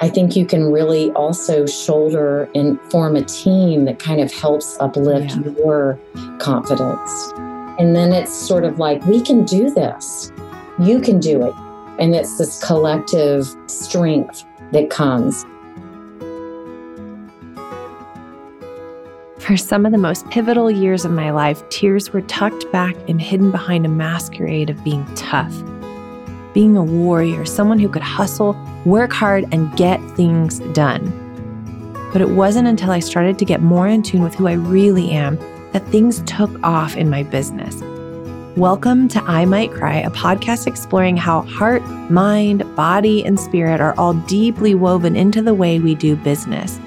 I 0.00 0.08
think 0.08 0.36
you 0.36 0.46
can 0.46 0.70
really 0.70 1.10
also 1.12 1.66
shoulder 1.66 2.48
and 2.54 2.80
form 2.82 3.16
a 3.16 3.24
team 3.24 3.84
that 3.86 3.98
kind 3.98 4.20
of 4.20 4.32
helps 4.32 4.76
uplift 4.78 5.36
yeah. 5.36 5.52
your 5.58 5.98
confidence. 6.38 7.32
And 7.80 7.96
then 7.96 8.12
it's 8.12 8.32
sort 8.32 8.64
of 8.64 8.78
like, 8.78 9.04
we 9.06 9.20
can 9.20 9.44
do 9.44 9.70
this. 9.70 10.32
You 10.78 11.00
can 11.00 11.18
do 11.18 11.44
it. 11.44 11.54
And 11.98 12.14
it's 12.14 12.38
this 12.38 12.62
collective 12.64 13.46
strength 13.66 14.44
that 14.70 14.88
comes. 14.88 15.44
For 19.38 19.56
some 19.56 19.84
of 19.86 19.92
the 19.92 19.98
most 19.98 20.28
pivotal 20.30 20.70
years 20.70 21.04
of 21.04 21.10
my 21.10 21.30
life, 21.30 21.68
tears 21.70 22.12
were 22.12 22.20
tucked 22.22 22.70
back 22.70 22.94
and 23.08 23.20
hidden 23.20 23.50
behind 23.50 23.86
a 23.86 23.88
masquerade 23.88 24.70
of 24.70 24.84
being 24.84 25.06
tough, 25.14 25.52
being 26.52 26.76
a 26.76 26.82
warrior, 26.82 27.44
someone 27.44 27.78
who 27.78 27.88
could 27.88 28.02
hustle, 28.02 28.56
work 28.84 29.12
hard, 29.12 29.44
and 29.52 29.76
get 29.76 30.00
things 30.16 30.60
done. 30.74 31.12
But 32.12 32.22
it 32.22 32.30
wasn't 32.30 32.68
until 32.68 32.90
I 32.90 33.00
started 33.00 33.38
to 33.38 33.44
get 33.44 33.62
more 33.62 33.88
in 33.88 34.02
tune 34.02 34.22
with 34.22 34.34
who 34.34 34.46
I 34.46 34.52
really 34.52 35.10
am 35.10 35.36
that 35.72 35.86
things 35.88 36.22
took 36.22 36.50
off 36.62 36.96
in 36.96 37.10
my 37.10 37.22
business. 37.22 37.82
Welcome 38.56 39.08
to 39.08 39.22
I 39.22 39.44
Might 39.44 39.70
Cry, 39.70 39.96
a 39.96 40.10
podcast 40.10 40.66
exploring 40.66 41.16
how 41.16 41.42
heart, 41.42 41.82
mind, 42.10 42.64
body, 42.74 43.24
and 43.24 43.38
spirit 43.38 43.80
are 43.80 43.94
all 43.98 44.14
deeply 44.14 44.74
woven 44.74 45.16
into 45.16 45.42
the 45.42 45.54
way 45.54 45.78
we 45.78 45.94
do 45.94 46.16
business 46.16 46.80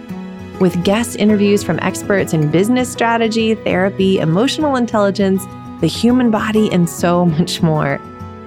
with 0.61 0.83
guest 0.83 1.15
interviews 1.17 1.63
from 1.63 1.79
experts 1.79 2.33
in 2.33 2.51
business 2.51 2.89
strategy, 2.89 3.55
therapy, 3.55 4.19
emotional 4.19 4.75
intelligence, 4.75 5.43
the 5.81 5.87
human 5.87 6.29
body, 6.29 6.71
and 6.71 6.87
so 6.87 7.25
much 7.37 7.61
more. 7.61 7.99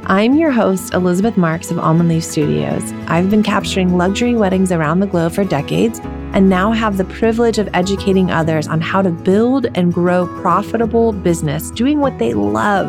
I'm 0.06 0.34
your 0.34 0.50
host, 0.50 0.92
Elizabeth 0.92 1.38
Marks 1.38 1.70
of 1.70 1.78
Almond 1.78 2.10
Leaf 2.10 2.24
Studios. 2.24 2.92
I've 3.06 3.30
been 3.30 3.42
capturing 3.42 3.96
luxury 3.96 4.34
weddings 4.34 4.70
around 4.70 5.00
the 5.00 5.06
globe 5.06 5.33
for 5.33 5.44
decades 5.44 5.98
and 6.34 6.50
now 6.50 6.72
have 6.72 6.98
the 6.98 7.06
privilege 7.06 7.56
of 7.56 7.70
educating 7.72 8.30
others 8.30 8.69
on 8.69 8.82
how 8.82 9.00
to 9.00 9.10
build 9.10 9.66
and 9.75 9.94
grow 9.94 10.27
profitable 10.42 11.12
business 11.12 11.70
doing 11.70 12.00
what 12.00 12.19
they 12.19 12.34
love. 12.34 12.86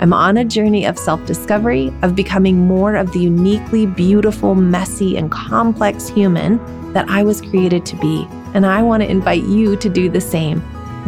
I'm 0.00 0.12
on 0.12 0.36
a 0.36 0.44
journey 0.44 0.86
of 0.86 0.96
self 0.96 1.26
discovery, 1.26 1.92
of 2.02 2.14
becoming 2.14 2.68
more 2.68 2.94
of 2.94 3.10
the 3.10 3.18
uniquely 3.18 3.84
beautiful, 3.84 4.54
messy, 4.54 5.16
and 5.16 5.32
complex 5.32 6.06
human 6.08 6.60
that 6.92 7.08
I 7.08 7.24
was 7.24 7.40
created 7.40 7.84
to 7.86 7.96
be. 7.96 8.24
And 8.54 8.64
I 8.64 8.82
want 8.82 9.02
to 9.02 9.10
invite 9.10 9.42
you 9.42 9.74
to 9.74 9.88
do 9.88 10.08
the 10.08 10.20
same. 10.20 10.62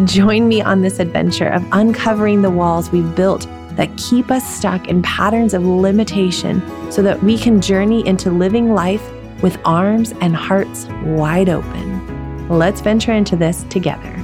Join 0.05 0.49
me 0.49 0.63
on 0.63 0.83
this 0.83 0.99
adventure 0.99 1.49
of 1.49 1.65
uncovering 1.71 2.43
the 2.43 2.51
walls 2.51 2.91
we've 2.91 3.15
built 3.15 3.47
that 3.81 3.97
keep 3.97 4.31
us 4.31 4.47
stuck 4.47 4.89
in 4.89 5.01
patterns 5.01 5.55
of 5.55 5.65
limitation 5.65 6.61
so 6.93 7.01
that 7.01 7.23
we 7.23 7.39
can 7.39 7.63
journey 7.63 8.07
into 8.07 8.31
living 8.31 8.75
life 8.75 9.03
with 9.43 9.59
arms 9.65 10.13
and 10.21 10.37
hearts 10.37 10.85
wide 11.03 11.49
open. 11.49 12.47
Let's 12.51 12.83
venture 12.83 13.13
into 13.13 13.37
this 13.37 13.63
together. 13.71 14.15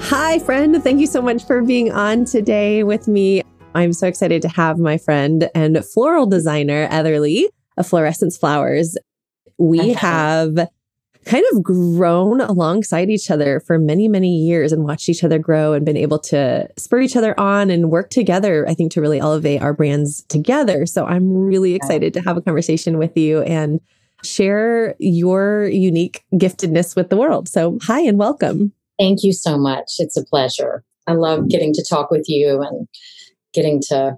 Hi, 0.00 0.38
friend. 0.40 0.84
Thank 0.84 1.00
you 1.00 1.06
so 1.06 1.22
much 1.22 1.46
for 1.46 1.62
being 1.62 1.90
on 1.90 2.26
today 2.26 2.84
with 2.84 3.08
me. 3.08 3.40
I'm 3.74 3.94
so 3.94 4.06
excited 4.06 4.42
to 4.42 4.48
have 4.48 4.78
my 4.78 4.98
friend 4.98 5.48
and 5.54 5.82
floral 5.82 6.26
designer, 6.26 6.88
Etherly 6.88 7.46
of 7.78 7.86
fluorescence 7.86 8.36
flowers, 8.36 8.98
we 9.56 9.94
have 9.94 10.68
kind 11.24 11.44
of 11.52 11.62
grown 11.62 12.40
alongside 12.40 13.10
each 13.10 13.30
other 13.30 13.60
for 13.60 13.78
many, 13.78 14.08
many 14.08 14.36
years 14.36 14.72
and 14.72 14.84
watched 14.84 15.08
each 15.08 15.22
other 15.22 15.38
grow 15.38 15.72
and 15.72 15.84
been 15.84 15.96
able 15.96 16.18
to 16.18 16.68
spur 16.76 17.00
each 17.00 17.16
other 17.16 17.38
on 17.38 17.70
and 17.70 17.90
work 17.90 18.10
together, 18.10 18.68
I 18.68 18.74
think, 18.74 18.92
to 18.92 19.00
really 19.00 19.20
elevate 19.20 19.62
our 19.62 19.72
brands 19.72 20.24
together. 20.24 20.86
So 20.86 21.06
I'm 21.06 21.32
really 21.32 21.74
excited 21.74 22.12
to 22.14 22.20
have 22.22 22.36
a 22.36 22.42
conversation 22.42 22.98
with 22.98 23.16
you 23.16 23.42
and 23.42 23.80
share 24.24 24.94
your 24.98 25.68
unique 25.68 26.24
giftedness 26.34 26.96
with 26.96 27.10
the 27.10 27.16
world. 27.16 27.48
So, 27.48 27.78
hi 27.82 28.00
and 28.00 28.18
welcome. 28.18 28.72
Thank 28.98 29.20
you 29.22 29.32
so 29.32 29.58
much. 29.58 29.94
It's 29.98 30.16
a 30.16 30.24
pleasure. 30.24 30.84
I 31.06 31.14
love 31.14 31.48
getting 31.48 31.72
to 31.74 31.84
talk 31.88 32.10
with 32.10 32.24
you 32.28 32.62
and 32.62 32.86
getting 33.52 33.80
to 33.88 34.16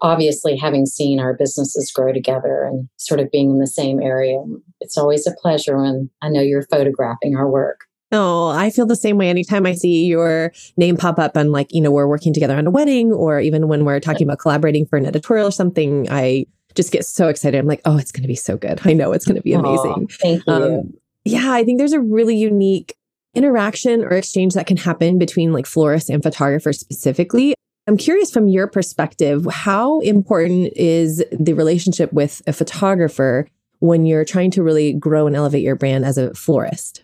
obviously 0.00 0.56
having 0.56 0.86
seen 0.86 1.20
our 1.20 1.34
businesses 1.34 1.92
grow 1.94 2.12
together 2.12 2.64
and 2.64 2.88
sort 2.96 3.20
of 3.20 3.30
being 3.30 3.50
in 3.50 3.58
the 3.58 3.66
same 3.66 4.00
area 4.00 4.38
it's 4.80 4.98
always 4.98 5.26
a 5.26 5.34
pleasure 5.40 5.78
when 5.80 6.10
i 6.22 6.28
know 6.28 6.40
you're 6.40 6.66
photographing 6.70 7.36
our 7.36 7.48
work 7.48 7.86
Oh, 8.14 8.48
I 8.48 8.68
feel 8.68 8.84
the 8.84 8.94
same 8.94 9.16
way 9.16 9.30
anytime 9.30 9.64
I 9.64 9.72
see 9.72 10.04
your 10.04 10.52
name 10.76 10.98
pop 10.98 11.18
up 11.18 11.34
and 11.34 11.50
like, 11.50 11.72
you 11.72 11.80
know, 11.80 11.90
we're 11.90 12.06
working 12.06 12.34
together 12.34 12.54
on 12.54 12.66
a 12.66 12.70
wedding 12.70 13.10
or 13.10 13.40
even 13.40 13.68
when 13.68 13.86
we're 13.86 14.00
talking 14.00 14.26
about 14.26 14.38
collaborating 14.38 14.84
for 14.84 14.98
an 14.98 15.06
editorial 15.06 15.48
or 15.48 15.50
something, 15.50 16.06
I 16.10 16.44
just 16.74 16.92
get 16.92 17.06
so 17.06 17.28
excited. 17.28 17.58
I'm 17.58 17.66
like, 17.66 17.80
oh, 17.86 17.96
it's 17.96 18.12
going 18.12 18.22
to 18.22 18.28
be 18.28 18.34
so 18.34 18.58
good. 18.58 18.80
I 18.84 18.92
know 18.92 19.12
it's 19.12 19.24
going 19.24 19.36
to 19.36 19.42
be 19.42 19.54
amazing. 19.54 20.08
Oh, 20.10 20.16
thank 20.20 20.46
you. 20.46 20.52
Um, 20.52 20.94
yeah, 21.24 21.52
I 21.52 21.64
think 21.64 21.78
there's 21.78 21.94
a 21.94 22.00
really 22.00 22.36
unique 22.36 22.96
interaction 23.34 24.04
or 24.04 24.10
exchange 24.10 24.54
that 24.54 24.66
can 24.66 24.76
happen 24.76 25.18
between 25.18 25.52
like 25.52 25.64
florists 25.64 26.10
and 26.10 26.22
photographers 26.22 26.78
specifically. 26.78 27.54
I'm 27.86 27.96
curious 27.96 28.30
from 28.30 28.46
your 28.46 28.68
perspective, 28.68 29.46
how 29.50 30.00
important 30.00 30.72
is 30.76 31.24
the 31.32 31.52
relationship 31.52 32.12
with 32.12 32.40
a 32.46 32.52
photographer 32.52 33.48
when 33.80 34.06
you're 34.06 34.24
trying 34.24 34.52
to 34.52 34.62
really 34.62 34.92
grow 34.92 35.26
and 35.26 35.34
elevate 35.34 35.64
your 35.64 35.74
brand 35.74 36.04
as 36.04 36.16
a 36.16 36.32
florist? 36.34 37.02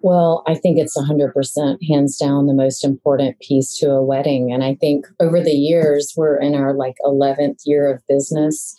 Well, 0.00 0.42
I 0.48 0.56
think 0.56 0.78
it's 0.78 0.96
100% 0.96 1.78
hands 1.88 2.16
down 2.16 2.46
the 2.46 2.54
most 2.54 2.84
important 2.84 3.38
piece 3.38 3.78
to 3.78 3.90
a 3.92 4.02
wedding. 4.02 4.52
And 4.52 4.64
I 4.64 4.74
think 4.74 5.06
over 5.20 5.40
the 5.40 5.52
years, 5.52 6.14
we're 6.16 6.40
in 6.40 6.56
our 6.56 6.74
like 6.74 6.96
11th 7.04 7.60
year 7.64 7.88
of 7.88 8.02
business. 8.08 8.74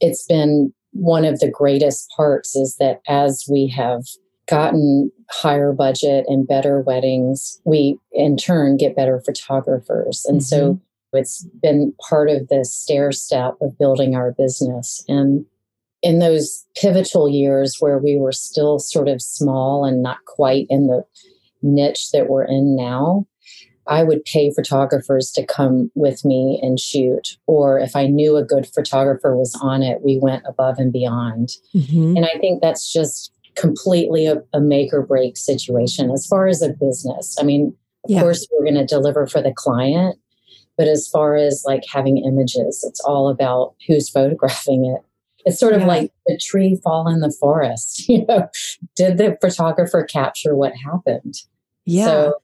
It's 0.00 0.26
been 0.26 0.74
one 0.92 1.24
of 1.24 1.40
the 1.40 1.50
greatest 1.50 2.10
parts 2.14 2.54
is 2.54 2.76
that 2.76 3.00
as 3.08 3.46
we 3.50 3.68
have 3.68 4.02
gotten 4.50 5.12
higher 5.30 5.72
budget 5.72 6.24
and 6.26 6.46
better 6.46 6.80
weddings, 6.80 7.60
we 7.64 7.96
in 8.12 8.36
turn 8.36 8.76
get 8.76 8.96
better 8.96 9.22
photographers. 9.24 10.24
And 10.26 10.40
mm-hmm. 10.40 10.44
so 10.44 10.80
it's 11.12 11.46
been 11.62 11.94
part 12.08 12.28
of 12.28 12.48
the 12.48 12.64
stair 12.64 13.12
step 13.12 13.54
of 13.60 13.78
building 13.78 14.16
our 14.16 14.32
business. 14.32 15.04
And 15.08 15.46
in 16.02 16.18
those 16.18 16.66
pivotal 16.76 17.28
years 17.28 17.76
where 17.78 17.98
we 17.98 18.16
were 18.16 18.32
still 18.32 18.78
sort 18.78 19.08
of 19.08 19.22
small 19.22 19.84
and 19.84 20.02
not 20.02 20.24
quite 20.24 20.66
in 20.68 20.88
the 20.88 21.04
niche 21.62 22.10
that 22.12 22.28
we're 22.28 22.44
in 22.44 22.74
now, 22.74 23.26
I 23.86 24.02
would 24.02 24.24
pay 24.24 24.52
photographers 24.52 25.30
to 25.32 25.44
come 25.44 25.90
with 25.94 26.24
me 26.24 26.58
and 26.62 26.78
shoot. 26.78 27.36
Or 27.46 27.78
if 27.78 27.96
I 27.96 28.06
knew 28.06 28.36
a 28.36 28.44
good 28.44 28.66
photographer 28.66 29.36
was 29.36 29.58
on 29.60 29.82
it, 29.82 30.02
we 30.02 30.18
went 30.18 30.44
above 30.46 30.78
and 30.78 30.92
beyond. 30.92 31.50
Mm-hmm. 31.74 32.16
And 32.16 32.24
I 32.24 32.38
think 32.38 32.62
that's 32.62 32.92
just 32.92 33.32
completely 33.60 34.26
a, 34.26 34.42
a, 34.52 34.60
make 34.60 34.92
or 34.92 35.02
break 35.02 35.36
situation 35.36 36.10
as 36.10 36.26
far 36.26 36.46
as 36.46 36.62
a 36.62 36.70
business. 36.70 37.36
I 37.38 37.42
mean, 37.42 37.76
of 38.04 38.10
yeah. 38.10 38.20
course, 38.20 38.46
we're 38.50 38.64
going 38.64 38.86
to 38.86 38.86
deliver 38.86 39.26
for 39.26 39.42
the 39.42 39.52
client, 39.54 40.18
but 40.78 40.88
as 40.88 41.06
far 41.06 41.36
as 41.36 41.62
like 41.66 41.82
having 41.92 42.18
images, 42.18 42.84
it's 42.88 43.00
all 43.00 43.28
about 43.28 43.74
who's 43.86 44.08
photographing 44.08 44.86
it. 44.86 45.04
It's 45.44 45.58
sort 45.58 45.74
of 45.74 45.82
yeah. 45.82 45.86
like 45.86 46.12
a 46.28 46.36
tree 46.38 46.78
fall 46.82 47.08
in 47.08 47.20
the 47.20 47.34
forest. 47.40 48.04
You 48.08 48.26
know, 48.26 48.48
did 48.96 49.18
the 49.18 49.36
photographer 49.40 50.04
capture 50.04 50.56
what 50.56 50.72
happened? 50.74 51.34
Yeah. 51.84 52.06
So, 52.06 52.34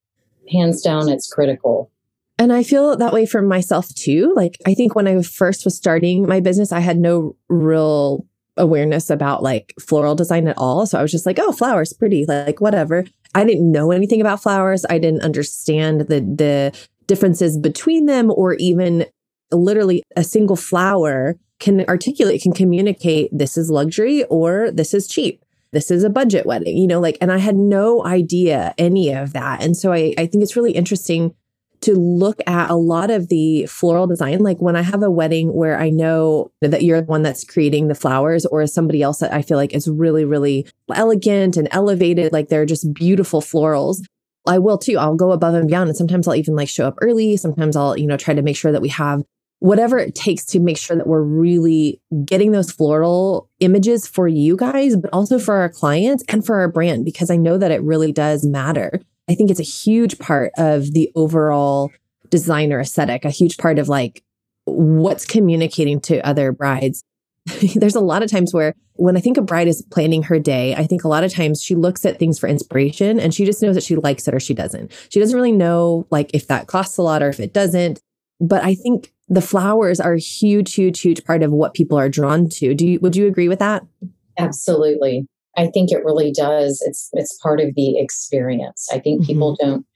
hands 0.51 0.83
down, 0.83 1.09
it's 1.09 1.33
critical. 1.33 1.91
And 2.39 2.53
I 2.53 2.63
feel 2.63 2.97
that 2.97 3.13
way 3.13 3.27
for 3.27 3.43
myself 3.43 3.89
too. 3.95 4.33
Like, 4.37 4.59
I 4.67 4.75
think 4.75 4.95
when 4.95 5.09
I 5.09 5.23
first 5.23 5.65
was 5.65 5.77
starting 5.77 6.27
my 6.27 6.41
business, 6.41 6.73
I 6.73 6.81
had 6.81 6.99
no 6.99 7.37
real 7.49 8.27
awareness 8.57 9.11
about 9.11 9.43
like 9.43 9.75
floral 9.81 10.15
design 10.15 10.49
at 10.49 10.59
all. 10.59 10.87
So 10.87 10.99
I 10.99 11.03
was 11.03 11.13
just 11.13 11.27
like, 11.27 11.39
oh, 11.39 11.53
flowers, 11.53 11.93
pretty, 11.93 12.25
like 12.27 12.61
whatever. 12.61 13.05
I 13.35 13.45
didn't 13.45 13.71
know 13.71 13.91
anything 13.91 14.21
about 14.21 14.43
flowers. 14.43 14.85
I 14.89 14.99
didn't 14.99 15.23
understand 15.23 16.03
the 16.03 16.21
the 16.21 16.87
differences 17.07 17.59
between 17.59 18.07
them 18.07 18.31
or 18.31 18.55
even 18.55 19.07
literally 19.53 20.03
a 20.17 20.25
single 20.25 20.57
flower 20.57 21.37
can 21.59 21.85
articulate, 21.89 22.43
can 22.43 22.53
communicate 22.53 23.31
this 23.33 23.57
is 23.57 23.71
luxury 23.71 24.25
or 24.25 24.71
this 24.71 24.93
is 24.93 25.07
cheap. 25.07 25.43
This 25.73 25.91
is 25.91 26.05
a 26.05 26.11
budget 26.11 26.47
wedding, 26.47 26.77
you 26.77 26.87
know, 26.87 27.01
like, 27.01 27.19
and 27.21 27.33
I 27.33 27.39
had 27.39 27.57
no 27.57 28.05
idea 28.05 28.75
any 28.79 29.13
of 29.13 29.33
that. 29.33 29.63
And 29.63 29.77
so 29.77 29.93
I, 29.93 30.15
I 30.17 30.27
think 30.27 30.43
it's 30.43 30.57
really 30.57 30.73
interesting 30.73 31.35
to 31.83 31.95
look 31.95 32.41
at 32.47 32.71
a 32.71 32.77
lot 32.77 33.11
of 33.11 33.29
the 33.29 33.67
floral 33.67 34.07
design. 34.07 34.41
Like 34.41 34.59
when 34.59 34.77
I 34.77 34.83
have 34.83 35.03
a 35.03 35.11
wedding 35.11 35.53
where 35.53 35.79
I 35.79 35.91
know 35.91 36.51
that 36.61 36.83
you're 36.83 37.01
the 37.01 37.07
one 37.07 37.23
that's 37.23 37.45
creating 37.45 37.89
the 37.89 37.95
flowers 37.95 38.47
or 38.47 38.67
somebody 38.67 39.03
else 39.03 39.19
that 39.19 39.33
I 39.33 39.43
feel 39.43 39.57
like 39.57 39.75
is 39.75 39.89
really, 39.89 40.25
really 40.25 40.67
elegant 40.95 41.57
and 41.57 41.69
elevated, 41.71 42.33
like 42.33 42.49
they're 42.49 42.67
just 42.67 42.93
beautiful 42.95 43.41
florals. 43.41 44.03
I 44.47 44.59
will 44.59 44.79
too. 44.79 44.99
I'll 44.99 45.17
go 45.17 45.33
above 45.33 45.55
and 45.55 45.69
beyond. 45.69 45.89
And 45.89 45.97
sometimes 45.97 46.29
I'll 46.29 46.37
even 46.37 46.55
like 46.55 46.69
show 46.69 46.87
up 46.87 46.97
early. 47.01 47.37
Sometimes 47.37 47.77
I'll, 47.77 47.99
you 47.99 48.07
know, 48.07 48.17
try 48.17 48.35
to 48.35 48.43
make 48.43 48.57
sure 48.57 48.73
that 48.73 48.83
we 48.83 48.91
have 48.91 49.23
whatever 49.59 49.99
it 49.99 50.15
takes 50.15 50.45
to 50.45 50.61
make 50.61 50.77
sure 50.77 50.97
that 50.97 51.07
we're 51.07 51.23
really 51.23 52.01
getting 52.25 52.53
those 52.53 52.71
floral 52.71 53.49
images 53.61 54.07
for 54.07 54.29
you 54.29 54.57
guys, 54.57 54.97
but 54.97 55.11
also 55.13 55.39
for 55.39 55.57
our 55.57 55.69
clients 55.71 56.23
and 56.29 56.45
for 56.45 56.61
our 56.61 56.69
brand, 56.69 57.05
because 57.05 57.31
I 57.31 57.37
know 57.37 57.57
that 57.59 57.71
it 57.71 57.83
really 57.83 58.13
does 58.13 58.45
matter. 58.45 59.01
I 59.29 59.35
think 59.35 59.51
it's 59.51 59.61
a 59.61 59.65
huge 59.65 60.19
part 60.19 60.53
of 60.57 60.93
the 60.93 61.11
overall 61.15 61.93
designer 62.31 62.81
aesthetic, 62.81 63.25
a 63.25 63.31
huge 63.31 63.57
part 63.59 63.79
of 63.79 63.89
like 63.89 64.23
what's 64.65 65.25
communicating 65.25 66.01
to 66.03 66.27
other 66.27 66.53
brides. 66.53 67.03
there's 67.77 67.95
a 67.95 68.01
lot 68.01 68.23
of 68.23 68.31
times 68.31 68.53
where 68.53 68.75
when 68.95 69.17
I 69.17 69.21
think 69.21 69.37
a 69.37 69.43
bride 69.43 69.69
is 69.69 69.83
planning 69.91 70.25
her 70.25 70.39
day, 70.39 70.75
I 70.75 70.87
think 70.87 71.05
a 71.05 71.09
lot 71.09 71.23
of 71.23 71.33
times 71.33 71.63
she 71.63 71.75
looks 71.75 72.05
at 72.05 72.19
things 72.19 72.39
for 72.39 72.49
inspiration 72.49 73.21
and 73.21 73.33
she 73.33 73.45
just 73.45 73.63
knows 73.63 73.75
that 73.75 73.85
she 73.85 73.97
likes 73.97 74.27
it 74.27 74.35
or 74.35 74.41
she 74.41 74.55
doesn't. 74.55 74.93
She 75.11 75.21
doesn't 75.21 75.37
really 75.37 75.53
know 75.53 76.07
like 76.11 76.31
if 76.35 76.49
that 76.49 76.67
costs 76.67 76.99
a 76.99 77.03
lot 77.03 77.23
or 77.23 77.29
if 77.29 77.39
it 77.39 77.53
doesn't. 77.53 78.01
But 78.41 78.65
I 78.65 78.75
think 78.75 79.13
the 79.29 79.41
flowers 79.41 80.01
are 80.01 80.15
a 80.15 80.21
huge, 80.21 80.75
huge, 80.75 81.01
huge 81.01 81.25
part 81.25 81.43
of 81.43 81.53
what 81.53 81.75
people 81.75 81.99
are 81.99 82.09
drawn 82.09 82.49
to. 82.51 82.75
Do 82.75 82.87
you 82.87 83.01
would 83.01 83.17
you 83.17 83.27
agree 83.27 83.49
with 83.49 83.59
that? 83.61 83.85
Absolutely. 84.39 85.27
I 85.57 85.69
think 85.69 85.91
it 85.91 86.05
really 86.05 86.33
does. 86.33 86.83
It's 86.87 87.11
it's 87.13 87.39
part 87.43 87.61
of 87.61 87.75
the 87.75 87.99
experience. 87.99 88.89
I 88.93 88.99
think 88.99 89.21
mm-hmm. 89.21 89.27
people 89.27 89.57
don't 89.61 89.87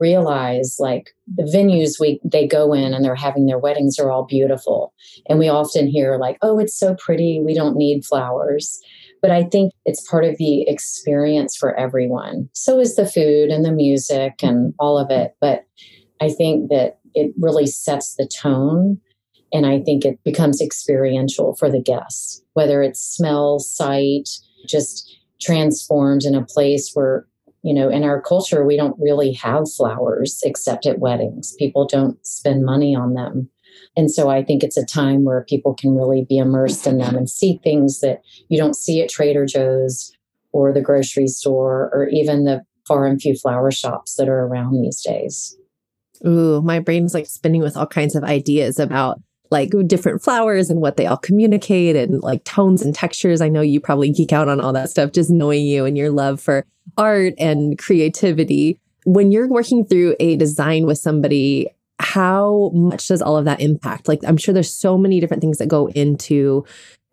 realize 0.00 0.76
like 0.78 1.14
the 1.34 1.44
venues 1.44 2.00
we 2.00 2.20
they 2.24 2.46
go 2.46 2.72
in 2.72 2.92
and 2.92 3.04
they're 3.04 3.14
having 3.14 3.46
their 3.46 3.58
weddings 3.58 3.98
are 3.98 4.10
all 4.10 4.24
beautiful 4.24 4.92
and 5.28 5.38
we 5.38 5.48
often 5.48 5.86
hear 5.86 6.18
like 6.18 6.36
oh 6.42 6.58
it's 6.58 6.76
so 6.76 6.94
pretty 6.96 7.40
we 7.40 7.54
don't 7.54 7.76
need 7.76 8.04
flowers 8.04 8.80
but 9.22 9.30
i 9.30 9.44
think 9.44 9.72
it's 9.84 10.06
part 10.10 10.24
of 10.24 10.36
the 10.36 10.62
experience 10.68 11.56
for 11.56 11.74
everyone 11.76 12.48
so 12.52 12.80
is 12.80 12.96
the 12.96 13.06
food 13.06 13.50
and 13.50 13.64
the 13.64 13.72
music 13.72 14.42
and 14.42 14.74
all 14.80 14.98
of 14.98 15.10
it 15.10 15.36
but 15.40 15.64
i 16.20 16.28
think 16.28 16.70
that 16.70 16.98
it 17.14 17.32
really 17.38 17.66
sets 17.66 18.16
the 18.16 18.26
tone 18.26 19.00
and 19.52 19.64
i 19.64 19.80
think 19.80 20.04
it 20.04 20.18
becomes 20.24 20.60
experiential 20.60 21.54
for 21.54 21.70
the 21.70 21.80
guests 21.80 22.42
whether 22.54 22.82
it's 22.82 23.00
smell 23.00 23.60
sight 23.60 24.28
just 24.66 25.18
transformed 25.40 26.24
in 26.24 26.34
a 26.34 26.44
place 26.44 26.92
where 26.94 27.26
you 27.64 27.72
know, 27.72 27.88
in 27.88 28.04
our 28.04 28.20
culture, 28.20 28.66
we 28.66 28.76
don't 28.76 28.94
really 29.00 29.32
have 29.32 29.72
flowers 29.72 30.38
except 30.44 30.84
at 30.84 30.98
weddings. 30.98 31.54
People 31.58 31.86
don't 31.86 32.24
spend 32.24 32.62
money 32.62 32.94
on 32.94 33.14
them. 33.14 33.48
And 33.96 34.10
so 34.10 34.28
I 34.28 34.44
think 34.44 34.62
it's 34.62 34.76
a 34.76 34.84
time 34.84 35.24
where 35.24 35.46
people 35.48 35.72
can 35.72 35.96
really 35.96 36.26
be 36.28 36.36
immersed 36.36 36.86
in 36.86 36.98
them 36.98 37.16
and 37.16 37.28
see 37.28 37.58
things 37.64 38.00
that 38.00 38.20
you 38.48 38.58
don't 38.58 38.76
see 38.76 39.00
at 39.00 39.08
Trader 39.08 39.46
Joe's 39.46 40.12
or 40.52 40.74
the 40.74 40.82
grocery 40.82 41.26
store 41.26 41.90
or 41.94 42.06
even 42.12 42.44
the 42.44 42.62
far 42.86 43.06
and 43.06 43.20
few 43.20 43.34
flower 43.34 43.70
shops 43.70 44.16
that 44.16 44.28
are 44.28 44.46
around 44.46 44.82
these 44.82 45.02
days. 45.02 45.56
Ooh, 46.26 46.60
my 46.60 46.80
brain's 46.80 47.14
like 47.14 47.26
spinning 47.26 47.62
with 47.62 47.78
all 47.78 47.86
kinds 47.86 48.14
of 48.14 48.24
ideas 48.24 48.78
about 48.78 49.22
like 49.50 49.70
different 49.86 50.22
flowers 50.22 50.70
and 50.70 50.80
what 50.80 50.96
they 50.96 51.06
all 51.06 51.16
communicate 51.16 51.96
and 51.96 52.22
like 52.22 52.44
tones 52.44 52.82
and 52.82 52.94
textures. 52.94 53.40
I 53.40 53.48
know 53.48 53.60
you 53.60 53.80
probably 53.80 54.10
geek 54.10 54.32
out 54.32 54.48
on 54.48 54.60
all 54.60 54.72
that 54.72 54.90
stuff, 54.90 55.12
just 55.12 55.30
knowing 55.30 55.64
you 55.64 55.84
and 55.84 55.96
your 55.96 56.10
love 56.10 56.40
for 56.40 56.64
art 56.96 57.34
and 57.38 57.78
creativity. 57.78 58.80
When 59.04 59.30
you're 59.30 59.48
working 59.48 59.84
through 59.84 60.16
a 60.18 60.36
design 60.36 60.86
with 60.86 60.98
somebody, 60.98 61.68
how 62.00 62.70
much 62.74 63.08
does 63.08 63.22
all 63.22 63.36
of 63.36 63.44
that 63.44 63.60
impact? 63.60 64.08
Like, 64.08 64.20
I'm 64.26 64.36
sure 64.36 64.54
there's 64.54 64.72
so 64.72 64.98
many 64.98 65.20
different 65.20 65.40
things 65.40 65.58
that 65.58 65.68
go 65.68 65.88
into 65.88 66.64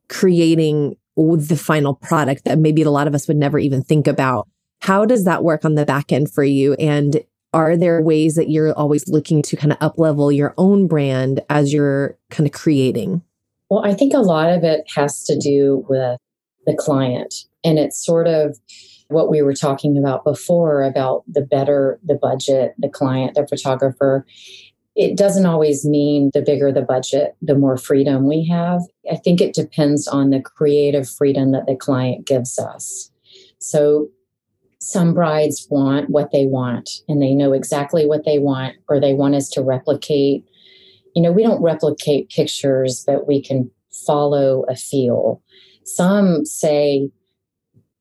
creating 0.08 0.96
the 1.16 1.60
final 1.62 1.94
product 1.94 2.46
that 2.46 2.58
maybe 2.58 2.82
a 2.82 2.90
lot 2.90 3.08
of 3.08 3.14
us 3.14 3.28
would 3.28 3.38
never 3.38 3.60
even 3.60 3.84
think 3.84 4.08
about. 4.08 4.48
How 4.82 5.06
does 5.06 5.26
that 5.26 5.44
work 5.44 5.66
on 5.66 5.76
the 5.76 5.86
back 5.86 6.12
end 6.12 6.32
for 6.32 6.44
you? 6.44 6.74
And 6.76 7.22
are 7.54 7.76
there 7.76 8.02
ways 8.02 8.36
that 8.36 8.50
you're 8.50 8.74
always 8.74 9.08
looking 9.08 9.42
to 9.44 9.58
kind 9.58 9.74
of 9.74 9.78
up 9.82 9.98
level 9.98 10.32
your 10.32 10.54
own 10.58 10.88
brand 10.88 11.42
as 11.50 11.74
you're 11.74 12.18
kind 12.30 12.48
of 12.48 12.54
creating? 12.54 13.22
Well, 13.70 13.86
I 13.86 13.94
think 13.94 14.14
a 14.14 14.20
lot 14.20 14.50
of 14.50 14.64
it 14.64 14.86
has 14.96 15.24
to 15.26 15.38
do 15.38 15.86
with 15.90 16.18
the 16.66 16.76
client. 16.76 17.34
And 17.64 17.78
it's 17.78 18.04
sort 18.04 18.28
of 18.28 18.58
what 19.08 19.30
we 19.30 19.42
were 19.42 19.54
talking 19.54 19.98
about 19.98 20.24
before 20.24 20.84
about 20.84 21.24
the 21.28 21.42
better 21.42 22.00
the 22.04 22.16
budget, 22.16 22.74
the 22.78 22.90
client, 22.90 23.36
the 23.36 23.46
photographer. 23.48 24.26
It 24.96 25.18
doesn't 25.18 25.46
always 25.46 25.86
mean 25.86 26.32
the 26.34 26.42
bigger 26.42 26.72
the 26.72 26.82
budget, 26.82 27.36
the 27.42 27.56
more 27.56 27.78
freedom 27.78 28.28
we 28.28 28.46
have. 28.48 28.82
I 29.10 29.16
think 29.16 29.40
it 29.40 29.54
depends 29.54 30.08
on 30.08 30.30
the 30.30 30.42
creative 30.42 31.10
freedom 31.10 31.52
that 31.52 31.66
the 31.66 31.76
client 31.76 32.26
gives 32.26 32.60
us. 32.60 33.10
So 33.60 34.10
some 34.82 35.14
brides 35.14 35.68
want 35.70 36.10
what 36.10 36.32
they 36.32 36.48
want 36.48 36.90
and 37.08 37.22
they 37.22 37.36
know 37.36 37.54
exactly 37.54 38.08
what 38.08 38.26
they 38.26 38.40
want 38.40 38.76
or 38.90 39.00
they 39.00 39.14
want 39.14 39.36
us 39.36 39.48
to 39.48 39.62
replicate. 39.62 40.44
You 41.16 41.22
know 41.22 41.32
we 41.32 41.44
don't 41.44 41.62
replicate 41.62 42.30
pictures 42.30 43.04
but 43.06 43.28
we 43.28 43.44
can 43.44 43.70
follow 44.08 44.66
a 44.68 44.76
feel. 44.76 45.42
Some 45.86 46.46
say 46.46 47.12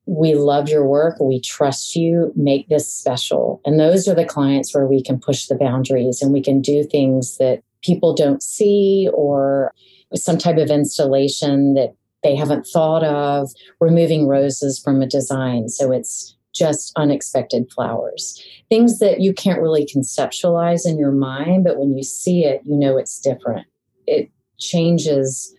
we 0.06 0.34
love 0.34 0.70
your 0.70 0.86
work. 0.86 1.20
We 1.20 1.40
trust 1.40 1.94
you. 1.94 2.32
Make 2.34 2.68
this 2.68 2.92
special. 2.92 3.60
And 3.66 3.78
those 3.78 4.08
are 4.08 4.14
the 4.14 4.24
clients 4.24 4.74
where 4.74 4.86
we 4.86 5.02
can 5.02 5.20
push 5.20 5.46
the 5.46 5.56
boundaries 5.56 6.22
and 6.22 6.32
we 6.32 6.42
can 6.42 6.62
do 6.62 6.82
things 6.82 7.36
that 7.36 7.62
people 7.82 8.14
don't 8.14 8.42
see 8.42 9.08
or 9.12 9.74
some 10.14 10.38
type 10.38 10.56
of 10.56 10.70
installation 10.70 11.74
that 11.74 11.94
they 12.22 12.34
haven't 12.34 12.66
thought 12.66 13.04
of. 13.04 13.50
Removing 13.80 14.26
roses 14.26 14.80
from 14.82 15.02
a 15.02 15.06
design 15.06 15.68
so 15.68 15.92
it's 15.92 16.36
just 16.52 16.92
unexpected 16.96 17.70
flowers. 17.72 18.42
Things 18.68 18.98
that 18.98 19.20
you 19.20 19.32
can't 19.32 19.60
really 19.60 19.86
conceptualize 19.86 20.86
in 20.86 20.98
your 20.98 21.12
mind, 21.12 21.64
but 21.64 21.78
when 21.78 21.96
you 21.96 22.02
see 22.02 22.44
it, 22.44 22.62
you 22.64 22.76
know 22.76 22.96
it's 22.96 23.20
different. 23.20 23.66
It 24.06 24.30
changes, 24.58 25.54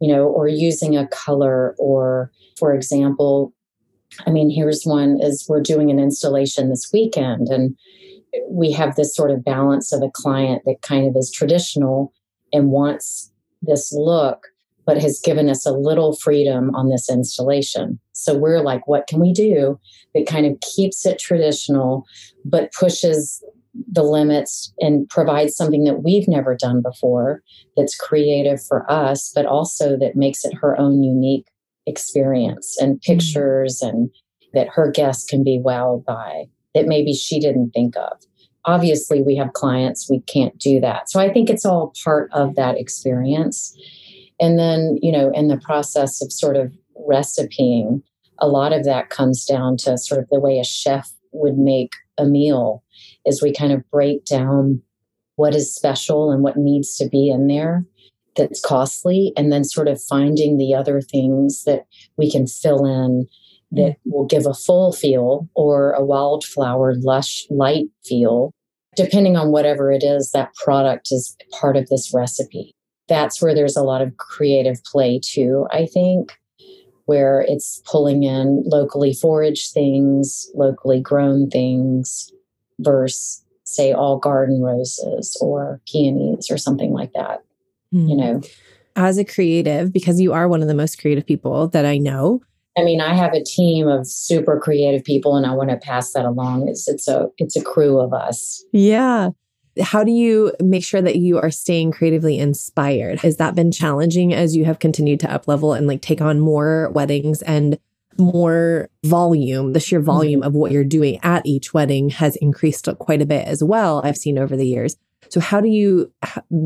you 0.00 0.12
know, 0.12 0.24
or 0.24 0.48
using 0.48 0.96
a 0.96 1.06
color, 1.08 1.74
or 1.78 2.30
for 2.58 2.74
example, 2.74 3.52
I 4.26 4.30
mean, 4.30 4.50
here's 4.50 4.84
one 4.84 5.18
is 5.20 5.46
we're 5.48 5.62
doing 5.62 5.90
an 5.90 5.98
installation 5.98 6.68
this 6.68 6.90
weekend, 6.92 7.48
and 7.48 7.76
we 8.48 8.72
have 8.72 8.96
this 8.96 9.14
sort 9.14 9.30
of 9.30 9.44
balance 9.44 9.92
of 9.92 10.02
a 10.02 10.10
client 10.10 10.62
that 10.66 10.82
kind 10.82 11.06
of 11.06 11.16
is 11.16 11.30
traditional 11.30 12.12
and 12.52 12.70
wants 12.70 13.32
this 13.62 13.92
look 13.92 14.48
but 14.86 15.00
has 15.00 15.20
given 15.20 15.48
us 15.48 15.66
a 15.66 15.72
little 15.72 16.14
freedom 16.14 16.74
on 16.74 16.88
this 16.90 17.08
installation. 17.08 17.98
So 18.14 18.36
we're 18.36 18.62
like, 18.62 18.86
what 18.88 19.06
can 19.06 19.20
we 19.20 19.32
do 19.32 19.78
that 20.14 20.26
kind 20.26 20.46
of 20.46 20.58
keeps 20.60 21.04
it 21.04 21.18
traditional, 21.18 22.06
but 22.44 22.72
pushes 22.72 23.44
the 23.90 24.02
limits 24.02 24.72
and 24.78 25.08
provides 25.08 25.56
something 25.56 25.84
that 25.84 26.02
we've 26.02 26.28
never 26.28 26.54
done 26.54 26.80
before 26.80 27.42
that's 27.76 27.96
creative 27.96 28.64
for 28.64 28.90
us, 28.90 29.32
but 29.34 29.46
also 29.46 29.96
that 29.98 30.16
makes 30.16 30.44
it 30.44 30.54
her 30.54 30.78
own 30.78 31.02
unique 31.02 31.46
experience 31.86 32.76
and 32.80 32.96
mm-hmm. 32.96 33.12
pictures 33.12 33.82
and 33.82 34.10
that 34.54 34.68
her 34.68 34.90
guests 34.90 35.28
can 35.28 35.42
be 35.42 35.60
wowed 35.62 36.04
by 36.04 36.44
that 36.74 36.86
maybe 36.86 37.12
she 37.12 37.40
didn't 37.40 37.70
think 37.70 37.96
of. 37.96 38.12
Obviously, 38.64 39.22
we 39.22 39.36
have 39.36 39.52
clients, 39.52 40.08
we 40.08 40.20
can't 40.20 40.56
do 40.58 40.80
that. 40.80 41.10
So 41.10 41.20
I 41.20 41.32
think 41.32 41.50
it's 41.50 41.66
all 41.66 41.92
part 42.02 42.30
of 42.32 42.54
that 42.54 42.78
experience. 42.78 43.76
And 44.40 44.58
then, 44.58 44.98
you 45.02 45.12
know, 45.12 45.30
in 45.34 45.48
the 45.48 45.58
process 45.58 46.22
of 46.22 46.32
sort 46.32 46.56
of 46.56 46.72
recipeing, 47.08 48.02
a 48.38 48.48
lot 48.48 48.72
of 48.72 48.84
that 48.84 49.10
comes 49.10 49.44
down 49.44 49.76
to 49.78 49.96
sort 49.98 50.20
of 50.20 50.28
the 50.30 50.40
way 50.40 50.58
a 50.58 50.64
chef 50.64 51.10
would 51.32 51.58
make 51.58 51.92
a 52.18 52.24
meal 52.24 52.82
is 53.26 53.42
we 53.42 53.52
kind 53.52 53.72
of 53.72 53.88
break 53.90 54.24
down 54.24 54.80
what 55.36 55.54
is 55.54 55.74
special 55.74 56.30
and 56.30 56.42
what 56.42 56.56
needs 56.56 56.96
to 56.96 57.08
be 57.08 57.28
in 57.28 57.48
there 57.48 57.84
that's 58.36 58.60
costly 58.60 59.32
and 59.36 59.52
then 59.52 59.64
sort 59.64 59.88
of 59.88 60.02
finding 60.02 60.56
the 60.56 60.74
other 60.74 61.00
things 61.00 61.64
that 61.64 61.86
we 62.16 62.30
can 62.30 62.46
fill 62.46 62.84
in 62.84 63.26
that 63.72 63.92
mm. 63.92 63.96
will 64.06 64.26
give 64.26 64.46
a 64.46 64.54
full 64.54 64.92
feel 64.92 65.48
or 65.54 65.92
a 65.92 66.04
wildflower 66.04 66.94
lush 66.96 67.46
light 67.50 67.86
feel 68.04 68.52
depending 68.96 69.36
on 69.36 69.50
whatever 69.50 69.90
it 69.90 70.02
is 70.02 70.30
that 70.32 70.54
product 70.54 71.08
is 71.10 71.36
part 71.50 71.76
of 71.76 71.88
this 71.88 72.12
recipe. 72.14 72.74
That's 73.08 73.42
where 73.42 73.54
there's 73.54 73.76
a 73.76 73.82
lot 73.82 74.02
of 74.02 74.16
creative 74.16 74.82
play 74.84 75.20
too, 75.22 75.66
I 75.70 75.86
think, 75.86 76.32
where 77.06 77.44
it's 77.46 77.82
pulling 77.84 78.22
in 78.22 78.62
locally 78.66 79.12
foraged 79.14 79.72
things, 79.72 80.50
locally 80.54 81.00
grown 81.00 81.50
things, 81.50 82.32
versus 82.80 83.44
say 83.64 83.92
all 83.92 84.18
garden 84.18 84.62
roses 84.62 85.36
or 85.40 85.80
peonies 85.86 86.50
or 86.50 86.58
something 86.58 86.92
like 86.92 87.12
that. 87.14 87.42
Mm. 87.92 88.08
You 88.08 88.16
know. 88.16 88.42
As 88.96 89.18
a 89.18 89.24
creative, 89.24 89.92
because 89.92 90.20
you 90.20 90.32
are 90.32 90.48
one 90.48 90.62
of 90.62 90.68
the 90.68 90.74
most 90.74 91.00
creative 91.00 91.26
people 91.26 91.68
that 91.68 91.84
I 91.84 91.98
know. 91.98 92.42
I 92.78 92.82
mean, 92.82 93.00
I 93.00 93.14
have 93.14 93.34
a 93.34 93.42
team 93.42 93.88
of 93.88 94.06
super 94.06 94.58
creative 94.58 95.04
people 95.04 95.36
and 95.36 95.46
I 95.46 95.52
want 95.52 95.70
to 95.70 95.76
pass 95.76 96.12
that 96.12 96.24
along. 96.24 96.68
It's 96.68 96.88
it's 96.88 97.08
a 97.08 97.28
it's 97.38 97.56
a 97.56 97.62
crew 97.62 98.00
of 98.00 98.12
us. 98.12 98.64
Yeah. 98.72 99.30
How 99.82 100.04
do 100.04 100.12
you 100.12 100.52
make 100.60 100.84
sure 100.84 101.02
that 101.02 101.16
you 101.16 101.38
are 101.38 101.50
staying 101.50 101.92
creatively 101.92 102.38
inspired? 102.38 103.20
Has 103.20 103.38
that 103.38 103.54
been 103.54 103.72
challenging 103.72 104.32
as 104.32 104.54
you 104.54 104.64
have 104.64 104.78
continued 104.78 105.20
to 105.20 105.32
up 105.32 105.48
level 105.48 105.72
and 105.72 105.86
like 105.86 106.00
take 106.00 106.20
on 106.20 106.40
more 106.40 106.90
weddings 106.90 107.42
and 107.42 107.78
more 108.16 108.88
volume? 109.04 109.72
The 109.72 109.80
sheer 109.80 110.00
volume 110.00 110.40
mm-hmm. 110.40 110.46
of 110.46 110.54
what 110.54 110.70
you're 110.70 110.84
doing 110.84 111.18
at 111.22 111.44
each 111.44 111.74
wedding 111.74 112.10
has 112.10 112.36
increased 112.36 112.88
quite 112.98 113.22
a 113.22 113.26
bit 113.26 113.46
as 113.46 113.64
well, 113.64 114.00
I've 114.04 114.16
seen 114.16 114.38
over 114.38 114.56
the 114.56 114.66
years. 114.66 114.96
So, 115.28 115.40
how 115.40 115.60
do 115.60 115.68
you 115.68 116.12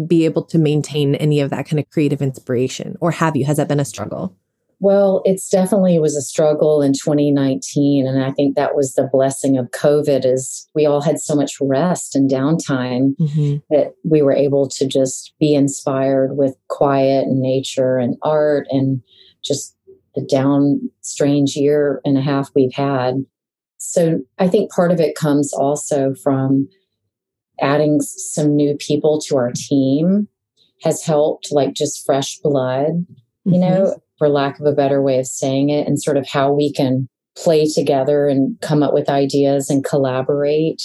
be 0.06 0.24
able 0.24 0.44
to 0.44 0.58
maintain 0.58 1.14
any 1.14 1.40
of 1.40 1.50
that 1.50 1.66
kind 1.66 1.80
of 1.80 1.88
creative 1.90 2.20
inspiration? 2.20 2.96
Or 3.00 3.10
have 3.10 3.36
you? 3.36 3.44
Has 3.46 3.56
that 3.56 3.68
been 3.68 3.80
a 3.80 3.84
struggle? 3.84 4.36
Well, 4.80 5.22
it's 5.24 5.48
definitely 5.48 5.98
was 5.98 6.16
a 6.16 6.22
struggle 6.22 6.82
in 6.82 6.92
2019 6.92 8.06
and 8.06 8.22
I 8.22 8.30
think 8.30 8.54
that 8.54 8.76
was 8.76 8.94
the 8.94 9.08
blessing 9.10 9.58
of 9.58 9.70
COVID 9.72 10.24
is 10.24 10.68
we 10.74 10.86
all 10.86 11.00
had 11.00 11.18
so 11.18 11.34
much 11.34 11.56
rest 11.60 12.14
and 12.14 12.30
downtime 12.30 13.16
mm-hmm. 13.16 13.56
that 13.70 13.94
we 14.04 14.22
were 14.22 14.32
able 14.32 14.68
to 14.68 14.86
just 14.86 15.34
be 15.40 15.54
inspired 15.54 16.36
with 16.36 16.54
quiet 16.68 17.24
and 17.24 17.40
nature 17.40 17.98
and 17.98 18.16
art 18.22 18.66
and 18.70 19.02
just 19.44 19.76
the 20.14 20.22
down 20.22 20.90
strange 21.00 21.56
year 21.56 22.00
and 22.04 22.16
a 22.16 22.22
half 22.22 22.50
we've 22.54 22.72
had. 22.72 23.24
So 23.78 24.20
I 24.38 24.48
think 24.48 24.70
part 24.70 24.92
of 24.92 25.00
it 25.00 25.16
comes 25.16 25.52
also 25.52 26.14
from 26.14 26.68
adding 27.60 28.00
some 28.00 28.54
new 28.54 28.76
people 28.76 29.20
to 29.22 29.36
our 29.36 29.52
team 29.52 30.28
has 30.82 31.02
helped 31.02 31.48
like 31.50 31.74
just 31.74 32.04
fresh 32.06 32.38
blood, 32.38 33.06
you 33.44 33.52
mm-hmm. 33.52 33.60
know, 33.60 33.96
for 34.18 34.28
lack 34.28 34.58
of 34.60 34.66
a 34.66 34.72
better 34.72 35.00
way 35.00 35.18
of 35.18 35.26
saying 35.26 35.70
it, 35.70 35.86
and 35.86 36.02
sort 36.02 36.16
of 36.16 36.28
how 36.28 36.52
we 36.52 36.72
can 36.72 37.08
play 37.36 37.66
together 37.66 38.26
and 38.26 38.60
come 38.60 38.82
up 38.82 38.92
with 38.92 39.08
ideas 39.08 39.70
and 39.70 39.84
collaborate. 39.84 40.82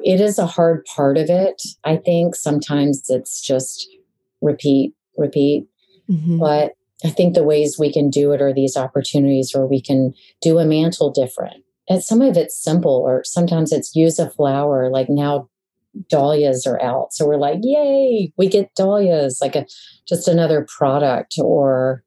It 0.00 0.20
is 0.20 0.38
a 0.38 0.46
hard 0.46 0.84
part 0.94 1.16
of 1.16 1.30
it. 1.30 1.62
I 1.84 1.96
think 1.96 2.34
sometimes 2.34 3.04
it's 3.08 3.40
just 3.40 3.88
repeat, 4.42 4.92
repeat. 5.16 5.66
Mm-hmm. 6.10 6.38
But 6.38 6.72
I 7.04 7.08
think 7.08 7.34
the 7.34 7.44
ways 7.44 7.78
we 7.78 7.92
can 7.92 8.10
do 8.10 8.32
it 8.32 8.42
are 8.42 8.52
these 8.52 8.76
opportunities 8.76 9.52
where 9.54 9.66
we 9.66 9.80
can 9.80 10.12
do 10.42 10.58
a 10.58 10.66
mantle 10.66 11.10
different. 11.10 11.64
And 11.88 12.02
some 12.02 12.20
of 12.20 12.36
it's 12.36 12.62
simple, 12.62 13.02
or 13.06 13.22
sometimes 13.24 13.72
it's 13.72 13.96
use 13.96 14.18
a 14.18 14.28
flower. 14.28 14.90
Like 14.90 15.08
now, 15.08 15.48
dahlias 16.10 16.66
are 16.66 16.82
out. 16.82 17.14
So 17.14 17.26
we're 17.26 17.38
like, 17.38 17.60
yay, 17.62 18.32
we 18.36 18.48
get 18.48 18.74
dahlias, 18.74 19.38
like 19.40 19.56
a 19.56 19.66
just 20.06 20.28
another 20.28 20.66
product, 20.76 21.36
or 21.38 22.02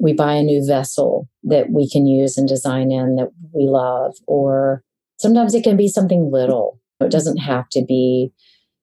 we 0.00 0.12
buy 0.12 0.34
a 0.34 0.42
new 0.42 0.64
vessel 0.66 1.28
that 1.44 1.70
we 1.70 1.88
can 1.88 2.06
use 2.06 2.36
and 2.36 2.48
design 2.48 2.90
in 2.90 3.16
that 3.16 3.30
we 3.52 3.66
love, 3.66 4.14
or 4.26 4.82
sometimes 5.18 5.54
it 5.54 5.64
can 5.64 5.76
be 5.76 5.88
something 5.88 6.30
little. 6.32 6.80
It 7.00 7.10
doesn't 7.10 7.38
have 7.38 7.68
to 7.70 7.84
be 7.84 8.32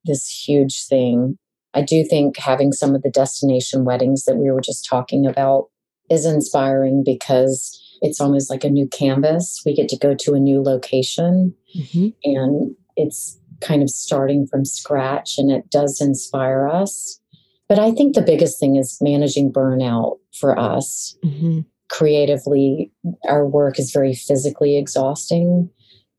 this 0.06 0.28
huge 0.28 0.86
thing. 0.88 1.38
I 1.74 1.82
do 1.82 2.04
think 2.04 2.38
having 2.38 2.72
some 2.72 2.96
of 2.96 3.02
the 3.02 3.10
destination 3.10 3.86
weddings 3.86 4.26
that 4.26 4.38
we 4.38 4.52
were 4.52 4.62
just 4.62 4.86
talking 4.86 5.26
about 5.26 5.70
is 6.10 6.26
inspiring 6.26 7.04
because 7.06 7.78
it's 8.02 8.20
almost 8.20 8.50
like 8.50 8.64
a 8.64 8.70
new 8.70 8.88
canvas. 8.88 9.62
We 9.66 9.76
get 9.76 9.88
to 9.90 9.98
go 9.98 10.14
to 10.16 10.34
a 10.34 10.40
new 10.40 10.62
location 10.62 11.56
mm-hmm. 11.76 12.10
and 12.24 12.76
it's 12.98 13.40
kind 13.62 13.82
of 13.82 13.90
starting 13.90 14.48
from 14.48 14.66
scratch 14.66 15.38
and 15.38 15.52
it 15.52 15.70
does 15.70 16.02
inspire 16.02 16.68
us. 16.68 17.21
But 17.72 17.80
I 17.80 17.92
think 17.92 18.16
the 18.16 18.22
biggest 18.22 18.60
thing 18.60 18.76
is 18.76 18.98
managing 19.00 19.50
burnout 19.50 20.18
for 20.38 20.60
us. 20.60 21.16
Mm-hmm. 21.24 21.62
Creatively, 21.90 22.92
our 23.30 23.48
work 23.48 23.80
is 23.80 23.92
very 23.94 24.14
physically 24.14 24.78
exhausting. 24.78 25.70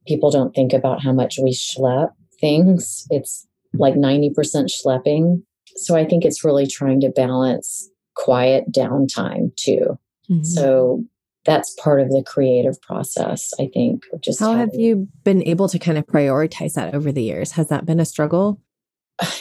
People 0.07 0.31
don't 0.31 0.55
think 0.55 0.73
about 0.73 1.03
how 1.03 1.13
much 1.13 1.39
we 1.39 1.53
schlep 1.53 2.13
things. 2.41 3.07
It's 3.11 3.47
like 3.75 3.93
90% 3.93 4.33
schlepping. 4.71 5.43
So 5.77 5.95
I 5.95 6.07
think 6.07 6.25
it's 6.25 6.43
really 6.43 6.67
trying 6.67 7.03
to 7.03 7.11
balance 7.11 7.87
quiet 8.17 8.73
downtime 8.73 9.55
too. 9.57 9.99
Mm-hmm. 10.31 10.45
So 10.45 11.05
that's 11.45 11.75
part 11.75 12.01
of 12.01 12.09
the 12.09 12.25
creative 12.27 12.81
process, 12.81 13.53
I 13.61 13.69
think. 13.75 14.05
Just 14.23 14.41
how 14.41 14.55
having, 14.55 14.71
have 14.71 14.81
you 14.81 15.09
been 15.23 15.43
able 15.43 15.69
to 15.69 15.79
kind 15.79 15.99
of 15.99 16.07
prioritize 16.07 16.73
that 16.77 16.95
over 16.95 17.13
the 17.13 17.23
years? 17.23 17.53
Has 17.53 17.69
that 17.69 17.85
been 17.85 18.01
a 18.01 18.07
struggle? 18.07 18.59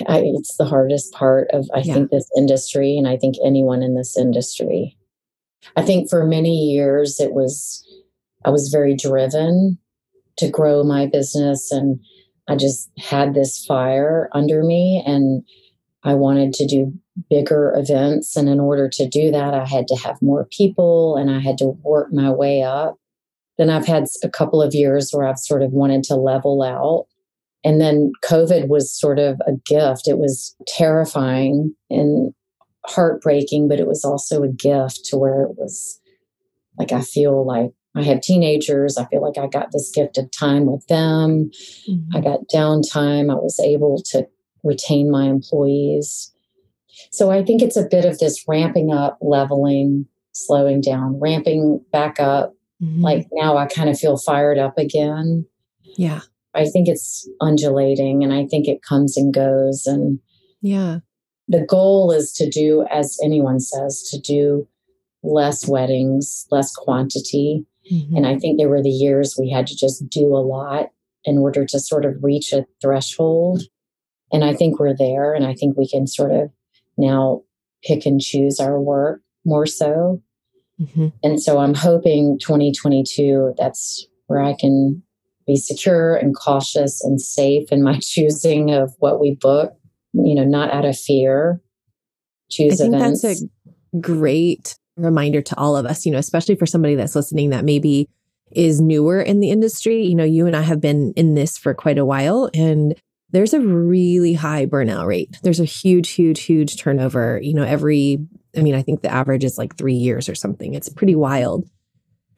I, 0.08 0.22
it's 0.26 0.58
the 0.58 0.66
hardest 0.66 1.14
part 1.14 1.48
of, 1.52 1.70
I 1.74 1.80
yeah. 1.80 1.94
think, 1.94 2.12
this 2.12 2.30
industry, 2.38 2.98
and 2.98 3.08
I 3.08 3.18
think 3.18 3.36
anyone 3.44 3.84
in 3.84 3.96
this 3.96 4.18
industry. 4.18 4.98
I 5.76 5.84
think 5.84 6.10
for 6.10 6.26
many 6.26 6.56
years 6.56 7.20
it 7.20 7.34
was, 7.34 7.86
I 8.46 8.50
was 8.50 8.70
very 8.70 8.96
driven 8.96 9.78
to 10.38 10.50
grow 10.50 10.84
my 10.84 11.06
business, 11.06 11.72
and 11.72 12.00
I 12.48 12.56
just 12.56 12.90
had 12.98 13.34
this 13.34 13.64
fire 13.66 14.30
under 14.34 14.64
me, 14.64 15.04
and 15.06 15.44
I 16.04 16.16
wanted 16.16 16.54
to 16.54 16.66
do 16.66 16.94
bigger 17.30 17.74
events. 17.76 18.36
And 18.36 18.50
in 18.50 18.60
order 18.60 18.90
to 18.90 19.08
do 19.08 19.32
that, 19.32 19.54
I 19.54 19.66
had 19.66 19.88
to 19.88 19.96
have 19.96 20.22
more 20.22 20.48
people 20.52 21.18
and 21.18 21.30
I 21.30 21.40
had 21.40 21.58
to 21.60 21.78
work 21.84 22.12
my 22.12 22.30
way 22.30 22.64
up. 22.64 22.98
Then 23.58 23.70
I've 23.70 23.86
had 23.86 24.06
a 24.24 24.30
couple 24.30 24.62
of 24.62 24.74
years 24.74 25.12
where 25.12 25.28
I've 25.28 25.38
sort 25.38 25.62
of 25.62 25.72
wanted 25.72 26.04
to 26.06 26.16
level 26.16 26.64
out. 26.64 27.08
And 27.64 27.80
then 27.80 28.12
COVID 28.24 28.68
was 28.68 28.92
sort 28.92 29.20
of 29.20 29.40
a 29.46 29.54
gift. 29.66 30.08
It 30.08 30.18
was 30.18 30.56
terrifying 30.68 31.76
and 31.90 32.34
heartbreaking, 32.86 33.68
but 33.68 33.80
it 33.80 33.88
was 33.88 34.04
also 34.04 34.44
a 34.44 34.48
gift 34.48 35.06
to 35.06 35.18
where 35.18 35.44
it 35.44 35.58
was 35.58 36.00
like 36.78 36.92
I 36.92 37.02
feel 37.02 37.46
like 37.46 37.72
I 37.96 38.04
have 38.04 38.22
teenagers. 38.22 38.98
I 38.98 39.06
feel 39.06 39.22
like 39.22 39.38
I 39.38 39.48
got 39.48 39.72
this 39.72 39.92
gift 39.94 40.18
of 40.18 40.32
time 40.32 40.66
with 40.66 40.86
them. 40.88 41.52
Mm-hmm. 41.90 42.16
I 42.16 42.22
got 42.22 42.48
downtime. 42.54 43.32
I 43.32 43.36
was 43.36 43.60
able 43.60 44.02
to 44.12 44.28
retain 44.64 45.12
my 45.12 45.26
employees. 45.26 46.32
So 47.12 47.32
I 47.32 47.44
think 47.44 47.62
it's 47.62 47.78
a 47.78 47.88
bit 47.90 48.06
of 48.06 48.20
this 48.20 48.46
ramping 48.48 48.92
up, 48.92 49.18
leveling, 49.22 50.06
slowing 50.32 50.82
down, 50.82 51.20
ramping 51.20 51.84
back 51.92 52.20
up. 52.20 52.54
Mm-hmm. 52.82 53.02
Like 53.02 53.28
now 53.34 53.58
I 53.58 53.66
kind 53.66 53.90
of 53.90 54.00
feel 54.00 54.18
fired 54.18 54.58
up 54.58 54.78
again. 54.78 55.46
Yeah. 55.98 56.22
I 56.54 56.66
think 56.66 56.88
it's 56.88 57.28
undulating 57.40 58.24
and 58.24 58.34
I 58.34 58.46
think 58.46 58.68
it 58.68 58.84
comes 58.84 59.18
and 59.18 59.34
goes. 59.34 59.86
And 59.86 60.20
yeah, 60.62 61.00
the 61.48 61.66
goal 61.66 62.12
is 62.12 62.32
to 62.34 62.50
do, 62.50 62.86
as 62.92 63.18
anyone 63.24 63.60
says, 63.60 64.02
to 64.12 64.20
do 64.20 64.68
less 65.24 65.68
weddings, 65.68 66.48
less 66.52 66.74
quantity. 66.74 67.66
Mm-hmm. 67.92 68.18
And 68.18 68.28
I 68.28 68.38
think 68.38 68.58
there 68.58 68.70
were 68.70 68.84
the 68.84 68.90
years 68.90 69.36
we 69.38 69.50
had 69.50 69.68
to 69.68 69.76
just 69.76 70.08
do 70.10 70.28
a 70.36 70.46
lot 70.46 70.90
in 71.24 71.38
order 71.38 71.66
to 71.66 71.80
sort 71.80 72.06
of 72.06 72.24
reach 72.24 72.52
a 72.54 72.66
threshold. 72.82 73.64
And 74.32 74.44
I 74.44 74.54
think 74.54 74.80
we're 74.80 74.96
there. 74.96 75.34
And 75.34 75.46
I 75.46 75.54
think 75.54 75.78
we 75.78 75.88
can 75.88 76.08
sort 76.08 76.32
of 76.32 76.52
now 76.98 77.44
pick 77.84 78.06
and 78.06 78.20
choose 78.20 78.60
our 78.60 78.80
work 78.80 79.22
more 79.46 79.66
so. 79.66 80.22
Mm-hmm. 80.80 81.08
And 81.24 81.42
so 81.42 81.60
I'm 81.60 81.74
hoping 81.74 82.40
2022, 82.40 83.56
that's 83.58 84.08
where 84.28 84.42
I 84.42 84.56
can 84.60 85.04
be 85.52 85.58
secure 85.58 86.16
and 86.16 86.36
cautious 86.36 87.04
and 87.04 87.20
safe 87.20 87.72
in 87.72 87.84
my 87.84 88.00
choosing 88.02 88.72
of 88.72 88.94
what 89.00 89.20
we 89.20 89.36
book, 89.36 89.74
you 90.14 90.36
know, 90.36 90.46
not 90.46 90.72
out 90.72 90.86
of 90.86 90.98
fear. 90.98 91.62
Choose 92.50 92.80
I 92.80 92.86
think 92.86 92.96
events. 92.96 93.22
That's 93.22 93.44
a 93.44 94.00
great 94.00 94.76
reminder 94.98 95.42
to 95.42 95.58
all 95.58 95.76
of 95.76 95.86
us, 95.86 96.06
you 96.06 96.12
know, 96.12 96.18
especially 96.18 96.56
for 96.56 96.66
somebody 96.66 96.96
that's 96.96 97.16
listening 97.16 97.50
that 97.50 97.66
maybe 97.66 98.10
is 98.52 98.82
newer 98.82 99.22
in 99.22 99.40
the 99.40 99.50
industry. 99.50 100.06
You 100.06 100.16
know, 100.16 100.24
you 100.24 100.48
and 100.48 100.56
I 100.56 100.62
have 100.62 100.82
been 100.82 101.14
in 101.16 101.36
this 101.36 101.58
for 101.58 101.74
quite 101.74 101.98
a 101.98 102.06
while 102.06 102.50
and 102.54 102.96
there's 103.32 103.54
a 103.54 103.62
really 103.62 104.34
high 104.34 104.66
burnout 104.66 105.08
rate. 105.08 105.40
There's 105.42 105.62
a 105.62 105.66
huge, 105.66 106.10
huge, 106.10 106.42
huge 106.42 106.78
turnover. 106.78 107.40
You 107.42 107.54
know, 107.54 107.64
every, 107.64 108.18
I 108.58 108.62
mean, 108.62 108.76
I 108.76 108.82
think 108.82 109.02
the 109.02 109.12
average 109.12 109.46
is 109.46 109.58
like 109.58 109.78
three 109.78 109.94
years 109.94 110.28
or 110.28 110.36
something. 110.36 110.74
It's 110.74 110.90
pretty 110.90 111.16
wild. 111.16 111.70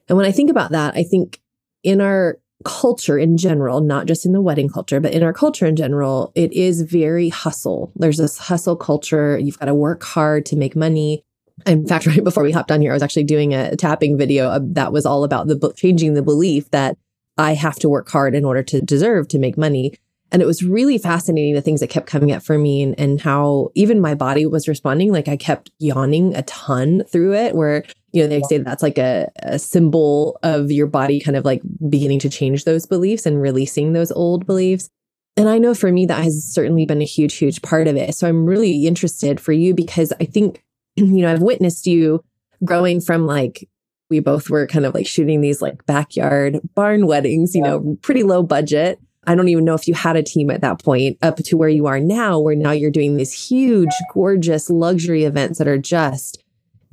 And 0.07 0.17
when 0.17 0.27
I 0.27 0.31
think 0.31 0.51
about 0.51 0.71
that, 0.71 0.95
I 0.95 1.03
think 1.03 1.41
in 1.83 1.99
our 1.99 2.37
culture 2.63 3.17
in 3.17 3.37
general, 3.37 3.81
not 3.81 4.05
just 4.05 4.25
in 4.25 4.33
the 4.33 4.41
wedding 4.41 4.69
culture, 4.69 4.99
but 4.99 5.13
in 5.13 5.23
our 5.23 5.33
culture 5.33 5.65
in 5.65 5.75
general, 5.75 6.31
it 6.35 6.51
is 6.53 6.81
very 6.81 7.29
hustle. 7.29 7.91
There's 7.95 8.17
this 8.17 8.37
hustle 8.37 8.75
culture. 8.75 9.37
You've 9.37 9.59
got 9.59 9.65
to 9.65 9.75
work 9.75 10.03
hard 10.03 10.45
to 10.47 10.55
make 10.55 10.75
money. 10.75 11.23
In 11.65 11.87
fact, 11.87 12.05
right 12.07 12.23
before 12.23 12.43
we 12.43 12.51
hopped 12.51 12.71
on 12.71 12.81
here, 12.81 12.91
I 12.91 12.95
was 12.95 13.03
actually 13.03 13.25
doing 13.25 13.53
a 13.53 13.75
tapping 13.75 14.17
video 14.17 14.59
that 14.59 14.91
was 14.91 15.05
all 15.05 15.23
about 15.23 15.47
the 15.47 15.73
changing 15.75 16.13
the 16.13 16.23
belief 16.23 16.69
that 16.71 16.97
I 17.37 17.53
have 17.53 17.75
to 17.79 17.89
work 17.89 18.09
hard 18.09 18.35
in 18.35 18.45
order 18.45 18.63
to 18.63 18.81
deserve 18.81 19.27
to 19.29 19.39
make 19.39 19.57
money. 19.57 19.93
And 20.31 20.41
it 20.41 20.45
was 20.45 20.63
really 20.63 20.97
fascinating 20.97 21.53
the 21.53 21.61
things 21.61 21.79
that 21.79 21.91
kept 21.91 22.07
coming 22.07 22.31
up 22.31 22.41
for 22.41 22.57
me 22.57 22.81
and, 22.81 22.99
and 22.99 23.21
how 23.21 23.69
even 23.75 24.01
my 24.01 24.15
body 24.15 24.47
was 24.47 24.67
responding. 24.67 25.11
Like 25.11 25.27
I 25.27 25.37
kept 25.37 25.69
yawning 25.77 26.35
a 26.35 26.41
ton 26.43 27.03
through 27.11 27.35
it, 27.35 27.55
where, 27.55 27.83
you 28.13 28.21
know, 28.21 28.27
they 28.27 28.41
say 28.43 28.59
that's 28.59 28.83
like 28.83 28.97
a, 28.97 29.29
a 29.41 29.59
symbol 29.59 30.39
of 30.43 30.71
your 30.71 30.87
body 30.87 31.19
kind 31.19 31.35
of 31.35 31.43
like 31.43 31.61
beginning 31.89 32.19
to 32.19 32.29
change 32.29 32.63
those 32.63 32.85
beliefs 32.85 33.25
and 33.25 33.41
releasing 33.41 33.93
those 33.93 34.11
old 34.11 34.45
beliefs. 34.45 34.89
And 35.35 35.49
I 35.49 35.57
know 35.57 35.73
for 35.73 35.91
me, 35.91 36.05
that 36.05 36.23
has 36.23 36.43
certainly 36.43 36.85
been 36.85 37.01
a 37.01 37.05
huge, 37.05 37.35
huge 37.35 37.61
part 37.63 37.87
of 37.87 37.95
it. 37.95 38.13
So 38.13 38.27
I'm 38.27 38.45
really 38.45 38.85
interested 38.85 39.39
for 39.39 39.51
you 39.51 39.73
because 39.73 40.13
I 40.21 40.25
think, 40.25 40.63
you 40.95 41.23
know, 41.23 41.33
I've 41.33 41.41
witnessed 41.41 41.87
you 41.87 42.23
growing 42.63 43.01
from 43.01 43.25
like, 43.25 43.67
we 44.09 44.19
both 44.19 44.49
were 44.49 44.67
kind 44.67 44.85
of 44.85 44.93
like 44.93 45.07
shooting 45.07 45.41
these 45.41 45.59
like 45.59 45.83
backyard 45.87 46.59
barn 46.75 47.07
weddings, 47.07 47.55
you 47.55 47.63
yeah. 47.63 47.71
know, 47.71 47.97
pretty 48.01 48.21
low 48.21 48.43
budget 48.43 48.99
I 49.25 49.35
don't 49.35 49.47
even 49.47 49.65
know 49.65 49.73
if 49.73 49.87
you 49.87 49.93
had 49.93 50.15
a 50.15 50.23
team 50.23 50.49
at 50.49 50.61
that 50.61 50.83
point 50.83 51.17
up 51.21 51.37
to 51.37 51.57
where 51.57 51.69
you 51.69 51.87
are 51.87 51.99
now, 51.99 52.39
where 52.39 52.55
now 52.55 52.71
you're 52.71 52.91
doing 52.91 53.15
these 53.15 53.33
huge, 53.33 53.93
gorgeous 54.13 54.69
luxury 54.69 55.23
events 55.23 55.59
that 55.59 55.67
are 55.67 55.77
just 55.77 56.42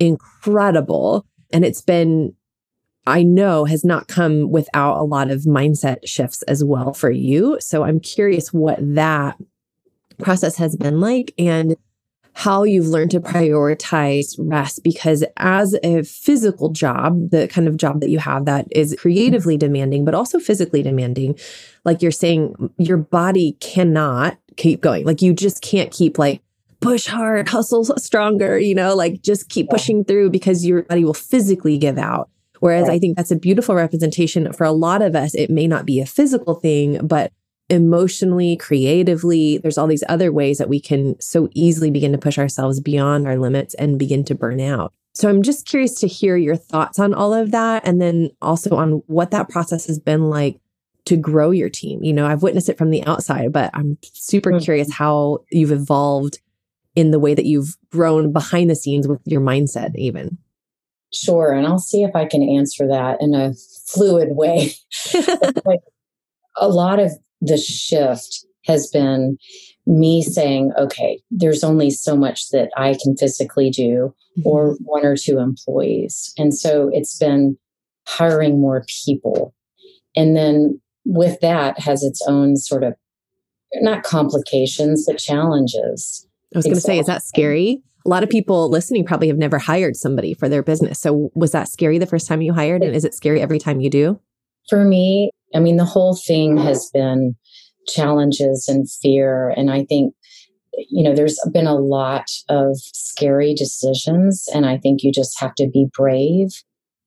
incredible. 0.01 1.25
And 1.53 1.63
it's 1.63 1.81
been, 1.81 2.33
I 3.05 3.23
know, 3.23 3.65
has 3.65 3.85
not 3.85 4.07
come 4.07 4.49
without 4.49 4.97
a 4.97 5.03
lot 5.03 5.29
of 5.29 5.41
mindset 5.41 6.07
shifts 6.07 6.41
as 6.43 6.63
well 6.63 6.93
for 6.93 7.11
you. 7.11 7.57
So 7.61 7.83
I'm 7.83 7.99
curious 7.99 8.51
what 8.51 8.79
that 8.81 9.37
process 10.19 10.57
has 10.57 10.75
been 10.75 10.99
like 10.99 11.33
and 11.37 11.75
how 12.33 12.63
you've 12.63 12.87
learned 12.87 13.11
to 13.11 13.19
prioritize 13.19 14.35
rest 14.39 14.83
because 14.83 15.23
as 15.37 15.75
a 15.83 16.01
physical 16.03 16.69
job, 16.69 17.29
the 17.29 17.47
kind 17.47 17.67
of 17.67 17.77
job 17.77 17.99
that 17.99 18.09
you 18.09 18.19
have 18.19 18.45
that 18.45 18.65
is 18.71 18.95
creatively 18.97 19.57
demanding, 19.57 20.05
but 20.05 20.15
also 20.15 20.39
physically 20.39 20.81
demanding, 20.81 21.37
like 21.83 22.01
you're 22.01 22.09
saying, 22.09 22.71
your 22.77 22.97
body 22.97 23.57
cannot 23.59 24.37
keep 24.55 24.81
going. 24.81 25.05
Like 25.05 25.21
you 25.21 25.33
just 25.33 25.61
can't 25.61 25.91
keep 25.91 26.17
like 26.17 26.41
push 26.81 27.05
hard, 27.05 27.47
hustle 27.49 27.85
stronger, 27.97 28.59
you 28.59 28.75
know, 28.75 28.95
like 28.95 29.21
just 29.21 29.49
keep 29.49 29.69
pushing 29.69 30.03
through 30.03 30.29
because 30.29 30.65
your 30.65 30.83
body 30.83 31.05
will 31.05 31.13
physically 31.13 31.77
give 31.77 31.97
out. 31.97 32.29
Whereas. 32.59 32.89
I 32.89 32.99
think 32.99 33.17
that's 33.17 33.31
a 33.31 33.35
beautiful 33.35 33.73
representation 33.73 34.53
for 34.53 34.65
a 34.65 34.71
lot 34.71 35.01
of 35.01 35.15
us. 35.15 35.33
It 35.33 35.49
may 35.49 35.65
not 35.65 35.85
be 35.85 35.99
a 35.99 36.05
physical 36.05 36.53
thing, 36.53 36.99
but 37.05 37.31
emotionally, 37.69 38.55
creatively, 38.55 39.57
there's 39.57 39.77
all 39.77 39.87
these 39.87 40.03
other 40.07 40.31
ways 40.31 40.59
that 40.59 40.69
we 40.69 40.79
can 40.79 41.19
so 41.19 41.49
easily 41.53 41.89
begin 41.89 42.11
to 42.11 42.17
push 42.17 42.37
ourselves 42.37 42.79
beyond 42.79 43.25
our 43.25 43.37
limits 43.37 43.73
and 43.75 43.97
begin 43.97 44.23
to 44.25 44.35
burn 44.35 44.59
out. 44.59 44.93
So 45.13 45.27
I'm 45.27 45.41
just 45.41 45.65
curious 45.65 45.99
to 46.01 46.07
hear 46.07 46.37
your 46.37 46.55
thoughts 46.55 46.99
on 46.99 47.13
all 47.13 47.33
of 47.33 47.51
that 47.51 47.87
and 47.87 47.99
then 47.99 48.29
also 48.41 48.75
on 48.75 49.01
what 49.07 49.31
that 49.31 49.49
process 49.49 49.87
has 49.87 49.99
been 49.99 50.29
like 50.29 50.59
to 51.05 51.17
grow 51.17 51.51
your 51.51 51.69
team. 51.69 52.03
You 52.03 52.13
know, 52.13 52.27
I've 52.27 52.43
witnessed 52.43 52.69
it 52.69 52.77
from 52.77 52.91
the 52.91 53.03
outside, 53.05 53.51
but 53.51 53.71
I'm 53.73 53.97
super 54.03 54.51
mm-hmm. 54.51 54.63
curious 54.63 54.93
how 54.93 55.39
you've 55.51 55.71
evolved 55.71 56.39
in 56.95 57.11
the 57.11 57.19
way 57.19 57.33
that 57.33 57.45
you've 57.45 57.77
grown 57.91 58.31
behind 58.31 58.69
the 58.69 58.75
scenes 58.75 59.07
with 59.07 59.21
your 59.25 59.41
mindset 59.41 59.91
even. 59.95 60.37
Sure. 61.13 61.51
And 61.51 61.67
I'll 61.67 61.79
see 61.79 62.03
if 62.03 62.15
I 62.15 62.25
can 62.25 62.41
answer 62.41 62.87
that 62.87 63.17
in 63.21 63.33
a 63.33 63.53
fluid 63.87 64.29
way. 64.31 64.71
like 65.65 65.81
a 66.57 66.67
lot 66.67 66.99
of 66.99 67.11
the 67.41 67.57
shift 67.57 68.45
has 68.65 68.89
been 68.89 69.37
me 69.87 70.21
saying, 70.21 70.71
okay, 70.77 71.21
there's 71.31 71.63
only 71.63 71.89
so 71.89 72.15
much 72.15 72.49
that 72.49 72.69
I 72.77 72.95
can 73.01 73.17
physically 73.17 73.69
do, 73.69 74.13
mm-hmm. 74.37 74.47
or 74.47 74.77
one 74.81 75.05
or 75.05 75.17
two 75.17 75.39
employees. 75.39 76.33
And 76.37 76.55
so 76.55 76.89
it's 76.93 77.17
been 77.17 77.57
hiring 78.07 78.61
more 78.61 78.85
people. 79.05 79.53
And 80.15 80.35
then 80.35 80.79
with 81.05 81.39
that 81.41 81.79
has 81.79 82.03
its 82.03 82.21
own 82.27 82.57
sort 82.57 82.83
of 82.83 82.93
not 83.75 84.03
complications, 84.03 85.05
but 85.07 85.17
challenges. 85.17 86.27
I 86.53 86.57
was 86.57 86.65
going 86.65 86.75
to 86.75 86.81
say, 86.81 86.99
is 86.99 87.05
that 87.05 87.23
scary? 87.23 87.81
a 88.05 88.09
lot 88.09 88.23
of 88.23 88.29
people 88.29 88.69
listening 88.69 89.05
probably 89.05 89.27
have 89.27 89.37
never 89.37 89.59
hired 89.59 89.95
somebody 89.95 90.33
for 90.33 90.49
their 90.49 90.63
business. 90.63 90.99
So 90.99 91.31
was 91.35 91.51
that 91.51 91.67
scary 91.67 91.97
the 91.97 92.05
first 92.05 92.27
time 92.27 92.41
you 92.41 92.53
hired? 92.53 92.81
And 92.81 92.95
is 92.95 93.05
it 93.05 93.13
scary 93.13 93.41
every 93.41 93.59
time 93.59 93.79
you 93.79 93.89
do? 93.89 94.19
For 94.69 94.83
me, 94.83 95.31
I 95.53 95.59
mean, 95.59 95.77
the 95.77 95.85
whole 95.85 96.15
thing 96.15 96.57
has 96.57 96.89
been 96.93 97.35
challenges 97.87 98.67
and 98.67 98.89
fear. 98.89 99.49
And 99.49 99.71
I 99.71 99.85
think, 99.85 100.13
you 100.89 101.03
know, 101.03 101.15
there's 101.15 101.39
been 101.51 101.67
a 101.67 101.75
lot 101.75 102.25
of 102.49 102.77
scary 102.77 103.53
decisions. 103.53 104.45
And 104.53 104.65
I 104.65 104.77
think 104.77 105.03
you 105.03 105.11
just 105.11 105.39
have 105.39 105.53
to 105.55 105.67
be 105.71 105.87
brave. 105.95 106.49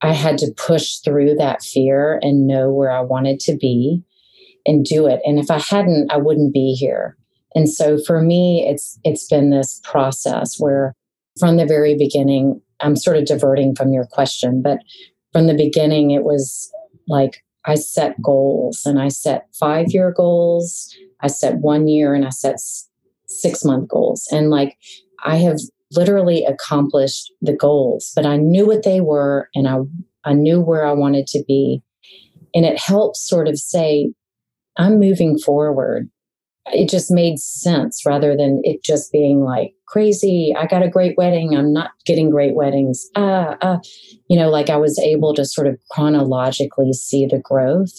I 0.01 0.13
had 0.13 0.39
to 0.39 0.53
push 0.57 0.99
through 0.99 1.37
that 1.37 1.63
fear 1.63 2.19
and 2.23 2.47
know 2.47 2.71
where 2.71 2.91
I 2.91 3.01
wanted 3.01 3.41
to 3.41 3.57
be 3.57 4.03
and 4.67 4.85
do 4.85 5.07
it. 5.07 5.21
And 5.25 5.39
if 5.39 5.51
I 5.51 5.59
hadn't, 5.59 6.13
I 6.13 6.19
wouldn't 6.19 6.53
be 6.53 6.75
here. 6.79 7.17
And 7.55 7.69
so 7.69 7.99
for 7.99 8.21
me, 8.21 8.67
it's 8.69 8.99
it's 9.05 9.27
been 9.29 9.51
this 9.51 9.81
process 9.85 10.57
where 10.59 10.95
from 11.39 11.57
the 11.57 11.67
very 11.67 11.97
beginning, 11.97 12.61
I'm 12.81 12.97
sort 12.97 13.17
of 13.17 13.27
diverting 13.27 13.75
from 13.75 13.93
your 13.93 14.07
question, 14.07 14.63
but 14.63 14.79
from 15.33 15.47
the 15.47 15.55
beginning, 15.55 16.11
it 16.11 16.25
was 16.25 16.71
like 17.09 17.43
I 17.65 17.75
set 17.77 18.21
goals 18.21 18.83
and 18.85 19.01
I 19.01 19.09
set 19.09 19.47
five 19.59 19.87
year 19.89 20.13
goals, 20.13 20.95
I 21.21 21.29
set 21.29 21.57
one 21.57 21.89
year, 21.89 22.15
and 22.15 22.25
I 22.27 22.31
set 22.31 22.57
six 23.27 23.65
month 23.65 23.89
goals. 23.89 24.27
And 24.31 24.51
like 24.51 24.77
I 25.25 25.37
have 25.37 25.59
literally 25.93 26.45
accomplished 26.45 27.33
the 27.41 27.55
goals, 27.55 28.13
but 28.15 28.27
I 28.27 28.37
knew 28.37 28.67
what 28.67 28.83
they 28.83 29.01
were 29.01 29.49
and 29.55 29.69
I, 29.69 29.79
I 30.25 30.33
knew 30.33 30.61
where 30.61 30.87
I 30.87 30.93
wanted 30.93 31.27
to 31.29 31.45
be. 31.47 31.83
And 32.55 32.65
it 32.65 32.79
helps 32.79 33.27
sort 33.27 33.49
of 33.49 33.59
say, 33.59 34.13
I'm 34.77 34.99
moving 34.99 35.39
forward 35.39 36.11
it 36.67 36.89
just 36.89 37.11
made 37.11 37.39
sense 37.39 38.03
rather 38.07 38.37
than 38.37 38.61
it 38.65 38.83
just 38.83 39.13
being 39.13 39.41
like 39.41 39.75
crazy. 39.87 40.55
I 40.59 40.67
got 40.67 40.83
a 40.83 40.89
great 40.89 41.17
wedding. 41.17 41.57
I'm 41.57 41.73
not 41.73 41.91
getting 42.07 42.31
great 42.31 42.55
weddings. 42.55 43.07
Ah, 43.17 43.57
uh, 43.61 43.79
you 44.29 44.39
know, 44.39 44.49
like 44.49 44.71
I 44.71 44.77
was 44.77 44.99
able 44.99 45.35
to 45.35 45.45
sort 45.45 45.67
of 45.67 45.79
chronologically 45.91 46.93
see 46.93 47.27
the 47.27 47.39
growth 47.39 47.93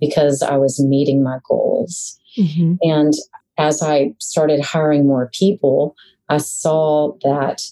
because 0.00 0.42
I 0.42 0.56
was 0.56 0.84
meeting 0.84 1.22
my 1.22 1.38
goals. 1.48 2.18
Mm-hmm. 2.38 2.74
And 2.82 3.14
as 3.58 3.82
I 3.82 4.14
started 4.18 4.60
hiring 4.60 5.06
more 5.06 5.30
people, 5.32 5.94
I 6.28 6.38
saw 6.38 7.12
that 7.22 7.62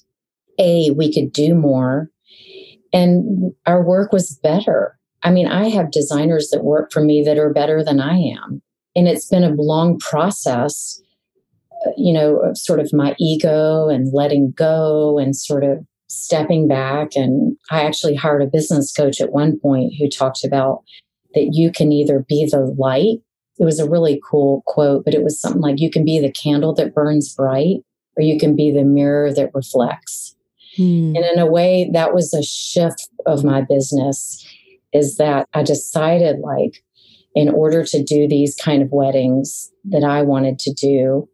A, 0.58 0.90
we 0.92 1.12
could 1.12 1.32
do 1.32 1.54
more 1.54 2.10
and 2.92 3.52
our 3.66 3.82
work 3.82 4.12
was 4.12 4.38
better. 4.42 4.98
I 5.22 5.30
mean, 5.30 5.46
I 5.46 5.68
have 5.68 5.90
designers 5.90 6.48
that 6.50 6.64
work 6.64 6.92
for 6.92 7.02
me 7.02 7.22
that 7.24 7.38
are 7.38 7.52
better 7.52 7.84
than 7.84 8.00
I 8.00 8.16
am 8.16 8.62
and 9.00 9.08
it's 9.08 9.26
been 9.26 9.44
a 9.44 9.54
long 9.54 9.98
process 9.98 11.00
you 11.96 12.12
know 12.12 12.36
of 12.40 12.58
sort 12.58 12.80
of 12.80 12.92
my 12.92 13.16
ego 13.18 13.88
and 13.88 14.12
letting 14.12 14.52
go 14.52 15.18
and 15.18 15.34
sort 15.34 15.64
of 15.64 15.78
stepping 16.08 16.68
back. 16.68 17.16
And 17.16 17.56
i 17.70 17.82
actually 17.82 18.14
hired 18.14 18.42
a 18.42 18.46
business 18.46 18.92
coach 18.92 19.20
at 19.20 19.32
one 19.32 19.58
point 19.58 19.94
who 19.98 20.08
talked 20.08 20.44
about 20.44 20.82
that 21.34 21.50
you 21.52 21.72
can 21.72 21.92
either 21.92 22.24
be 22.28 22.46
the 22.50 22.74
light. 22.78 23.18
It 23.58 23.64
was 23.64 23.78
a 23.78 23.88
really 23.88 24.20
cool 24.28 24.62
quote 24.66 25.04
but 25.04 25.14
it 25.14 25.22
was 25.22 25.40
something 25.40 25.62
like 25.62 25.80
you 25.80 25.90
can 25.90 26.04
be 26.04 26.18
the 26.18 26.32
candle 26.32 26.74
that 26.74 26.94
burns 26.94 27.34
bright 27.34 27.78
or 28.16 28.22
you 28.22 28.38
can 28.38 28.54
be 28.54 28.70
the 28.70 28.84
mirror 28.84 29.32
that 29.32 29.54
reflects. 29.54 30.36
Hmm. 30.76 31.16
and 31.16 31.24
in 31.24 31.40
a 31.40 31.50
way 31.50 31.90
that 31.92 32.14
was 32.14 32.32
a 32.32 32.44
shift 32.44 33.08
of 33.26 33.42
my 33.42 33.60
business 33.60 34.46
is 34.92 35.16
that 35.16 35.48
i 35.52 35.64
decided 35.64 36.38
like 36.38 36.84
in 37.34 37.48
order 37.48 37.84
to 37.84 38.02
do 38.02 38.26
these 38.26 38.56
kind 38.56 38.82
of 38.82 38.90
weddings 38.90 39.70
that 39.84 40.04
I 40.04 40.22
wanted 40.22 40.58
to 40.60 40.72
do, 40.72 41.28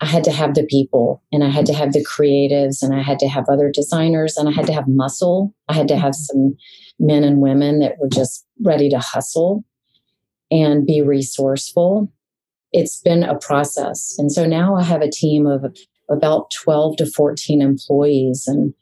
I 0.00 0.06
had 0.06 0.22
to 0.24 0.32
have 0.32 0.54
the 0.54 0.64
people 0.64 1.22
and 1.32 1.42
I 1.42 1.48
had 1.48 1.66
to 1.66 1.74
have 1.74 1.92
the 1.92 2.04
creatives 2.04 2.82
and 2.82 2.94
I 2.94 3.02
had 3.02 3.18
to 3.20 3.28
have 3.28 3.48
other 3.48 3.70
designers 3.72 4.36
and 4.36 4.48
I 4.48 4.52
had 4.52 4.66
to 4.66 4.72
have 4.72 4.86
muscle. 4.86 5.54
I 5.68 5.74
had 5.74 5.88
to 5.88 5.96
have 5.96 6.14
some 6.14 6.56
men 7.00 7.24
and 7.24 7.40
women 7.40 7.80
that 7.80 7.98
were 7.98 8.08
just 8.08 8.46
ready 8.62 8.88
to 8.90 8.98
hustle 8.98 9.64
and 10.50 10.86
be 10.86 11.02
resourceful. 11.02 12.12
It's 12.72 13.00
been 13.00 13.24
a 13.24 13.38
process. 13.38 14.14
And 14.18 14.30
so 14.30 14.46
now 14.46 14.76
I 14.76 14.82
have 14.84 15.02
a 15.02 15.10
team 15.10 15.46
of 15.46 15.64
about 16.08 16.50
12 16.62 16.98
to 16.98 17.06
14 17.06 17.60
employees 17.60 18.44
and 18.46 18.74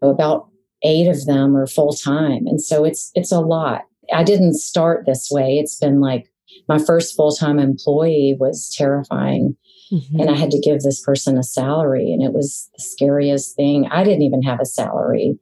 about 0.00 0.48
eight 0.84 1.08
of 1.08 1.26
them 1.26 1.56
are 1.56 1.66
full 1.66 1.92
time. 1.92 2.46
And 2.46 2.60
so 2.60 2.84
it's 2.84 3.10
it's 3.14 3.32
a 3.32 3.40
lot. 3.40 3.82
I 4.12 4.24
didn't 4.24 4.54
start 4.54 5.04
this 5.06 5.28
way. 5.30 5.58
It's 5.58 5.78
been 5.78 6.00
like 6.00 6.32
my 6.68 6.78
first 6.78 7.16
full 7.16 7.32
time 7.32 7.58
employee 7.58 8.36
was 8.38 8.74
terrifying. 8.76 9.56
Mm-hmm. 9.92 10.20
And 10.20 10.30
I 10.30 10.36
had 10.36 10.50
to 10.52 10.60
give 10.60 10.80
this 10.80 11.02
person 11.02 11.36
a 11.36 11.42
salary, 11.42 12.12
and 12.12 12.22
it 12.22 12.32
was 12.32 12.70
the 12.74 12.82
scariest 12.82 13.56
thing. 13.56 13.86
I 13.90 14.04
didn't 14.04 14.22
even 14.22 14.42
have 14.42 14.58
a 14.60 14.64
salary. 14.64 15.38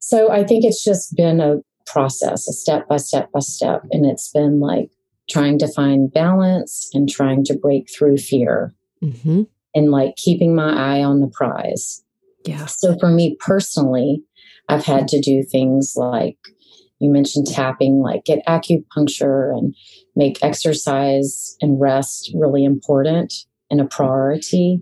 So 0.00 0.30
I 0.30 0.44
think 0.44 0.64
it's 0.64 0.82
just 0.82 1.16
been 1.16 1.40
a 1.40 1.58
process, 1.86 2.48
a 2.48 2.52
step 2.52 2.88
by 2.88 2.96
step 2.96 3.30
by 3.32 3.40
step. 3.40 3.82
And 3.90 4.04
it's 4.04 4.30
been 4.30 4.60
like 4.60 4.90
trying 5.30 5.58
to 5.58 5.72
find 5.72 6.12
balance 6.12 6.90
and 6.92 7.08
trying 7.08 7.44
to 7.44 7.56
break 7.56 7.88
through 7.90 8.18
fear 8.18 8.74
mm-hmm. 9.02 9.42
and 9.74 9.90
like 9.90 10.16
keeping 10.16 10.54
my 10.54 10.98
eye 10.98 11.02
on 11.02 11.20
the 11.20 11.28
prize. 11.28 12.02
Yeah. 12.44 12.66
So 12.66 12.96
for 12.98 13.10
me 13.10 13.36
personally, 13.40 14.22
I've 14.68 14.84
had 14.84 15.08
to 15.08 15.20
do 15.20 15.42
things 15.42 15.94
like 15.96 16.38
you 16.98 17.10
mentioned 17.10 17.46
tapping, 17.46 18.00
like 18.00 18.24
get 18.24 18.44
acupuncture 18.46 19.56
and 19.56 19.74
make 20.14 20.42
exercise 20.42 21.56
and 21.60 21.80
rest 21.80 22.30
really 22.34 22.64
important 22.64 23.32
and 23.70 23.80
a 23.80 23.84
priority 23.84 24.80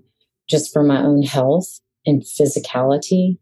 just 0.49 0.73
for 0.73 0.83
my 0.83 1.03
own 1.03 1.23
health 1.23 1.81
and 2.07 2.23
physicality. 2.23 3.39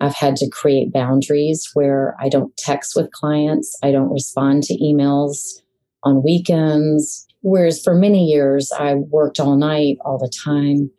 I've 0.00 0.14
had 0.14 0.36
to 0.36 0.50
create 0.50 0.92
boundaries 0.92 1.70
where 1.74 2.16
I 2.20 2.28
don't 2.28 2.56
text 2.56 2.96
with 2.96 3.12
clients, 3.12 3.78
I 3.82 3.92
don't 3.92 4.12
respond 4.12 4.64
to 4.64 4.78
emails 4.78 5.60
on 6.02 6.22
weekends. 6.22 7.26
Whereas 7.42 7.80
for 7.82 7.94
many 7.94 8.24
years, 8.24 8.72
I 8.72 8.94
worked 8.94 9.38
all 9.38 9.56
night, 9.56 9.98
all 10.04 10.18
the 10.18 10.32
time. 10.44 10.90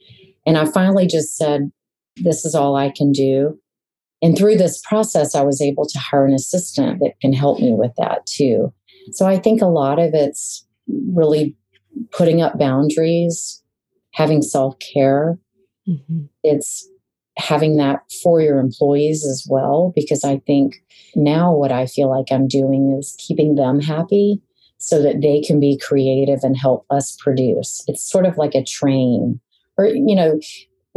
And 0.45 0.57
I 0.57 0.65
finally 0.65 1.05
just 1.05 1.35
said, 1.35 1.71
This 2.15 2.45
is 2.45 2.55
all 2.55 2.75
I 2.75 2.89
can 2.89 3.11
do. 3.11 3.59
And 4.21 4.37
through 4.37 4.57
this 4.57 4.81
process, 4.87 5.35
I 5.35 5.43
was 5.43 5.61
able 5.61 5.85
to 5.85 5.99
hire 5.99 6.25
an 6.25 6.33
assistant 6.33 6.99
that 6.99 7.19
can 7.21 7.33
help 7.33 7.59
me 7.59 7.73
with 7.73 7.91
that 7.97 8.25
too. 8.25 8.73
So 9.11 9.25
I 9.25 9.37
think 9.37 9.61
a 9.61 9.67
lot 9.67 9.99
of 9.99 10.13
it's 10.13 10.65
really 11.13 11.55
putting 12.11 12.41
up 12.41 12.57
boundaries, 12.57 13.61
having 14.13 14.41
self 14.41 14.75
care. 14.79 15.37
Mm-hmm. 15.87 16.25
It's 16.43 16.87
having 17.37 17.77
that 17.77 17.99
for 18.23 18.41
your 18.41 18.59
employees 18.59 19.25
as 19.25 19.45
well, 19.49 19.93
because 19.95 20.23
I 20.23 20.39
think 20.47 20.75
now 21.15 21.55
what 21.55 21.71
I 21.71 21.85
feel 21.85 22.09
like 22.09 22.31
I'm 22.31 22.47
doing 22.47 22.97
is 22.99 23.15
keeping 23.19 23.55
them 23.55 23.79
happy 23.79 24.41
so 24.79 25.01
that 25.01 25.21
they 25.21 25.41
can 25.41 25.59
be 25.59 25.77
creative 25.77 26.39
and 26.43 26.57
help 26.57 26.85
us 26.89 27.15
produce. 27.19 27.83
It's 27.87 28.09
sort 28.09 28.25
of 28.25 28.37
like 28.37 28.55
a 28.55 28.63
train 28.63 29.39
or, 29.77 29.85
you 29.85 30.15
know, 30.15 30.39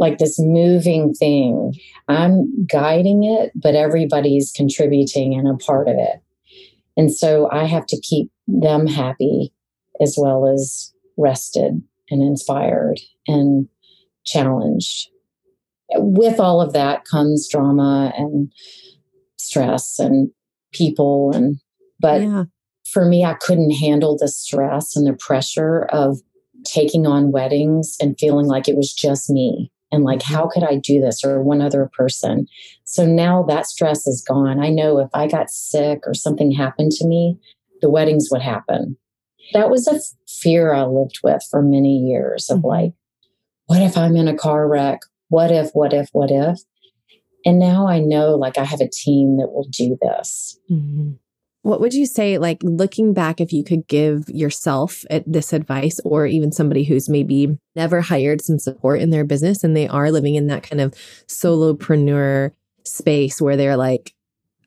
like 0.01 0.17
this 0.17 0.39
moving 0.39 1.13
thing. 1.13 1.75
I'm 2.07 2.65
guiding 2.65 3.23
it, 3.23 3.51
but 3.53 3.75
everybody's 3.75 4.51
contributing 4.51 5.35
and 5.35 5.47
a 5.47 5.63
part 5.63 5.87
of 5.87 5.95
it. 5.95 6.23
And 6.97 7.13
so 7.13 7.47
I 7.51 7.65
have 7.65 7.85
to 7.85 8.01
keep 8.01 8.31
them 8.47 8.87
happy 8.87 9.53
as 10.01 10.15
well 10.17 10.47
as 10.51 10.91
rested 11.17 11.83
and 12.09 12.23
inspired 12.23 12.99
and 13.27 13.69
challenged. 14.25 15.09
With 15.93 16.39
all 16.39 16.61
of 16.61 16.73
that 16.73 17.05
comes 17.05 17.47
drama 17.47 18.11
and 18.17 18.51
stress 19.37 19.99
and 19.99 20.31
people 20.73 21.31
and 21.33 21.57
but 21.99 22.21
yeah. 22.21 22.43
for 22.89 23.05
me 23.05 23.25
I 23.25 23.33
couldn't 23.33 23.71
handle 23.71 24.17
the 24.17 24.29
stress 24.29 24.95
and 24.95 25.05
the 25.05 25.13
pressure 25.13 25.83
of 25.91 26.19
taking 26.63 27.05
on 27.05 27.31
weddings 27.31 27.97
and 27.99 28.17
feeling 28.17 28.45
like 28.45 28.69
it 28.69 28.77
was 28.77 28.93
just 28.93 29.29
me 29.29 29.71
and 29.91 30.03
like 30.03 30.21
how 30.21 30.47
could 30.47 30.63
I 30.63 30.75
do 30.75 31.01
this 31.01 31.23
or 31.23 31.41
one 31.41 31.61
other 31.61 31.89
person. 31.95 32.47
So 32.83 33.05
now 33.05 33.43
that 33.43 33.65
stress 33.65 34.07
is 34.07 34.23
gone. 34.27 34.59
I 34.59 34.69
know 34.69 34.99
if 34.99 35.09
I 35.13 35.27
got 35.27 35.49
sick 35.49 36.03
or 36.05 36.13
something 36.13 36.51
happened 36.51 36.91
to 36.93 37.07
me, 37.07 37.37
the 37.81 37.89
weddings 37.89 38.29
would 38.31 38.41
happen. 38.41 38.97
That 39.53 39.69
was 39.69 39.87
a 39.87 39.99
fear 40.31 40.73
I 40.73 40.83
lived 40.83 41.19
with 41.23 41.43
for 41.49 41.61
many 41.61 41.97
years 41.97 42.49
of 42.49 42.59
mm-hmm. 42.59 42.67
like, 42.67 42.93
what 43.65 43.81
if 43.81 43.97
I'm 43.97 44.15
in 44.15 44.27
a 44.27 44.37
car 44.37 44.67
wreck? 44.67 44.99
What 45.29 45.51
if, 45.51 45.71
what 45.73 45.93
if, 45.93 46.09
what 46.13 46.31
if? 46.31 46.59
And 47.45 47.59
now 47.59 47.87
I 47.87 47.99
know 47.99 48.35
like 48.35 48.57
I 48.57 48.63
have 48.63 48.81
a 48.81 48.89
team 48.89 49.37
that 49.37 49.51
will 49.51 49.67
do 49.69 49.97
this. 50.01 50.59
Mm-hmm. 50.69 51.13
What 51.63 51.79
would 51.79 51.93
you 51.93 52.07
say, 52.07 52.39
like 52.39 52.57
looking 52.63 53.13
back, 53.13 53.39
if 53.39 53.53
you 53.53 53.63
could 53.63 53.87
give 53.87 54.27
yourself 54.27 55.03
eh, 55.11 55.21
this 55.27 55.53
advice, 55.53 55.99
or 56.03 56.25
even 56.25 56.51
somebody 56.51 56.83
who's 56.83 57.07
maybe 57.07 57.57
never 57.75 58.01
hired 58.01 58.41
some 58.41 58.57
support 58.57 58.99
in 58.99 59.11
their 59.11 59.23
business 59.23 59.63
and 59.63 59.77
they 59.77 59.87
are 59.87 60.11
living 60.11 60.35
in 60.35 60.47
that 60.47 60.63
kind 60.63 60.81
of 60.81 60.93
solopreneur 61.27 62.51
space 62.83 63.39
where 63.39 63.55
they're 63.55 63.77
like 63.77 64.13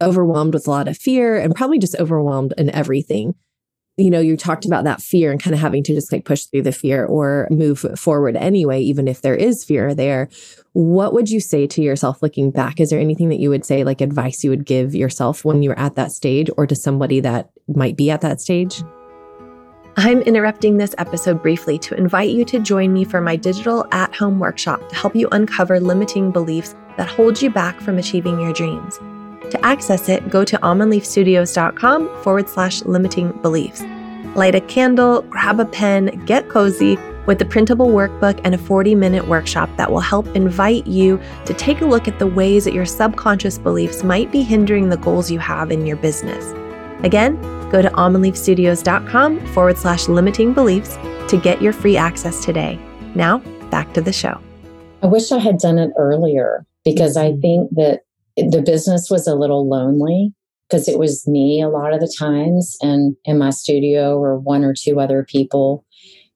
overwhelmed 0.00 0.54
with 0.54 0.68
a 0.68 0.70
lot 0.70 0.87
of 0.87 0.96
fear 0.96 1.37
and 1.37 1.54
probably 1.54 1.78
just 1.78 1.96
overwhelmed 1.96 2.54
in 2.57 2.70
everything? 2.70 3.35
You 3.96 4.11
know, 4.11 4.20
you 4.20 4.37
talked 4.37 4.64
about 4.64 4.85
that 4.85 5.00
fear 5.00 5.30
and 5.30 5.40
kind 5.40 5.54
of 5.54 5.61
having 5.61 5.83
to 5.85 5.94
just 5.94 6.11
like 6.11 6.24
push 6.24 6.44
through 6.44 6.62
the 6.62 6.72
fear 6.72 7.04
or 7.07 7.46
move 7.50 7.85
forward 7.96 8.37
anyway, 8.37 8.80
even 8.80 9.07
if 9.07 9.22
there 9.22 9.37
is 9.37 9.64
fear 9.64 9.94
there. 9.94 10.28
What 10.72 11.12
would 11.12 11.30
you 11.30 11.38
say 11.38 11.68
to 11.68 11.83
yourself 11.83 12.20
looking 12.20 12.50
back? 12.50 12.80
Is 12.80 12.90
there 12.90 12.98
anything 12.98 13.28
that 13.28 13.38
you 13.38 13.50
would 13.50 13.64
say, 13.64 13.85
like 13.85 14.00
advice 14.00 14.42
you 14.42 14.50
would 14.50 14.66
give 14.66 14.94
yourself 14.94 15.44
when 15.44 15.62
you 15.62 15.70
were 15.70 15.78
at 15.78 15.94
that 15.94 16.11
stage 16.11 16.50
or 16.57 16.66
to 16.66 16.74
somebody 16.74 17.20
that 17.20 17.50
might 17.68 17.96
be 17.96 18.11
at 18.11 18.22
that 18.22 18.40
stage? 18.40 18.83
I'm 19.96 20.22
interrupting 20.22 20.76
this 20.76 20.96
episode 20.98 21.40
briefly 21.40 21.78
to 21.78 21.94
invite 21.94 22.30
you 22.30 22.44
to 22.46 22.59
join 22.59 22.92
me 22.92 23.04
for 23.04 23.20
my 23.20 23.37
digital 23.37 23.87
at 23.92 24.12
home 24.12 24.40
workshop 24.40 24.88
to 24.88 24.96
help 24.96 25.14
you 25.14 25.28
uncover 25.30 25.78
limiting 25.78 26.33
beliefs 26.33 26.74
that 26.96 27.07
hold 27.07 27.40
you 27.40 27.48
back 27.48 27.80
from 27.80 27.98
achieving 27.98 28.40
your 28.40 28.52
dreams. 28.52 28.98
To 29.50 29.64
access 29.64 30.09
it, 30.09 30.30
go 30.30 30.44
to 30.44 30.59
almondleafstudios.com 30.59 32.22
forward 32.22 32.48
slash 32.48 32.83
limiting 32.83 33.33
beliefs. 33.42 33.83
Light 34.35 34.54
a 34.54 34.61
candle, 34.61 35.22
grab 35.22 35.61
a 35.61 35.64
pen, 35.64 36.24
get 36.26 36.48
cozy 36.48 36.98
with 37.26 37.38
the 37.38 37.44
printable 37.44 37.88
workbook 37.88 38.40
and 38.44 38.54
a 38.54 38.59
40 38.59 38.94
minute 38.94 39.26
workshop 39.28 39.70
that 39.76 39.90
will 39.90 40.00
help 40.00 40.26
invite 40.35 40.87
you 40.87 41.20
to 41.46 41.54
take 41.54 41.80
a 41.80 41.87
look 41.87 42.09
at 42.09 42.18
the 42.18 42.26
ways 42.26 42.64
that 42.64 42.74
your 42.74 42.87
subconscious 42.87 43.59
beliefs 43.59 44.02
might 44.02 44.30
be 44.30 44.42
hindering 44.42 44.88
the 44.88 44.96
goals 44.96 45.30
you 45.30 45.38
have 45.38 45.70
in 45.70 45.87
your 45.87 45.96
business. 45.96 46.52
Again, 47.04 47.40
go 47.70 47.83
to 47.83 47.88
almondleafstudios.com 47.90 49.46
forward 49.48 49.78
slash 49.78 50.09
limiting 50.09 50.52
beliefs 50.52 50.96
to 51.28 51.40
get 51.40 51.62
your 51.62 51.72
free 51.72 51.96
access 51.96 52.44
today. 52.44 52.78
Now, 53.14 53.38
back 53.70 53.92
to 53.94 54.00
the 54.00 54.12
show. 54.12 54.40
I 55.02 55.07
wish 55.07 55.30
I 55.33 55.38
had 55.38 55.59
done 55.59 55.78
it 55.78 55.90
earlier 55.98 56.66
because 56.85 57.16
I 57.16 57.30
mm-hmm. 57.30 57.40
think 57.40 57.70
that 57.72 58.00
the 58.36 58.62
business 58.64 59.08
was 59.10 59.26
a 59.26 59.34
little 59.34 59.68
lonely 59.68 60.32
because 60.68 60.88
it 60.88 60.98
was 60.98 61.26
me 61.28 61.62
a 61.62 61.68
lot 61.68 61.92
of 61.92 62.00
the 62.00 62.12
times 62.18 62.76
and 62.80 63.16
in 63.24 63.38
my 63.38 63.50
studio 63.50 64.18
or 64.18 64.38
one 64.38 64.64
or 64.64 64.74
two 64.76 64.98
other 65.00 65.24
people 65.24 65.84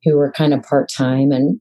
who 0.05 0.17
were 0.17 0.33
kind 0.33 0.55
of 0.55 0.63
part-time. 0.63 1.33
And 1.33 1.61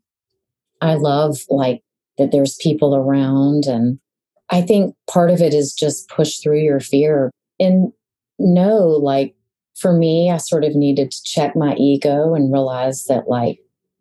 i 0.81 0.95
love 0.95 1.37
like 1.49 1.81
that 2.17 2.31
there's 2.31 2.57
people 2.61 2.95
around. 2.95 3.65
And 3.65 3.99
i 4.49 4.61
think 4.61 4.95
part 5.09 5.31
of 5.31 5.41
it 5.41 5.53
is 5.53 5.73
just 5.73 6.09
push 6.09 6.37
through 6.37 6.59
your 6.59 6.79
fear. 6.79 7.31
And 7.59 7.91
know 8.39 8.99
like 9.01 9.35
for 9.75 9.93
me 9.93 10.29
i 10.29 10.37
sort 10.37 10.63
of 10.63 10.75
needed 10.75 11.09
to 11.09 11.23
check 11.23 11.55
my 11.55 11.73
ego 11.75 12.35
and 12.35 12.53
realize 12.53 13.05
that 13.05 13.27
like 13.27 13.57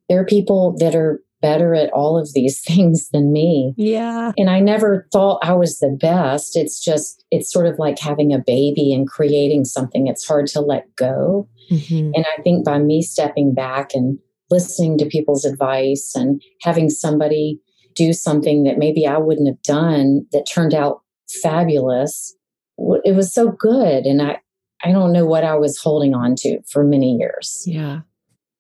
there 0.08 0.20
are 0.20 0.26
people 0.26 0.76
that 0.78 0.94
are 0.94 1.22
better 1.46 1.76
at 1.76 1.92
all 1.92 2.18
of 2.18 2.32
these 2.34 2.60
things 2.66 3.08
than 3.10 3.32
me. 3.32 3.72
Yeah. 3.76 4.32
And 4.36 4.50
I 4.50 4.58
never 4.58 5.06
thought 5.12 5.38
I 5.42 5.52
was 5.52 5.78
the 5.78 5.96
best. 6.00 6.56
It's 6.56 6.82
just, 6.82 7.24
it's 7.30 7.52
sort 7.52 7.66
of 7.66 7.78
like 7.78 8.00
having 8.00 8.32
a 8.32 8.42
baby 8.44 8.92
and 8.92 9.08
creating 9.08 9.64
something. 9.64 10.08
It's 10.08 10.26
hard 10.26 10.48
to 10.48 10.60
let 10.60 10.94
go. 10.96 11.48
Mm-hmm. 11.70 12.10
And 12.14 12.26
I 12.36 12.42
think 12.42 12.64
by 12.64 12.78
me 12.78 13.00
stepping 13.02 13.54
back 13.54 13.94
and 13.94 14.18
listening 14.50 14.98
to 14.98 15.06
people's 15.06 15.44
advice 15.44 16.14
and 16.16 16.42
having 16.62 16.90
somebody 16.90 17.60
do 17.94 18.12
something 18.12 18.64
that 18.64 18.78
maybe 18.78 19.06
I 19.06 19.18
wouldn't 19.18 19.48
have 19.48 19.62
done 19.62 20.26
that 20.32 20.46
turned 20.52 20.74
out 20.74 21.02
fabulous, 21.42 22.36
it 23.04 23.14
was 23.14 23.32
so 23.32 23.50
good. 23.50 24.04
And 24.04 24.20
I, 24.20 24.40
I 24.84 24.92
don't 24.92 25.12
know 25.12 25.26
what 25.26 25.44
I 25.44 25.54
was 25.54 25.78
holding 25.78 26.14
on 26.14 26.34
to 26.38 26.60
for 26.70 26.84
many 26.84 27.16
years. 27.16 27.64
Yeah. 27.66 28.00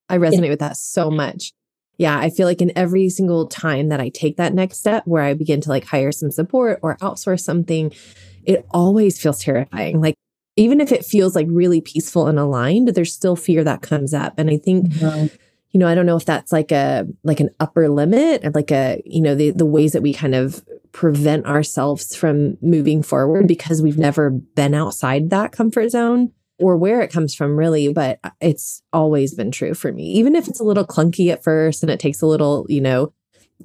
I 0.08 0.18
resonate 0.18 0.50
with 0.50 0.60
that 0.60 0.76
so 0.76 1.10
much 1.10 1.52
yeah, 1.98 2.18
I 2.18 2.30
feel 2.30 2.46
like 2.46 2.60
in 2.60 2.72
every 2.76 3.08
single 3.08 3.46
time 3.46 3.88
that 3.88 4.00
I 4.00 4.10
take 4.10 4.36
that 4.36 4.54
next 4.54 4.78
step 4.78 5.04
where 5.06 5.22
I 5.22 5.34
begin 5.34 5.60
to 5.62 5.70
like 5.70 5.84
hire 5.84 6.12
some 6.12 6.30
support 6.30 6.78
or 6.82 6.96
outsource 6.98 7.40
something, 7.40 7.92
it 8.44 8.66
always 8.70 9.20
feels 9.20 9.40
terrifying. 9.40 10.00
Like, 10.00 10.14
even 10.56 10.80
if 10.80 10.92
it 10.92 11.04
feels 11.04 11.34
like 11.34 11.46
really 11.50 11.80
peaceful 11.80 12.28
and 12.28 12.38
aligned, 12.38 12.88
there's 12.88 13.12
still 13.12 13.36
fear 13.36 13.64
that 13.64 13.82
comes 13.82 14.14
up. 14.14 14.34
And 14.38 14.50
I 14.50 14.56
think, 14.56 14.86
mm-hmm. 14.86 15.34
you 15.70 15.80
know, 15.80 15.86
I 15.86 15.94
don't 15.94 16.06
know 16.06 16.16
if 16.16 16.24
that's 16.24 16.52
like 16.52 16.72
a 16.72 17.06
like 17.24 17.40
an 17.40 17.50
upper 17.60 17.88
limit 17.88 18.42
and 18.42 18.54
like 18.54 18.70
a, 18.70 19.02
you 19.04 19.20
know, 19.20 19.34
the 19.34 19.50
the 19.50 19.66
ways 19.66 19.92
that 19.92 20.02
we 20.02 20.12
kind 20.14 20.34
of 20.34 20.64
prevent 20.92 21.44
ourselves 21.44 22.16
from 22.16 22.56
moving 22.62 23.02
forward 23.02 23.46
because 23.46 23.82
we've 23.82 23.98
never 23.98 24.30
been 24.30 24.72
outside 24.72 25.28
that 25.28 25.52
comfort 25.52 25.90
zone 25.90 26.32
or 26.58 26.76
where 26.76 27.00
it 27.00 27.12
comes 27.12 27.34
from, 27.34 27.56
really. 27.56 27.92
But 27.92 28.18
uh, 28.24 28.30
it's 28.40 28.82
always 28.92 29.34
been 29.34 29.50
true 29.50 29.74
for 29.74 29.92
me, 29.92 30.04
even 30.12 30.34
if 30.34 30.48
it's 30.48 30.60
a 30.60 30.64
little 30.64 30.86
clunky 30.86 31.30
at 31.32 31.42
first 31.42 31.82
and 31.82 31.90
it 31.90 32.00
takes 32.00 32.22
a 32.22 32.26
little, 32.26 32.66
you 32.68 32.80
know, 32.80 33.12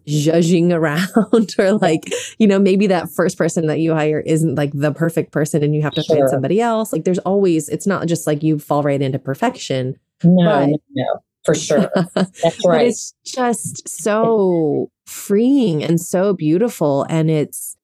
judging 0.06 0.72
around 0.74 1.56
or 1.60 1.74
like 1.74 2.12
you 2.38 2.48
know 2.48 2.60
maybe 2.60 2.88
that 2.88 3.10
first 3.10 3.38
person 3.38 3.68
that 3.68 3.80
you 3.80 3.94
hire 3.94 4.22
isn't 4.22 4.56
like 4.56 4.72
the 4.74 4.94
perfect 4.94 5.32
person 5.32 5.64
and 5.64 5.76
you 5.76 5.82
have 5.82 5.94
to 5.94 6.04
sure. 6.04 6.16
find 6.16 6.30
somebody 6.30 6.62
else 6.62 6.94
like 6.94 7.04
there's 7.04 7.20
always 7.20 7.68
it's 7.70 7.86
not 7.86 8.08
just 8.08 8.26
like 8.26 8.42
you 8.42 8.58
fall 8.58 8.84
right 8.84 9.02
into 9.02 9.20
perfection 9.20 9.98
no 10.24 10.46
but, 10.46 10.68
no, 10.68 10.78
no 10.92 11.20
for 11.44 11.56
sure 11.56 11.90
that's 12.16 12.66
right 12.66 12.88
it's 12.88 13.14
just 13.26 13.88
so 13.88 14.90
freeing 15.06 15.84
and 15.84 16.00
so 16.00 16.34
beautiful 16.34 17.06
and 17.10 17.30
it's 17.30 17.76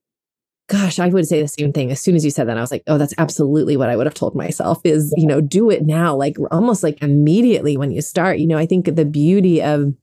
gosh, 0.67 0.99
I 0.99 1.07
would 1.07 1.25
say 1.25 1.41
the 1.41 1.47
same 1.47 1.71
thing. 1.71 1.91
As 1.91 2.01
soon 2.01 2.15
as 2.15 2.25
you 2.25 2.31
said 2.31 2.47
that, 2.47 2.57
I 2.57 2.61
was 2.61 2.71
like, 2.71 2.83
oh, 2.87 2.97
that's 2.97 3.13
absolutely 3.17 3.77
what 3.77 3.89
I 3.89 3.95
would 3.95 4.05
have 4.05 4.13
told 4.13 4.35
myself 4.35 4.81
is, 4.83 5.13
you 5.17 5.25
know, 5.25 5.39
do 5.41 5.69
it 5.69 5.85
now, 5.85 6.15
like 6.15 6.35
almost 6.51 6.83
like 6.83 7.01
immediately 7.01 7.77
when 7.77 7.91
you 7.91 8.01
start. 8.01 8.39
You 8.39 8.47
know, 8.47 8.57
I 8.57 8.65
think 8.65 8.93
the 8.93 9.05
beauty 9.05 9.61
of 9.61 9.93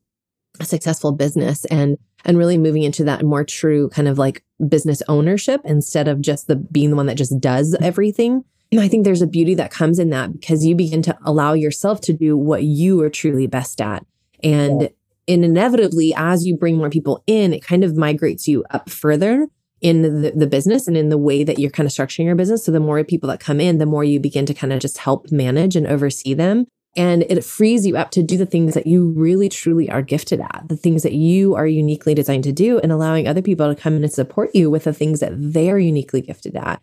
a 0.60 0.64
successful 0.64 1.12
business 1.12 1.64
and 1.66 1.98
and 2.24 2.38
really 2.38 2.56
moving 2.56 2.82
into 2.82 3.04
that 3.04 3.22
more 3.22 3.44
true 3.44 3.90
kind 3.90 4.08
of 4.08 4.16
like 4.16 4.42
business 4.66 5.02
ownership 5.08 5.60
instead 5.64 6.08
of 6.08 6.22
just 6.22 6.46
the 6.46 6.56
being 6.56 6.90
the 6.90 6.96
one 6.96 7.06
that 7.06 7.16
just 7.16 7.38
does 7.40 7.74
mm-hmm. 7.74 7.84
everything. 7.84 8.44
And 8.72 8.80
I 8.80 8.88
think 8.88 9.04
there's 9.04 9.22
a 9.22 9.26
beauty 9.26 9.54
that 9.56 9.70
comes 9.70 9.98
in 9.98 10.10
that 10.10 10.32
because 10.32 10.64
you 10.64 10.74
begin 10.74 11.02
to 11.02 11.18
allow 11.24 11.52
yourself 11.52 12.00
to 12.02 12.14
do 12.14 12.36
what 12.36 12.64
you 12.64 13.00
are 13.02 13.10
truly 13.10 13.46
best 13.46 13.80
at. 13.80 14.06
And 14.42 14.88
and 15.28 15.44
inevitably, 15.44 16.14
as 16.16 16.46
you 16.46 16.56
bring 16.56 16.76
more 16.76 16.90
people 16.90 17.22
in, 17.26 17.52
it 17.52 17.64
kind 17.64 17.84
of 17.84 17.96
migrates 17.96 18.48
you 18.48 18.64
up 18.70 18.88
further 18.88 19.48
in 19.84 20.00
the, 20.00 20.30
the 20.30 20.46
business 20.46 20.88
and 20.88 20.96
in 20.96 21.10
the 21.10 21.18
way 21.18 21.44
that 21.44 21.58
you're 21.58 21.70
kind 21.70 21.86
of 21.86 21.92
structuring 21.92 22.24
your 22.24 22.34
business. 22.34 22.64
So 22.64 22.72
the 22.72 22.80
more 22.80 23.04
people 23.04 23.28
that 23.28 23.38
come 23.38 23.60
in, 23.60 23.76
the 23.76 23.84
more 23.84 24.02
you 24.02 24.18
begin 24.18 24.46
to 24.46 24.54
kind 24.54 24.72
of 24.72 24.80
just 24.80 24.96
help 24.96 25.30
manage 25.30 25.76
and 25.76 25.86
oversee 25.86 26.32
them. 26.32 26.66
And 26.96 27.22
it 27.28 27.44
frees 27.44 27.86
you 27.86 27.94
up 27.94 28.10
to 28.12 28.22
do 28.22 28.38
the 28.38 28.46
things 28.46 28.72
that 28.72 28.86
you 28.86 29.10
really 29.10 29.50
truly 29.50 29.90
are 29.90 30.00
gifted 30.00 30.40
at, 30.40 30.64
the 30.68 30.76
things 30.76 31.02
that 31.02 31.12
you 31.12 31.54
are 31.54 31.66
uniquely 31.66 32.14
designed 32.14 32.44
to 32.44 32.52
do, 32.52 32.78
and 32.78 32.92
allowing 32.92 33.28
other 33.28 33.42
people 33.42 33.68
to 33.68 33.78
come 33.78 33.94
in 33.94 34.04
and 34.04 34.12
support 34.12 34.54
you 34.54 34.70
with 34.70 34.84
the 34.84 34.94
things 34.94 35.20
that 35.20 35.32
they're 35.34 35.78
uniquely 35.78 36.22
gifted 36.22 36.56
at. 36.56 36.80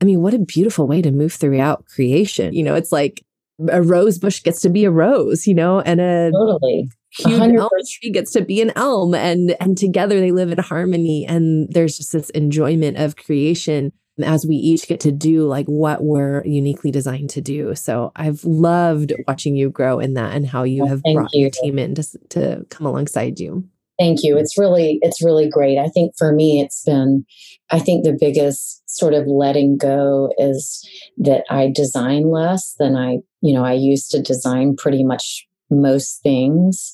I 0.00 0.04
mean, 0.04 0.22
what 0.22 0.34
a 0.34 0.38
beautiful 0.38 0.86
way 0.86 1.02
to 1.02 1.10
move 1.10 1.32
throughout 1.32 1.86
creation. 1.86 2.54
You 2.54 2.62
know, 2.62 2.76
it's 2.76 2.92
like 2.92 3.24
a 3.68 3.82
rose 3.82 4.20
bush 4.20 4.44
gets 4.44 4.60
to 4.60 4.68
be 4.68 4.84
a 4.84 4.92
rose, 4.92 5.44
you 5.44 5.54
know, 5.54 5.80
and 5.80 6.00
a 6.00 6.30
totally 6.30 6.88
huge 7.16 7.38
100. 7.38 7.58
elm 7.58 7.70
tree 8.00 8.10
gets 8.10 8.32
to 8.32 8.44
be 8.44 8.60
an 8.60 8.72
elm 8.76 9.14
and 9.14 9.56
and 9.60 9.78
together 9.78 10.20
they 10.20 10.32
live 10.32 10.50
in 10.50 10.58
harmony 10.58 11.24
and 11.28 11.72
there's 11.72 11.96
just 11.96 12.12
this 12.12 12.30
enjoyment 12.30 12.96
of 12.96 13.16
creation 13.16 13.92
as 14.22 14.46
we 14.46 14.54
each 14.54 14.86
get 14.86 15.00
to 15.00 15.10
do 15.10 15.46
like 15.46 15.66
what 15.66 16.04
we're 16.04 16.44
uniquely 16.44 16.90
designed 16.90 17.30
to 17.30 17.40
do 17.40 17.74
so 17.74 18.12
i've 18.16 18.44
loved 18.44 19.12
watching 19.26 19.56
you 19.56 19.70
grow 19.70 19.98
in 19.98 20.14
that 20.14 20.34
and 20.34 20.46
how 20.46 20.62
you 20.62 20.82
well, 20.82 20.90
have 20.90 21.02
brought 21.02 21.30
you. 21.32 21.42
your 21.42 21.50
team 21.50 21.78
in 21.78 21.94
to, 21.94 22.04
to 22.28 22.66
come 22.70 22.86
alongside 22.86 23.38
you 23.38 23.64
Thank 23.98 24.24
you. 24.24 24.36
It's 24.36 24.58
really, 24.58 24.98
it's 25.02 25.22
really 25.22 25.48
great. 25.48 25.78
I 25.78 25.88
think 25.88 26.14
for 26.18 26.32
me, 26.32 26.60
it's 26.60 26.82
been, 26.82 27.24
I 27.70 27.78
think 27.78 28.04
the 28.04 28.16
biggest 28.18 28.82
sort 28.90 29.14
of 29.14 29.26
letting 29.26 29.76
go 29.76 30.32
is 30.36 30.84
that 31.18 31.44
I 31.48 31.70
design 31.72 32.28
less 32.30 32.74
than 32.78 32.96
I, 32.96 33.18
you 33.40 33.54
know, 33.54 33.64
I 33.64 33.74
used 33.74 34.10
to 34.10 34.20
design 34.20 34.74
pretty 34.76 35.04
much 35.04 35.46
most 35.80 36.22
things. 36.22 36.92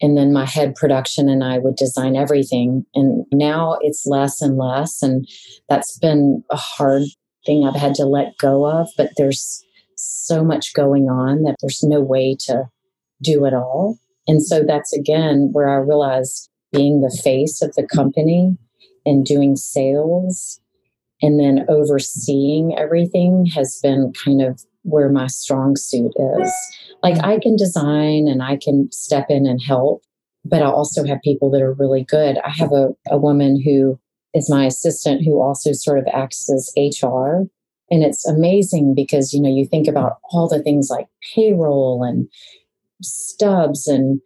And 0.00 0.16
then 0.16 0.32
my 0.32 0.44
head 0.44 0.74
production 0.74 1.28
and 1.28 1.42
I 1.42 1.58
would 1.58 1.76
design 1.76 2.14
everything. 2.16 2.84
And 2.94 3.26
now 3.32 3.78
it's 3.80 4.06
less 4.06 4.40
and 4.40 4.56
less. 4.56 5.02
And 5.02 5.26
that's 5.68 5.98
been 5.98 6.44
a 6.50 6.56
hard 6.56 7.02
thing 7.44 7.66
I've 7.66 7.80
had 7.80 7.94
to 7.96 8.04
let 8.04 8.38
go 8.38 8.64
of. 8.64 8.88
But 8.96 9.10
there's 9.16 9.64
so 9.96 10.44
much 10.44 10.74
going 10.74 11.04
on 11.04 11.42
that 11.42 11.56
there's 11.60 11.82
no 11.82 12.00
way 12.00 12.36
to 12.46 12.64
do 13.22 13.44
it 13.44 13.54
all. 13.54 13.98
And 14.28 14.42
so 14.42 14.62
that's 14.62 14.92
again 14.92 15.50
where 15.52 15.68
I 15.68 15.76
realized 15.76 16.48
being 16.72 17.00
the 17.00 17.20
face 17.24 17.62
of 17.62 17.74
the 17.74 17.86
company 17.86 18.56
and 19.04 19.24
doing 19.24 19.56
sales 19.56 20.60
and 21.22 21.40
then 21.40 21.64
overseeing 21.68 22.78
everything 22.78 23.46
has 23.46 23.80
been 23.82 24.12
kind 24.24 24.42
of 24.42 24.62
where 24.82 25.10
my 25.10 25.26
strong 25.26 25.76
suit 25.76 26.12
is. 26.40 26.52
Like 27.02 27.22
I 27.22 27.38
can 27.38 27.56
design 27.56 28.26
and 28.28 28.42
I 28.42 28.56
can 28.56 28.90
step 28.92 29.26
in 29.28 29.46
and 29.46 29.60
help, 29.62 30.02
but 30.44 30.62
I 30.62 30.66
also 30.66 31.04
have 31.04 31.22
people 31.22 31.50
that 31.50 31.62
are 31.62 31.74
really 31.74 32.04
good. 32.04 32.38
I 32.44 32.50
have 32.50 32.72
a, 32.72 32.90
a 33.08 33.18
woman 33.18 33.60
who 33.62 33.98
is 34.34 34.50
my 34.50 34.66
assistant 34.66 35.24
who 35.24 35.40
also 35.40 35.72
sort 35.72 35.98
of 35.98 36.06
acts 36.12 36.50
as 36.50 36.72
HR. 36.76 37.46
And 37.90 38.02
it's 38.02 38.26
amazing 38.26 38.94
because, 38.94 39.32
you 39.32 39.40
know, 39.40 39.48
you 39.48 39.66
think 39.66 39.88
about 39.88 40.18
all 40.30 40.48
the 40.48 40.62
things 40.62 40.88
like 40.90 41.06
payroll 41.34 42.02
and 42.02 42.28
stubs 43.02 43.86
and 43.86 44.20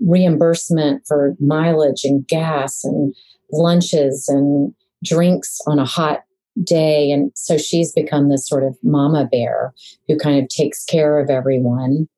reimbursement 0.00 1.02
for 1.06 1.34
mileage 1.40 2.04
and 2.04 2.26
gas 2.26 2.84
and 2.84 3.14
lunches 3.50 4.28
and 4.28 4.74
drinks 5.02 5.60
on 5.66 5.78
a 5.78 5.84
hot 5.84 6.24
day. 6.62 7.10
And 7.10 7.30
so 7.34 7.58
she's 7.58 7.92
become 7.92 8.28
this 8.28 8.46
sort 8.46 8.64
of 8.64 8.76
mama 8.82 9.28
bear 9.30 9.74
who 10.08 10.16
kind 10.16 10.42
of 10.42 10.48
takes 10.48 10.84
care 10.84 11.18
of 11.18 11.30
everyone. 11.30 12.08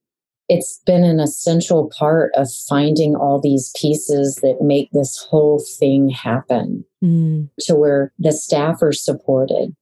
It's 0.49 0.81
been 0.87 1.05
an 1.05 1.21
essential 1.21 1.91
part 1.99 2.33
of 2.35 2.49
finding 2.69 3.15
all 3.15 3.41
these 3.41 3.71
pieces 3.79 4.37
that 4.37 4.63
make 4.63 4.89
this 4.93 5.19
whole 5.29 5.63
thing 5.79 6.09
happen 6.09 6.85
mm. 7.05 7.51
to 7.61 7.75
where 7.75 8.13
the 8.19 8.33
staff 8.33 8.83
are 8.83 8.93
supported. 8.93 9.75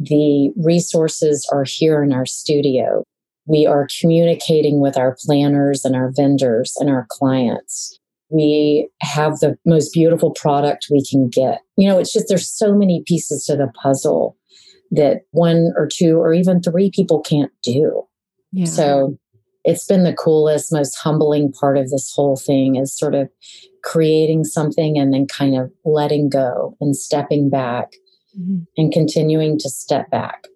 The 0.00 0.52
resources 0.56 1.46
are 1.52 1.64
here 1.64 2.02
in 2.02 2.12
our 2.12 2.26
studio. 2.26 3.04
We 3.46 3.66
are 3.66 3.86
communicating 4.00 4.80
with 4.80 4.96
our 4.96 5.16
planners 5.20 5.84
and 5.84 5.94
our 5.94 6.10
vendors 6.10 6.74
and 6.78 6.88
our 6.88 7.06
clients 7.10 7.98
we 8.30 8.88
have 9.00 9.38
the 9.38 9.56
most 9.64 9.92
beautiful 9.92 10.32
product 10.32 10.86
we 10.90 11.04
can 11.04 11.28
get. 11.28 11.60
You 11.76 11.88
know, 11.88 11.98
it's 11.98 12.12
just 12.12 12.26
there's 12.28 12.50
so 12.50 12.74
many 12.74 13.02
pieces 13.06 13.44
to 13.46 13.56
the 13.56 13.70
puzzle 13.82 14.36
that 14.90 15.22
one 15.30 15.72
or 15.76 15.88
two 15.92 16.16
or 16.16 16.32
even 16.32 16.62
three 16.62 16.90
people 16.90 17.20
can't 17.20 17.52
do. 17.62 18.02
Yeah. 18.52 18.66
So 18.66 19.18
it's 19.64 19.86
been 19.86 20.04
the 20.04 20.14
coolest, 20.14 20.72
most 20.72 20.96
humbling 20.96 21.52
part 21.52 21.78
of 21.78 21.90
this 21.90 22.12
whole 22.14 22.36
thing 22.36 22.76
is 22.76 22.96
sort 22.96 23.14
of 23.14 23.28
creating 23.82 24.44
something 24.44 24.98
and 24.98 25.12
then 25.12 25.26
kind 25.26 25.56
of 25.56 25.70
letting 25.84 26.28
go 26.28 26.76
and 26.80 26.96
stepping 26.96 27.50
back 27.50 27.92
mm-hmm. 28.38 28.60
and 28.76 28.92
continuing 28.92 29.58
to 29.58 29.68
step 29.68 30.10
back 30.10 30.46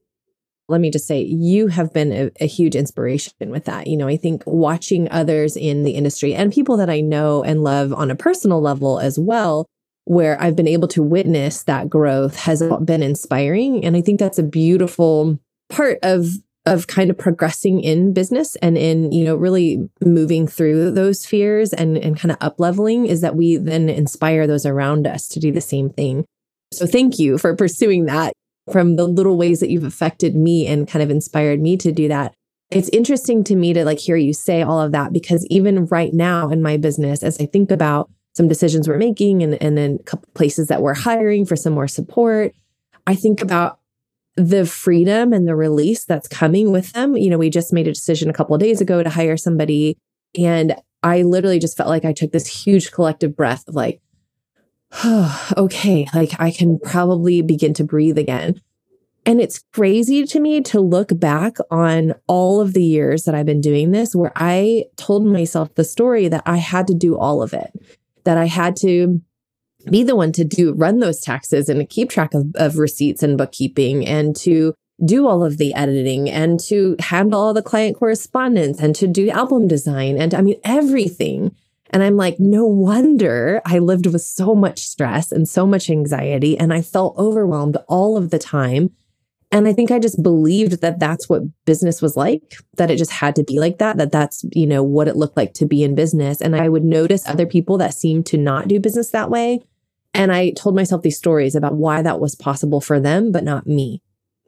let 0.69 0.81
me 0.81 0.91
just 0.91 1.07
say, 1.07 1.23
you 1.23 1.69
have 1.69 1.93
been 1.93 2.13
a, 2.13 2.31
a, 2.41 2.47
huge 2.47 2.77
inspiration 2.77 3.33
with 3.49 3.65
that. 3.65 3.87
You 3.87 3.97
know, 3.97 4.07
I 4.07 4.17
think 4.17 4.43
watching 4.47 5.11
others 5.11 5.57
in 5.57 5.83
the 5.83 5.93
industry 5.93 6.35
and 6.35 6.53
people 6.53 6.77
that 6.77 6.91
I 6.91 7.01
know 7.01 7.43
and 7.43 7.65
love 7.65 7.93
on 7.93 8.11
a 8.11 8.17
personal 8.17 8.61
level 8.61 9.01
as 9.01 9.19
well, 9.19 9.67
where 10.05 10.41
I've 10.41 10.57
been 10.57 10.69
able 10.69 10.89
to 10.89 11.03
witness 11.03 11.63
that 11.65 11.89
growth 11.89 12.37
has 12.37 12.63
been 12.85 13.03
inspiring. 13.03 13.85
And 13.85 13.97
I 13.97 14.03
think 14.03 14.21
that's 14.21 14.39
a 14.39 14.43
beautiful 14.43 15.39
part 15.71 15.99
of 16.03 16.27
of 16.67 16.87
kind 16.87 17.09
of 17.09 17.17
progressing 17.17 17.81
in 17.81 18.13
business 18.13 18.55
and 18.57 18.77
in 18.77 19.11
you 19.11 19.25
know 19.25 19.37
really 19.37 19.89
moving 20.05 20.47
through 20.47 20.91
those 20.91 21.25
fears 21.25 21.73
and 21.73 21.97
and 21.97 22.19
kind 22.19 22.31
of 22.31 22.37
up 22.41 22.59
leveling 22.59 23.07
is 23.07 23.23
that 23.23 23.37
we 23.37 23.57
then 23.57 23.89
inspire 23.89 24.47
those 24.47 24.67
around 24.67 25.07
us 25.07 25.29
to 25.29 25.41
do 25.41 25.51
the 25.51 25.61
same 25.61 25.89
thing 25.89 26.27
so 26.73 26.87
thank 26.87 27.19
you 27.19 27.39
for 27.39 27.57
pursuing 27.57 28.05
that 28.05 28.33
from 28.71 28.97
the 28.97 29.07
little 29.07 29.37
ways 29.37 29.61
that 29.61 29.71
you've 29.71 29.85
affected 29.85 30.35
me 30.35 30.67
and 30.67 30.89
kind 30.89 31.03
of 31.03 31.11
inspired 31.11 31.61
me 31.61 31.77
to 31.79 31.93
do 31.93 32.09
that. 32.09 32.35
It's 32.71 32.91
interesting 32.91 33.45
to 33.45 33.57
me 33.57 33.73
to 33.73 33.85
like 33.85 33.99
hear 33.99 34.17
you 34.17 34.33
say 34.35 34.63
all 34.63 34.81
of 34.81 34.93
that 34.93 35.13
because 35.13 35.47
even 35.47 35.87
right 35.87 36.13
now 36.13 36.51
in 36.51 36.61
my 36.61 36.77
business, 36.77 37.23
as 37.23 37.41
I 37.41 37.47
think 37.47 37.71
about 37.71 38.11
some 38.35 38.49
decisions 38.49 38.87
we're 38.87 38.99
making 38.99 39.43
and, 39.43 39.61
and 39.63 39.77
then 39.77 39.99
a 40.01 40.03
couple 40.05 40.29
places 40.35 40.69
that 40.69 40.83
we're 40.83 40.95
hiring 40.95 41.47
for 41.47 41.57
some 41.57 41.73
more 41.73 41.89
support, 41.89 42.55
I 43.07 43.15
think 43.15 43.41
about 43.41 43.81
the 44.37 44.67
freedom 44.67 45.33
and 45.33 45.49
the 45.49 45.57
release 45.57 46.05
that's 46.05 46.29
coming 46.29 46.71
with 46.71 46.93
them. 46.93 47.17
You 47.17 47.31
know, 47.31 47.39
we 47.39 47.51
just 47.51 47.73
made 47.73 47.89
a 47.89 47.93
decision 47.93 48.31
a 48.31 48.33
couple 48.33 48.57
days 48.59 48.81
ago 48.81 49.03
to 49.03 49.11
hire 49.11 49.37
somebody. 49.37 49.97
And 50.39 50.77
I 51.03 51.23
literally 51.23 51.59
just 51.59 51.77
felt 51.77 51.89
like 51.89 52.05
I 52.05 52.13
took 52.13 52.33
this 52.33 52.47
huge 52.47 52.93
collective 52.93 53.35
breath 53.35 53.67
of 53.67 53.75
like, 53.75 54.01
okay, 55.57 56.07
like 56.15 56.33
I 56.39 56.51
can 56.51 56.79
probably 56.79 57.43
begin 57.43 57.75
to 57.75 57.85
breathe 57.85 58.19
again. 58.19 58.61
And 59.27 59.41
it's 59.41 59.63
crazy 59.75 60.25
to 60.25 60.41
me 60.41 60.63
to 60.63 60.81
look 60.81 61.19
back 61.21 61.59
on 61.71 62.15
all 62.27 62.63
of 62.63 62.73
the 62.73 62.83
years 62.83 63.25
that 63.25 63.35
I've 63.35 63.45
been 63.45 63.61
doing 63.61 63.91
this, 63.91 64.15
where 64.15 64.33
I 64.35 64.87
told 64.97 65.27
myself 65.27 65.75
the 65.75 65.85
story 65.85 66.29
that 66.29 66.43
I 66.47 66.57
had 66.57 66.87
to 66.87 66.95
do 66.95 67.19
all 67.19 67.43
of 67.43 67.53
it, 67.53 67.71
that 68.25 68.39
I 68.39 68.47
had 68.47 68.75
to 68.77 69.21
be 69.91 70.03
the 70.03 70.17
one 70.17 70.33
to 70.33 70.45
do 70.45 70.73
run 70.73 70.99
those 70.99 71.21
taxes 71.21 71.69
and 71.69 71.81
to 71.81 71.87
keep 71.87 72.11
track 72.11 72.35
of, 72.35 72.47
of 72.57 72.79
receipts 72.79 73.23
and 73.23 73.39
bookkeeping 73.39 74.07
and 74.07 74.35
to 74.37 74.75
do 75.05 75.29
all 75.29 75.45
of 75.45 75.59
the 75.59 75.75
editing 75.75 76.29
and 76.29 76.59
to 76.59 76.97
handle 76.99 77.41
all 77.41 77.55
the 77.55 77.63
client 77.63 77.97
correspondence 77.97 78.81
and 78.81 78.95
to 78.97 79.07
do 79.07 79.31
album 79.31 79.69
design 79.69 80.19
and 80.19 80.35
I 80.35 80.41
mean 80.41 80.61
everything. 80.65 81.55
And 81.91 82.03
I'm 82.03 82.17
like, 82.17 82.37
no 82.39 82.67
wonder 82.67 83.63
I 83.65 83.79
lived 83.79 84.07
with 84.07 84.23
so 84.23 84.55
much 84.55 84.81
stress 84.81 85.33
and 85.33 85.49
so 85.49 85.67
much 85.67 85.89
anxiety. 85.89 86.59
And 86.59 86.73
I 86.73 86.83
felt 86.83 87.17
overwhelmed 87.17 87.77
all 87.89 88.17
of 88.17 88.31
the 88.31 88.39
time. 88.39 88.91
And 89.51 89.67
I 89.67 89.73
think 89.73 89.91
I 89.91 89.99
just 89.99 90.23
believed 90.23 90.83
that 90.83 90.99
that's 90.99 91.29
what 91.29 91.43
business 91.65 92.03
was 92.03 92.17
like, 92.17 92.57
that 92.77 92.91
it 92.91 92.99
just 92.99 93.13
had 93.13 93.35
to 93.37 93.45
be 93.45 93.59
like 93.59 93.79
that, 93.79 93.97
that 93.97 94.13
that's, 94.13 94.45
you 94.53 94.67
know, 94.67 94.83
what 94.83 95.09
it 95.09 95.17
looked 95.17 95.39
like 95.39 95.55
to 95.55 95.67
be 95.67 95.83
in 95.83 95.95
business. 95.95 96.43
And 96.43 96.55
I 96.55 96.69
would 96.69 96.85
notice 96.85 97.27
other 97.27 97.47
people 97.47 97.79
that 97.79 97.95
seemed 97.95 98.27
to 98.27 98.37
not 98.37 98.69
do 98.69 98.79
business 98.79 99.11
that 99.11 99.31
way. 99.31 99.63
And 100.13 100.33
I 100.33 100.51
told 100.51 100.75
myself 100.75 101.01
these 101.01 101.17
stories 101.17 101.55
about 101.55 101.77
why 101.77 102.03
that 102.03 102.21
was 102.21 102.35
possible 102.35 102.83
for 102.83 103.01
them, 103.01 103.33
but 103.33 103.45
not 103.45 103.67
me 103.67 104.03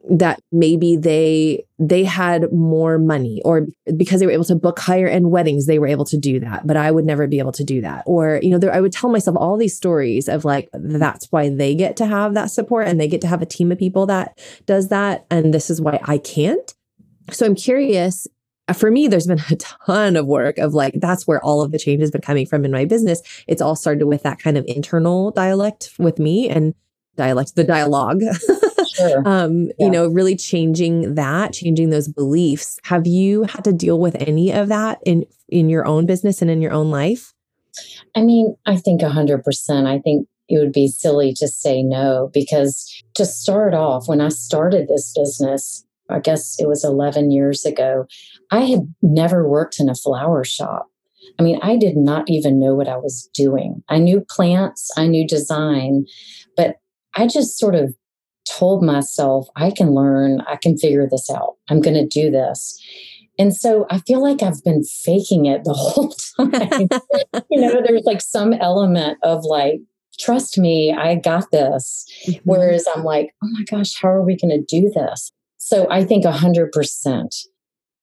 that 0.09 0.41
maybe 0.51 0.95
they 0.95 1.63
they 1.77 2.03
had 2.03 2.51
more 2.51 2.97
money 2.97 3.41
or 3.45 3.67
because 3.97 4.19
they 4.19 4.25
were 4.25 4.31
able 4.31 4.43
to 4.45 4.55
book 4.55 4.79
higher 4.79 5.07
end 5.07 5.29
weddings 5.29 5.67
they 5.67 5.79
were 5.79 5.87
able 5.87 6.05
to 6.05 6.17
do 6.17 6.39
that 6.39 6.65
but 6.65 6.75
i 6.75 6.89
would 6.89 7.05
never 7.05 7.27
be 7.27 7.39
able 7.39 7.51
to 7.51 7.63
do 7.63 7.81
that. 7.81 8.03
Or 8.05 8.39
you 8.41 8.49
know 8.49 8.57
there, 8.57 8.73
i 8.73 8.81
would 8.81 8.91
tell 8.91 9.09
myself 9.09 9.37
all 9.37 9.57
these 9.57 9.75
stories 9.75 10.27
of 10.27 10.43
like 10.43 10.69
that's 10.73 11.31
why 11.31 11.49
they 11.49 11.75
get 11.75 11.97
to 11.97 12.05
have 12.05 12.33
that 12.33 12.51
support 12.51 12.87
and 12.87 12.99
they 12.99 13.07
get 13.07 13.21
to 13.21 13.27
have 13.27 13.41
a 13.41 13.45
team 13.45 13.71
of 13.71 13.77
people 13.77 14.05
that 14.07 14.39
does 14.65 14.89
that 14.89 15.25
and 15.29 15.53
this 15.53 15.69
is 15.69 15.79
why 15.79 15.99
i 16.05 16.17
can't. 16.17 16.73
So 17.31 17.45
i'm 17.45 17.55
curious 17.55 18.27
uh, 18.67 18.73
for 18.73 18.89
me 18.89 19.07
there's 19.07 19.27
been 19.27 19.41
a 19.51 19.55
ton 19.55 20.15
of 20.15 20.25
work 20.25 20.57
of 20.57 20.73
like 20.73 20.95
that's 20.95 21.27
where 21.27 21.43
all 21.43 21.61
of 21.61 21.71
the 21.71 21.79
change 21.79 22.01
has 22.01 22.11
been 22.11 22.21
coming 22.21 22.45
from 22.45 22.65
in 22.65 22.71
my 22.71 22.85
business. 22.85 23.21
It's 23.47 23.61
all 23.61 23.75
started 23.75 24.07
with 24.07 24.23
that 24.23 24.39
kind 24.39 24.57
of 24.57 24.65
internal 24.67 25.31
dialect 25.31 25.91
with 25.99 26.17
me 26.17 26.49
and 26.49 26.73
dialect 27.17 27.55
the 27.55 27.63
dialogue 27.63 28.21
sure. 28.95 29.23
um, 29.25 29.65
yeah. 29.65 29.73
you 29.79 29.89
know, 29.89 30.07
really 30.07 30.35
changing 30.35 31.15
that, 31.15 31.53
changing 31.53 31.89
those 31.89 32.07
beliefs. 32.07 32.79
Have 32.83 33.07
you 33.07 33.43
had 33.43 33.63
to 33.65 33.73
deal 33.73 33.99
with 33.99 34.15
any 34.19 34.51
of 34.51 34.67
that 34.69 34.99
in 35.05 35.25
in 35.49 35.69
your 35.69 35.85
own 35.85 36.05
business 36.05 36.41
and 36.41 36.49
in 36.49 36.61
your 36.61 36.71
own 36.71 36.89
life? 36.89 37.33
I 38.15 38.21
mean, 38.21 38.55
I 38.65 38.75
think 38.75 39.01
100%. 39.01 39.87
I 39.87 39.99
think 39.99 40.27
it 40.49 40.59
would 40.59 40.73
be 40.73 40.87
silly 40.87 41.33
to 41.33 41.47
say 41.47 41.81
no 41.81 42.29
because 42.33 43.03
to 43.15 43.25
start 43.25 43.73
off, 43.73 44.07
when 44.07 44.19
I 44.19 44.29
started 44.29 44.87
this 44.87 45.13
business, 45.15 45.85
I 46.09 46.19
guess 46.19 46.57
it 46.59 46.67
was 46.67 46.83
11 46.83 47.31
years 47.31 47.65
ago, 47.65 48.05
I 48.51 48.61
had 48.61 48.93
never 49.01 49.47
worked 49.47 49.79
in 49.79 49.87
a 49.87 49.95
flower 49.95 50.43
shop. 50.43 50.87
I 51.39 51.43
mean, 51.43 51.59
I 51.61 51.77
did 51.77 51.95
not 51.95 52.29
even 52.29 52.59
know 52.59 52.75
what 52.75 52.89
I 52.89 52.97
was 52.97 53.29
doing. 53.33 53.83
I 53.87 53.99
knew 53.99 54.25
plants, 54.29 54.89
I 54.97 55.07
knew 55.07 55.25
design, 55.25 56.05
but 56.57 56.77
I 57.15 57.27
just 57.27 57.57
sort 57.57 57.75
of 57.75 57.95
told 58.57 58.83
myself, 58.83 59.47
I 59.55 59.71
can 59.71 59.93
learn, 59.93 60.41
I 60.41 60.55
can 60.55 60.77
figure 60.77 61.07
this 61.09 61.29
out. 61.29 61.55
I'm 61.69 61.81
going 61.81 61.95
to 61.95 62.07
do 62.07 62.31
this. 62.31 62.79
And 63.39 63.55
so 63.55 63.85
I 63.89 63.99
feel 63.99 64.21
like 64.21 64.43
I've 64.43 64.63
been 64.63 64.83
faking 64.83 65.45
it 65.45 65.63
the 65.63 65.73
whole 65.77 66.13
time. 66.37 66.87
you 67.49 67.61
know, 67.61 67.81
there's 67.85 68.03
like 68.03 68.21
some 68.21 68.53
element 68.53 69.17
of 69.23 69.43
like, 69.43 69.81
trust 70.19 70.57
me, 70.57 70.93
I 70.93 71.15
got 71.15 71.51
this. 71.51 72.05
Mm-hmm. 72.27 72.41
Whereas 72.43 72.85
I'm 72.93 73.03
like, 73.03 73.33
oh 73.43 73.49
my 73.51 73.63
gosh, 73.63 73.99
how 73.99 74.09
are 74.09 74.23
we 74.23 74.37
going 74.37 74.51
to 74.51 74.63
do 74.63 74.89
this? 74.89 75.31
So 75.57 75.87
I 75.89 76.03
think 76.03 76.25
100%. 76.25 77.45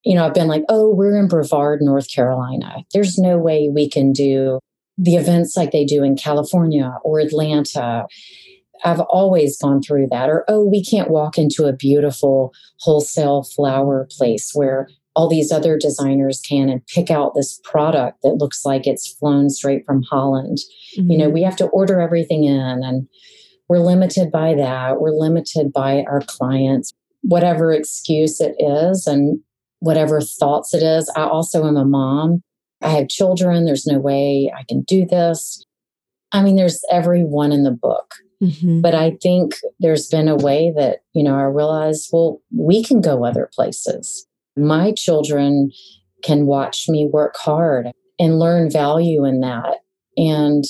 You 0.05 0.15
know, 0.15 0.25
I've 0.25 0.35
been 0.35 0.49
like, 0.49 0.63
oh, 0.69 0.95
we're 0.95 1.19
in 1.19 1.29
Brevard, 1.29 1.81
North 1.83 2.11
Carolina. 2.11 2.85
There's 2.95 3.19
no 3.19 3.37
way 3.37 3.69
we 3.69 3.91
can 3.91 4.13
do 4.13 4.61
the 4.97 5.17
events 5.17 5.57
like 5.57 5.71
they 5.71 5.85
do 5.85 6.03
in 6.03 6.17
California 6.17 6.97
or 7.05 7.21
Atlanta. 7.21 8.07
I've 8.85 9.01
always 9.01 9.59
gone 9.59 9.83
through 9.83 10.09
that. 10.11 10.29
Or, 10.29 10.45
oh, 10.49 10.65
we 10.65 10.85
can't 10.85 11.11
walk 11.11 11.39
into 11.39 11.67
a 11.67 11.73
beautiful 11.73 12.53
wholesale 12.81 13.43
flower 13.43 14.09
place 14.17 14.53
where 14.55 14.89
all 15.15 15.29
these 15.29 15.51
other 15.51 15.77
designers 15.77 16.41
can 16.41 16.69
and 16.69 16.87
pick 16.87 17.11
out 17.11 17.35
this 17.35 17.61
product 17.65 18.23
that 18.23 18.35
looks 18.35 18.65
like 18.65 18.87
it's 18.87 19.15
flown 19.15 19.51
straight 19.51 19.85
from 19.85 20.03
Holland. 20.05 20.59
Mm-hmm. 20.97 21.11
You 21.11 21.19
know, 21.19 21.25
mm-hmm. 21.25 21.35
we 21.35 21.43
have 21.43 21.57
to 21.57 21.67
order 21.67 22.01
everything 22.01 22.45
in 22.45 22.83
and 22.85 23.09
we're 23.69 23.81
limited 23.81 24.31
by 24.31 24.55
that. 24.55 25.01
We're 25.01 25.11
limited 25.11 25.73
by 25.73 26.05
our 26.05 26.21
clients, 26.21 26.95
whatever 27.23 27.73
excuse 27.73 28.41
it 28.41 28.55
is 28.59 29.07
and 29.07 29.41
whatever 29.81 30.21
thoughts 30.21 30.73
it 30.73 30.83
is. 30.83 31.11
I 31.17 31.23
also 31.23 31.67
am 31.67 31.77
a 31.77 31.85
mom. 31.85 32.43
I 32.81 32.91
have 32.91 33.09
children. 33.09 33.65
There's 33.65 33.87
no 33.87 33.99
way 33.99 34.53
I 34.57 34.63
can 34.69 34.83
do 34.83 35.05
this. 35.05 35.65
I 36.33 36.43
mean, 36.43 36.57
there's 36.57 36.81
every 36.91 37.25
one 37.25 37.53
in 37.53 37.65
the 37.65 37.71
book. 37.71 38.15
Mm-hmm. 38.43 38.81
But 38.81 38.95
I 38.95 39.17
think 39.23 39.55
there's 39.81 40.09
been 40.09 40.29
a 40.29 40.37
way 40.37 40.73
that, 40.77 40.99
you 41.13 41.25
know, 41.25 41.35
I 41.35 41.43
realized, 41.43 42.11
well, 42.13 42.41
we 42.57 42.85
can 42.85 43.01
go 43.01 43.25
other 43.25 43.51
places 43.53 44.29
my 44.59 44.93
children 44.93 45.71
can 46.23 46.47
watch 46.47 46.89
me 46.89 47.09
work 47.11 47.37
hard 47.37 47.93
and 48.19 48.39
learn 48.39 48.71
value 48.71 49.25
in 49.25 49.41
that. 49.41 49.79
And 50.17 50.65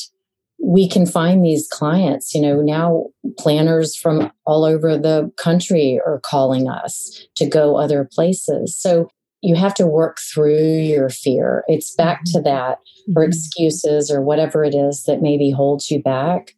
we 0.63 0.89
can 0.89 1.07
find 1.07 1.45
these 1.45 1.67
clients. 1.69 2.35
You 2.35 2.43
know, 2.43 2.61
now 2.61 3.07
planners 3.39 3.97
from 3.97 4.31
all 4.45 4.65
over 4.65 4.99
the 4.99 5.33
country 5.37 6.01
are 6.05 6.21
calling 6.21 6.69
us 6.69 7.27
to 7.37 7.47
go 7.47 7.77
other 7.77 8.09
places. 8.13 8.79
So 8.79 9.09
you 9.41 9.55
have 9.55 9.75
to 9.75 9.87
work 9.87 10.19
through 10.35 10.81
your 10.81 11.09
fear. 11.09 11.65
It's 11.69 11.95
back 11.95 12.25
to 12.27 12.39
mm-hmm. 12.39 12.45
that, 12.45 12.79
or 13.17 13.23
mm-hmm. 13.23 13.29
excuses, 13.31 14.11
or 14.11 14.21
whatever 14.21 14.65
it 14.65 14.75
is 14.75 15.05
that 15.05 15.23
maybe 15.23 15.51
holds 15.51 15.91
you 15.91 16.03
back 16.03 16.55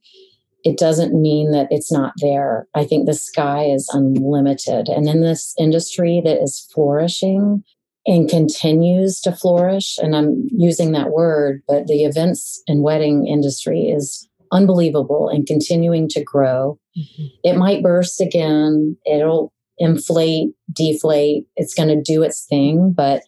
it 0.62 0.78
doesn't 0.78 1.20
mean 1.20 1.52
that 1.52 1.68
it's 1.70 1.92
not 1.92 2.12
there. 2.20 2.66
I 2.74 2.84
think 2.84 3.06
the 3.06 3.14
sky 3.14 3.64
is 3.64 3.88
unlimited. 3.92 4.88
And 4.88 5.08
in 5.08 5.22
this 5.22 5.54
industry 5.58 6.20
that 6.24 6.42
is 6.42 6.68
flourishing 6.72 7.64
and 8.06 8.28
continues 8.28 9.20
to 9.20 9.32
flourish, 9.32 9.98
and 9.98 10.14
I'm 10.14 10.48
using 10.50 10.92
that 10.92 11.10
word, 11.10 11.62
but 11.66 11.86
the 11.86 12.04
events 12.04 12.62
and 12.66 12.82
wedding 12.82 13.26
industry 13.26 13.84
is 13.84 14.28
unbelievable 14.52 15.28
and 15.28 15.46
continuing 15.46 16.08
to 16.08 16.22
grow. 16.22 16.78
Mm-hmm. 16.98 17.26
It 17.44 17.56
might 17.56 17.82
burst 17.82 18.20
again, 18.20 18.96
it'll 19.06 19.52
inflate, 19.78 20.50
deflate, 20.72 21.46
it's 21.56 21.74
going 21.74 21.88
to 21.88 22.02
do 22.02 22.22
its 22.22 22.44
thing, 22.48 22.92
but 22.94 23.22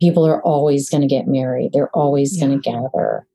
people 0.00 0.26
are 0.26 0.42
always 0.42 0.90
going 0.90 1.02
to 1.02 1.06
get 1.06 1.28
married, 1.28 1.70
they're 1.72 1.94
always 1.96 2.36
yeah. 2.36 2.46
going 2.46 2.60
to 2.60 2.70
gather. 2.70 3.26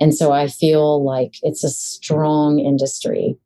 And 0.00 0.14
so 0.14 0.32
I 0.32 0.48
feel 0.48 1.04
like 1.04 1.34
it's 1.42 1.64
a 1.64 1.70
strong 1.70 2.58
industry. 2.58 3.36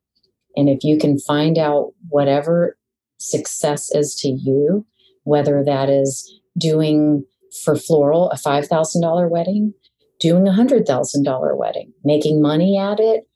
And 0.56 0.68
if 0.68 0.82
you 0.82 0.98
can 0.98 1.18
find 1.18 1.58
out 1.58 1.92
whatever 2.08 2.76
success 3.18 3.94
is 3.94 4.14
to 4.16 4.28
you, 4.28 4.87
whether 5.24 5.62
that 5.64 5.90
is 5.90 6.40
doing 6.56 7.24
for 7.64 7.76
floral 7.76 8.30
a 8.30 8.37
$5,000 8.37 9.30
wedding, 9.30 9.74
doing 10.20 10.48
a 10.48 10.52
$100,000 10.52 11.56
wedding, 11.56 11.92
making 12.04 12.42
money 12.42 12.78
at 12.78 12.98
it, 12.98 13.28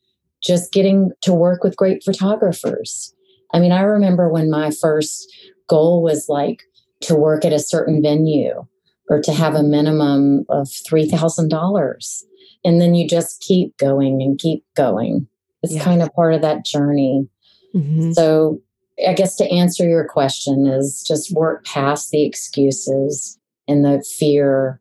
just 0.43 0.73
getting 0.73 1.13
to 1.21 1.33
work 1.33 1.63
with 1.63 1.77
great 1.77 2.03
photographers. 2.03 3.15
I 3.55 3.61
mean, 3.61 3.73
I 3.73 3.83
remember 3.83 4.29
when 4.29 4.51
my 4.51 4.71
first 4.71 5.33
goal 5.69 6.03
was 6.03 6.27
like 6.29 6.63
to 7.03 7.15
work 7.15 7.45
at 7.45 7.53
a 7.53 7.59
certain 7.59 8.03
venue 8.03 8.67
or 9.09 9.21
to 9.21 9.33
have 9.33 9.55
a 9.55 9.63
minimum 9.63 10.45
of 10.49 10.69
$3,000. 10.69 12.23
And 12.65 12.81
then 12.81 12.95
you 12.95 13.09
just 13.09 13.41
keep 13.41 13.77
going 13.77 14.23
and 14.23 14.39
keep 14.39 14.65
going. 14.77 15.27
It's 15.63 15.75
yeah. 15.75 15.85
kind 15.85 16.03
of 16.03 16.13
part 16.15 16.35
of 16.35 16.43
that 16.43 16.65
journey. 16.65 17.29
Mm-hmm. 17.75 18.13
So, 18.13 18.61
I 19.07 19.15
guess 19.15 19.37
to 19.37 19.51
answer 19.51 19.89
your 19.89 20.07
question 20.07 20.67
is 20.67 21.03
just 21.07 21.33
work 21.33 21.65
past 21.65 22.11
the 22.11 22.25
excuses 22.25 23.39
and 23.67 23.85
the 23.85 24.05
fear 24.19 24.81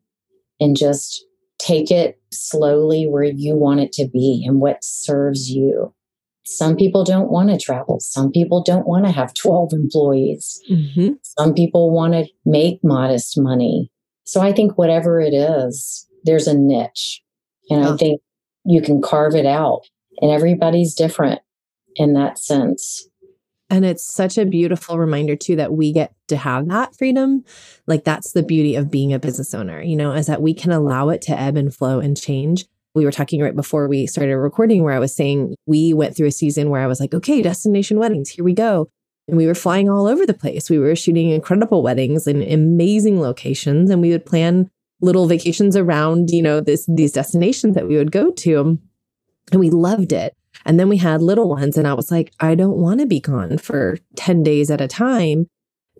and 0.59 0.75
just 0.75 1.25
take 1.59 1.91
it 1.91 2.19
slowly 2.31 3.07
where 3.07 3.23
you 3.23 3.55
want 3.55 3.79
it 3.79 3.91
to 3.93 4.07
be 4.07 4.43
and 4.45 4.59
what 4.59 4.83
serves 4.83 5.49
you. 5.49 5.93
Some 6.43 6.75
people 6.75 7.03
don't 7.03 7.31
want 7.31 7.49
to 7.49 7.57
travel. 7.57 7.99
Some 7.99 8.31
people 8.31 8.63
don't 8.63 8.87
want 8.87 9.05
to 9.05 9.11
have 9.11 9.33
12 9.41 9.73
employees. 9.73 10.61
Mm-hmm. 10.69 11.13
Some 11.21 11.53
people 11.53 11.91
want 11.91 12.13
to 12.13 12.27
make 12.45 12.83
modest 12.83 13.39
money. 13.39 13.91
So 14.23 14.41
I 14.41 14.51
think 14.51 14.77
whatever 14.77 15.19
it 15.19 15.33
is, 15.33 16.07
there's 16.23 16.47
a 16.47 16.57
niche. 16.57 17.21
And 17.71 17.84
oh. 17.84 17.93
I 17.93 17.97
think 17.97 18.21
you 18.65 18.81
can 18.81 19.01
carve 19.01 19.34
it 19.34 19.47
out, 19.47 19.81
and 20.21 20.29
everybody's 20.29 20.93
different 20.93 21.41
in 21.95 22.13
that 22.13 22.38
sense. 22.38 23.07
And 23.71 23.86
it's 23.86 24.03
such 24.03 24.38
a 24.38 24.45
beautiful 24.45 24.99
reminder, 24.99 25.38
too, 25.38 25.55
that 25.55 25.71
we 25.71 25.93
get 25.93 26.13
to 26.27 26.36
have 26.36 26.67
that 26.67 26.95
freedom. 26.95 27.45
Like, 27.88 28.03
that's 28.03 28.34
the 28.34 28.43
beauty 28.43 28.75
of 28.75 28.91
being 28.91 29.13
a 29.13 29.19
business 29.19 29.53
owner, 29.53 29.81
you 29.81 29.95
know, 29.95 30.12
is 30.12 30.27
that 30.27 30.41
we 30.41 30.53
can 30.53 30.71
allow 30.71 31.07
it 31.07 31.21
to 31.23 31.39
ebb 31.39 31.55
and 31.55 31.73
flow 31.73 31.99
and 31.99 32.19
change. 32.19 32.65
We 32.93 33.05
were 33.05 33.12
talking 33.12 33.41
right 33.41 33.55
before 33.55 33.88
we 33.88 34.07
started 34.07 34.38
recording, 34.38 34.84
where 34.84 34.93
I 34.93 34.99
was 34.99 35.15
saying 35.15 35.55
we 35.65 35.93
went 35.93 36.17
through 36.17 36.27
a 36.27 36.31
season 36.31 36.69
where 36.69 36.81
I 36.81 36.88
was 36.88 36.99
like, 36.99 37.13
okay, 37.13 37.41
destination 37.41 37.97
weddings, 37.97 38.29
here 38.29 38.43
we 38.43 38.53
go. 38.53 38.89
And 39.29 39.38
we 39.38 39.47
were 39.47 39.55
flying 39.55 39.89
all 39.89 40.07
over 40.07 40.25
the 40.25 40.34
place. 40.34 40.69
We 40.69 40.77
were 40.77 40.93
shooting 40.93 41.29
incredible 41.29 41.81
weddings 41.81 42.27
in 42.27 42.41
amazing 42.41 43.21
locations, 43.21 43.89
and 43.89 44.01
we 44.01 44.12
would 44.12 44.25
plan 44.25 44.69
little 45.01 45.27
vacations 45.27 45.75
around, 45.75 46.29
you 46.29 46.41
know, 46.41 46.61
this 46.61 46.85
these 46.87 47.11
destinations 47.11 47.75
that 47.75 47.87
we 47.87 47.97
would 47.97 48.11
go 48.11 48.31
to. 48.31 48.79
And 49.51 49.59
we 49.59 49.69
loved 49.69 50.13
it. 50.13 50.35
And 50.65 50.79
then 50.79 50.89
we 50.89 50.97
had 50.97 51.21
little 51.21 51.49
ones 51.49 51.77
and 51.77 51.87
I 51.87 51.93
was 51.93 52.11
like, 52.11 52.31
I 52.39 52.55
don't 52.55 52.77
want 52.77 52.99
to 52.99 53.05
be 53.05 53.19
gone 53.19 53.57
for 53.57 53.97
10 54.15 54.43
days 54.43 54.69
at 54.69 54.81
a 54.81 54.87
time 54.87 55.47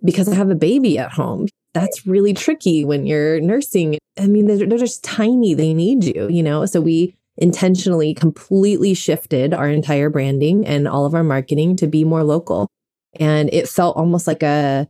because 0.04 0.28
I 0.28 0.36
have 0.36 0.50
a 0.50 0.56
baby 0.56 0.98
at 0.98 1.14
home. 1.14 1.48
That's 1.74 2.06
really 2.06 2.34
tricky 2.34 2.84
when 2.86 3.06
you're 3.06 3.40
nursing. 3.40 3.98
I 4.20 4.28
mean, 4.28 4.46
they're, 4.46 4.68
they're 4.68 4.78
just 4.78 5.04
tiny. 5.04 5.54
They 5.54 5.74
need 5.74 6.04
you, 6.04 6.28
you 6.30 6.44
know? 6.44 6.66
So 6.66 6.82
we 6.82 7.16
intentionally 7.38 8.14
completely 8.14 8.94
shifted 8.94 9.54
our 9.54 9.70
entire 9.70 10.10
branding 10.10 10.66
and 10.68 10.88
all 10.88 11.06
of 11.06 11.16
our 11.16 11.24
marketing 11.24 11.78
to 11.78 11.88
be 11.88 12.04
more 12.04 12.24
local. 12.24 12.68
And 13.20 13.52
it 13.54 13.70
felt 13.70 13.98
almost 13.98 14.28
like 14.28 14.44
a 14.44 14.88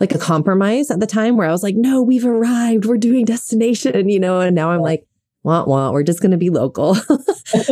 like 0.00 0.14
a 0.14 0.18
compromise 0.18 0.90
at 0.90 1.00
the 1.00 1.06
time 1.06 1.36
where 1.36 1.48
I 1.48 1.52
was 1.52 1.62
like, 1.62 1.74
no, 1.76 2.02
we've 2.02 2.24
arrived. 2.24 2.84
We're 2.84 2.98
doing 2.98 3.24
destination, 3.24 4.08
you 4.08 4.20
know, 4.20 4.40
and 4.40 4.54
now 4.54 4.70
I'm 4.70 4.80
like, 4.80 5.06
wah, 5.42 5.64
wah, 5.64 5.90
we're 5.90 6.02
just 6.02 6.20
going 6.20 6.30
to 6.30 6.36
be 6.36 6.50
local. 6.50 6.96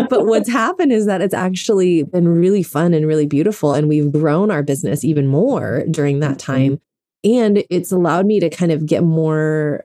but 0.09 0.27
what's 0.27 0.49
happened 0.49 0.93
is 0.93 1.07
that 1.07 1.21
it's 1.21 1.35
actually 1.35 2.05
been 2.05 2.29
really 2.29 2.63
fun 2.63 2.95
and 2.95 3.07
really 3.07 3.27
beautiful. 3.27 3.75
And 3.75 3.89
we've 3.89 4.13
grown 4.13 4.51
our 4.51 4.63
business 4.63 5.05
even 5.05 5.27
more 5.27 5.85
during 5.91 6.21
that 6.21 6.39
mm-hmm. 6.39 6.53
time. 6.53 6.81
And 7.25 7.65
it's 7.71 7.93
allowed 7.93 8.27
me 8.27 8.41
to 8.41 8.49
kind 8.49 8.73
of 8.73 8.87
get 8.87 9.03
more 9.03 9.85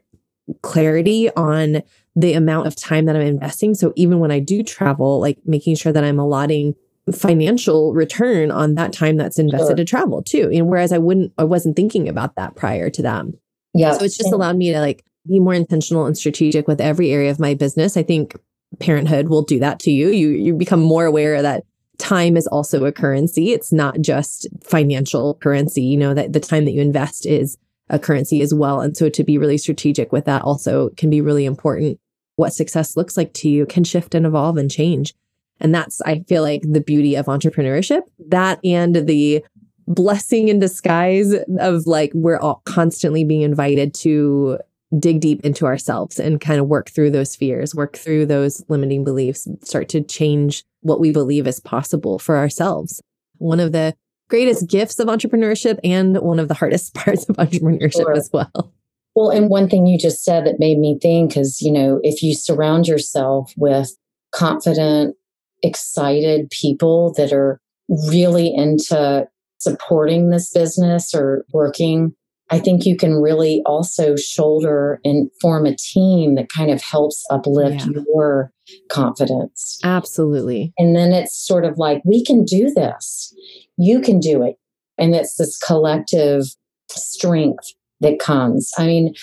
clarity 0.62 1.30
on 1.36 1.82
the 2.16 2.34
amount 2.34 2.68
of 2.68 2.76
time 2.76 3.06
that 3.06 3.16
I'm 3.16 3.22
investing. 3.22 3.74
So 3.74 3.94
even 3.96 4.20
when 4.20 4.32
I 4.32 4.40
do 4.40 4.64
travel, 4.64 5.20
like 5.20 5.40
making 5.46 5.76
sure 5.76 5.94
that 5.94 6.04
I'm 6.04 6.20
allotting 6.20 6.76
financial 7.14 7.94
return 7.94 8.52
on 8.52 8.76
that 8.76 8.94
time 8.94 9.18
that's 9.18 9.40
invested 9.40 9.70
sure. 9.70 9.76
to 9.78 9.86
travel 9.86 10.22
too. 10.22 10.50
And 10.54 10.68
whereas 10.68 10.92
I 10.92 10.98
wouldn't, 10.98 11.34
I 11.38 11.44
wasn't 11.44 11.76
thinking 11.76 12.08
about 12.08 12.36
that 12.36 12.56
prior 12.56 12.90
to 12.92 13.02
them. 13.02 13.34
Yeah. 13.74 13.94
So 13.94 14.06
it's 14.06 14.18
just 14.18 14.32
allowed 14.32 14.58
me 14.58 14.72
to 14.72 14.80
like 14.80 15.04
be 15.28 15.40
more 15.40 15.54
intentional 15.54 16.06
and 16.06 16.18
strategic 16.18 16.68
with 16.68 16.82
every 16.82 17.12
area 17.12 17.32
of 17.32 17.40
my 17.40 17.54
business. 17.54 17.98
I 17.98 18.04
think 18.04 18.36
parenthood 18.80 19.30
will 19.30 19.44
do 19.44 19.60
that 19.60 19.80
to 19.82 19.92
you. 19.92 20.10
You 20.10 20.30
you 20.30 20.54
become 20.54 20.82
more 20.82 21.06
aware 21.06 21.42
that 21.42 21.64
time 21.98 22.36
is 22.36 22.48
also 22.48 22.86
a 22.86 22.92
currency. 22.92 23.52
It's 23.52 23.72
not 23.72 24.02
just 24.02 24.48
financial 24.64 25.36
currency. 25.36 25.84
You 25.84 25.98
know 25.98 26.14
that 26.14 26.34
the 26.34 26.40
time 26.40 26.66
that 26.66 26.72
you 26.72 26.82
invest 26.82 27.26
is 27.26 27.58
a 27.90 28.00
currency 28.00 28.42
as 28.42 28.54
well. 28.54 28.82
And 28.82 28.96
so 28.96 29.10
to 29.10 29.24
be 29.24 29.38
really 29.38 29.58
strategic 29.58 30.12
with 30.12 30.26
that 30.26 30.42
also 30.44 30.90
can 30.98 31.10
be 31.10 31.22
really 31.22 31.46
important. 31.46 32.00
What 32.38 32.54
success 32.54 32.96
looks 32.96 33.18
like 33.18 33.34
to 33.36 33.50
you 33.50 33.66
can 33.66 33.84
shift 33.84 34.16
and 34.16 34.26
evolve 34.26 34.58
and 34.58 34.72
change. 34.72 35.14
And 35.62 35.74
that's, 35.74 36.02
I 36.02 36.24
feel 36.28 36.42
like, 36.42 36.64
the 36.64 36.82
beauty 36.82 37.16
of 37.16 37.28
entrepreneurship. 37.28 38.02
That 38.28 38.60
and 38.66 38.96
the 38.96 39.44
blessing 39.88 40.48
in 40.48 40.60
disguise 40.60 41.34
of 41.60 41.86
like 41.86 42.12
we're 42.14 42.40
all 42.40 42.62
constantly 42.66 43.24
being 43.24 43.42
invited 43.42 43.94
to 43.94 44.58
dig 45.00 45.22
deep 45.22 45.46
into 45.46 45.66
ourselves 45.66 46.20
and 46.20 46.42
kind 46.42 46.60
of 46.60 46.68
work 46.68 46.90
through 46.90 47.12
those 47.12 47.36
fears, 47.36 47.74
work 47.74 47.96
through 47.96 48.26
those 48.26 48.64
limiting 48.68 49.04
beliefs, 49.04 49.48
start 49.64 49.88
to 49.90 50.02
change 50.02 50.64
what 50.82 51.00
we 51.00 51.12
believe 51.12 51.48
is 51.48 51.60
possible 51.60 52.20
for 52.20 52.38
ourselves. 52.38 53.02
One 53.38 53.60
of 53.60 53.72
the 53.72 53.96
greatest 54.30 54.68
gifts 54.68 55.00
of 55.00 55.08
entrepreneurship 55.08 55.80
and 55.84 56.18
one 56.18 56.40
of 56.40 56.48
the 56.48 56.54
hardest 56.54 56.94
parts 56.96 57.28
of 57.30 57.38
entrepreneurship 57.38 57.94
sure. 57.94 58.14
as 58.14 58.30
well. 58.34 58.74
Well, 59.16 59.30
and 59.30 59.50
one 59.50 59.70
thing 59.70 59.88
you 59.88 59.98
just 59.98 60.24
said 60.24 60.46
that 60.46 60.60
made 60.60 60.78
me 60.78 60.98
think 61.02 61.36
is, 61.36 61.62
you 61.62 61.72
know, 61.72 62.00
if 62.02 62.24
you 62.24 62.34
surround 62.34 62.88
yourself 62.88 63.54
with 63.58 63.96
confident, 64.32 65.18
excited 65.64 66.50
people 66.50 67.14
that 67.18 67.32
are 67.32 67.60
really 67.90 68.54
into 68.54 69.28
supporting 69.60 70.30
this 70.30 70.52
business 70.52 71.14
or 71.14 71.46
working, 71.54 72.14
I 72.50 72.60
think 72.60 72.86
you 72.86 72.98
can 72.98 73.14
really 73.14 73.62
also 73.66 74.16
shoulder 74.16 75.00
and 75.06 75.30
form 75.40 75.66
a 75.66 75.76
team 75.76 76.36
that 76.36 76.50
kind 76.50 76.70
of 76.70 76.82
helps 76.82 77.24
uplift 77.30 77.86
yeah. 77.86 78.02
your 78.14 78.52
confidence. 78.90 79.80
Absolutely. 79.84 80.74
And 80.78 80.96
then 80.96 81.14
it's 81.14 81.38
sort 81.38 81.64
of 81.64 81.78
like, 81.78 82.02
we 82.04 82.26
can 82.26 82.44
do 82.44 82.72
this. 82.76 83.34
You 83.78 84.02
can 84.02 84.20
do 84.20 84.44
it. 84.44 84.56
And 84.98 85.16
it's 85.16 85.38
this 85.38 85.58
collective 85.58 86.44
strength 86.90 87.74
that 88.02 88.20
comes. 88.20 88.72
I 88.78 88.86
mean, 88.86 89.14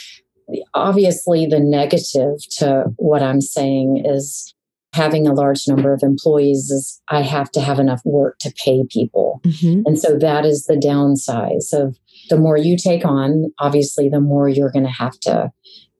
obviously, 0.73 1.47
the 1.47 1.61
negative 1.61 2.39
to 2.59 2.85
what 2.97 3.23
I'm 3.23 3.41
saying 3.41 4.05
is 4.07 4.55
having 4.93 5.27
a 5.27 5.35
large 5.35 5.69
number 5.69 5.93
of 5.93 6.03
employees 6.03 6.71
is 6.71 7.01
I 7.09 7.23
have 7.23 7.51
to 7.53 7.61
have 7.61 7.79
enough 7.79 8.01
work 8.05 8.39
to 8.41 8.53
pay 8.65 8.85
people. 8.89 9.41
Mm-hmm. 9.45 9.83
And 9.87 9.99
so 9.99 10.17
that 10.19 10.45
is 10.45 10.65
the 10.65 10.79
downside 10.79 11.61
of 11.73 11.97
the 12.31 12.39
more 12.39 12.57
you 12.57 12.77
take 12.77 13.05
on, 13.05 13.53
obviously, 13.59 14.09
the 14.09 14.21
more 14.21 14.49
you're 14.49 14.71
going 14.71 14.85
to 14.85 14.91
have 14.91 15.19
to 15.21 15.53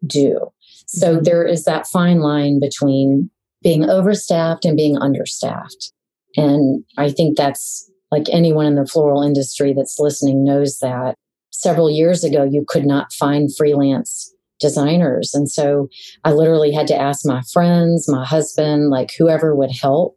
do. 0.07 0.53
So 0.87 1.15
mm-hmm. 1.15 1.25
there 1.25 1.47
is 1.47 1.65
that 1.65 1.87
fine 1.87 2.21
line 2.21 2.61
between 2.61 3.31
being 3.63 3.83
overstaffed 3.83 4.65
and 4.65 4.77
being 4.77 4.97
understaffed. 4.99 5.93
And 6.37 6.85
I 6.97 7.11
think 7.11 7.37
that's 7.37 7.91
like 8.11 8.27
anyone 8.31 8.67
in 8.67 8.77
the 8.77 8.87
floral 8.87 9.23
industry 9.23 9.75
that's 9.75 9.99
listening 9.99 10.45
knows 10.45 10.79
that 10.79 11.17
several 11.51 11.91
years 11.91 12.25
ago, 12.25 12.45
you 12.45 12.65
could 12.67 12.87
not 12.87 13.13
find 13.13 13.55
freelance 13.55 14.33
designers. 14.61 15.33
And 15.35 15.51
so 15.51 15.89
I 16.25 16.33
literally 16.33 16.73
had 16.73 16.87
to 16.89 16.97
ask 16.97 17.25
my 17.25 17.43
friends, 17.53 18.09
my 18.09 18.25
husband, 18.25 18.91
like 18.91 19.11
whoever 19.17 19.55
would 19.55 19.71
help. 19.71 20.17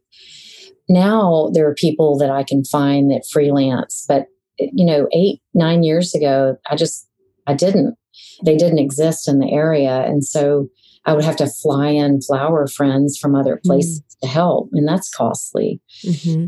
Now 0.90 1.50
there 1.54 1.68
are 1.70 1.76
people 1.76 2.18
that 2.18 2.30
I 2.30 2.44
can 2.44 2.64
find 2.66 3.10
that 3.12 3.26
freelance, 3.32 4.06
but 4.08 4.26
you 4.58 4.86
know, 4.86 5.08
eight, 5.14 5.42
nine 5.54 5.84
years 5.84 6.14
ago, 6.14 6.58
I 6.70 6.76
just, 6.76 7.08
I 7.48 7.54
didn't. 7.54 7.96
They 8.44 8.58
didn't 8.58 8.80
exist 8.80 9.28
in 9.28 9.40
the 9.40 9.52
area. 9.52 10.04
And 10.04 10.24
so 10.24 10.68
I 11.06 11.14
would 11.14 11.24
have 11.24 11.38
to 11.38 11.48
fly 11.48 11.90
in 11.90 12.22
flower 12.22 12.68
friends 12.68 13.18
from 13.18 13.36
other 13.36 13.56
mm-hmm. 13.56 13.70
places 13.70 14.02
mm-hmm. 14.02 14.28
to 14.28 14.32
help, 14.32 14.70
and 14.74 14.88
that's 14.88 15.10
costly. 15.14 15.82
Mm-hmm. 16.06 16.48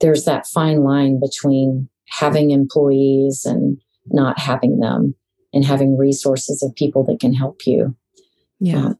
There's 0.00 0.24
that 0.24 0.46
fine 0.46 0.82
line 0.82 1.20
between 1.20 1.88
having 2.08 2.50
employees 2.50 3.44
and 3.44 3.78
not 4.06 4.38
having 4.38 4.80
them 4.80 5.14
and 5.52 5.64
having 5.64 5.96
resources 5.96 6.62
of 6.62 6.74
people 6.74 7.04
that 7.04 7.20
can 7.20 7.34
help 7.34 7.66
you. 7.66 7.94
Yeah. 8.60 8.86
Uh, 8.86 8.94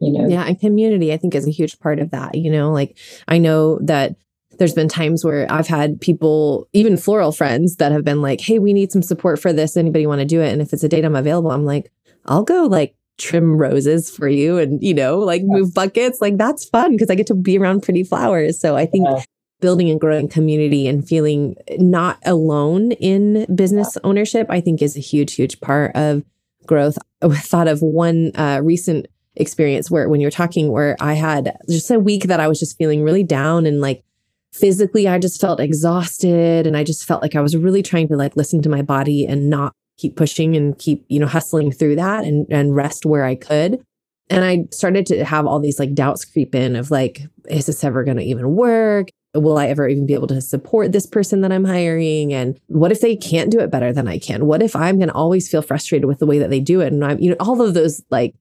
you 0.00 0.12
know, 0.12 0.28
yeah, 0.28 0.44
and 0.44 0.58
community, 0.58 1.12
I 1.12 1.16
think, 1.16 1.34
is 1.34 1.46
a 1.46 1.52
huge 1.52 1.78
part 1.78 1.98
of 1.98 2.10
that. 2.10 2.34
You 2.34 2.50
know, 2.50 2.72
like 2.72 2.98
I 3.28 3.38
know 3.38 3.78
that 3.82 4.16
there's 4.58 4.74
been 4.74 4.88
times 4.88 5.24
where 5.24 5.50
I've 5.50 5.68
had 5.68 6.00
people, 6.00 6.68
even 6.72 6.96
floral 6.96 7.32
friends, 7.32 7.76
that 7.76 7.92
have 7.92 8.04
been 8.04 8.20
like, 8.20 8.40
hey, 8.40 8.58
we 8.58 8.72
need 8.72 8.92
some 8.92 9.02
support 9.02 9.40
for 9.40 9.52
this. 9.52 9.76
Anybody 9.76 10.06
want 10.06 10.20
to 10.20 10.26
do 10.26 10.40
it? 10.40 10.52
And 10.52 10.60
if 10.60 10.72
it's 10.72 10.84
a 10.84 10.88
date 10.88 11.04
I'm 11.04 11.16
available, 11.16 11.52
I'm 11.52 11.64
like, 11.64 11.90
I'll 12.26 12.42
go 12.42 12.64
like 12.64 12.96
trim 13.16 13.56
roses 13.56 14.10
for 14.10 14.28
you 14.28 14.58
and, 14.58 14.82
you 14.82 14.92
know, 14.92 15.20
like 15.20 15.42
move 15.44 15.72
buckets. 15.72 16.20
Like 16.20 16.36
that's 16.36 16.64
fun 16.68 16.92
because 16.92 17.08
I 17.08 17.14
get 17.14 17.28
to 17.28 17.34
be 17.34 17.56
around 17.56 17.82
pretty 17.82 18.04
flowers. 18.04 18.60
So 18.60 18.76
I 18.76 18.86
think 18.86 19.06
yeah 19.08 19.22
building 19.64 19.88
and 19.88 19.98
growing 19.98 20.28
community 20.28 20.86
and 20.86 21.08
feeling 21.08 21.56
not 21.78 22.18
alone 22.26 22.92
in 22.92 23.46
business 23.54 23.96
ownership, 24.04 24.46
I 24.50 24.60
think 24.60 24.82
is 24.82 24.94
a 24.94 25.00
huge, 25.00 25.36
huge 25.36 25.58
part 25.62 25.96
of 25.96 26.22
growth. 26.66 26.98
I 27.22 27.34
thought 27.34 27.66
of 27.66 27.80
one 27.80 28.32
uh, 28.34 28.60
recent 28.62 29.06
experience 29.36 29.90
where 29.90 30.06
when 30.10 30.20
you're 30.20 30.30
talking 30.30 30.70
where 30.70 30.98
I 31.00 31.14
had 31.14 31.56
just 31.66 31.90
a 31.90 31.98
week 31.98 32.24
that 32.24 32.40
I 32.40 32.46
was 32.46 32.60
just 32.60 32.76
feeling 32.76 33.02
really 33.02 33.22
down 33.22 33.64
and 33.64 33.80
like 33.80 34.04
physically 34.52 35.08
I 35.08 35.18
just 35.18 35.40
felt 35.40 35.60
exhausted 35.60 36.66
and 36.66 36.76
I 36.76 36.84
just 36.84 37.06
felt 37.06 37.22
like 37.22 37.34
I 37.34 37.40
was 37.40 37.56
really 37.56 37.82
trying 37.82 38.08
to 38.08 38.16
like 38.18 38.36
listen 38.36 38.60
to 38.64 38.68
my 38.68 38.82
body 38.82 39.24
and 39.24 39.48
not 39.48 39.72
keep 39.96 40.14
pushing 40.14 40.54
and 40.56 40.78
keep, 40.78 41.06
you 41.08 41.18
know, 41.18 41.26
hustling 41.26 41.72
through 41.72 41.96
that 41.96 42.24
and 42.24 42.46
and 42.50 42.76
rest 42.76 43.06
where 43.06 43.24
I 43.24 43.34
could. 43.34 43.82
And 44.28 44.44
I 44.44 44.66
started 44.72 45.06
to 45.06 45.24
have 45.24 45.46
all 45.46 45.58
these 45.58 45.78
like 45.78 45.94
doubts 45.94 46.26
creep 46.26 46.54
in 46.54 46.76
of 46.76 46.90
like, 46.90 47.22
is 47.48 47.64
this 47.64 47.82
ever 47.82 48.04
going 48.04 48.18
to 48.18 48.24
even 48.24 48.54
work? 48.54 49.08
Will 49.34 49.58
I 49.58 49.66
ever 49.66 49.88
even 49.88 50.06
be 50.06 50.14
able 50.14 50.28
to 50.28 50.40
support 50.40 50.92
this 50.92 51.06
person 51.06 51.40
that 51.40 51.52
I'm 51.52 51.64
hiring? 51.64 52.32
And 52.32 52.58
what 52.66 52.92
if 52.92 53.00
they 53.00 53.16
can't 53.16 53.50
do 53.50 53.60
it 53.60 53.70
better 53.70 53.92
than 53.92 54.06
I 54.06 54.18
can? 54.18 54.46
What 54.46 54.62
if 54.62 54.76
I'm 54.76 54.98
going 54.98 55.08
to 55.08 55.14
always 55.14 55.50
feel 55.50 55.62
frustrated 55.62 56.06
with 56.06 56.18
the 56.18 56.26
way 56.26 56.38
that 56.38 56.50
they 56.50 56.60
do 56.60 56.80
it? 56.80 56.92
And 56.92 57.04
I'm, 57.04 57.18
you 57.18 57.30
know, 57.30 57.36
all 57.40 57.60
of 57.60 57.74
those 57.74 58.02
like 58.10 58.34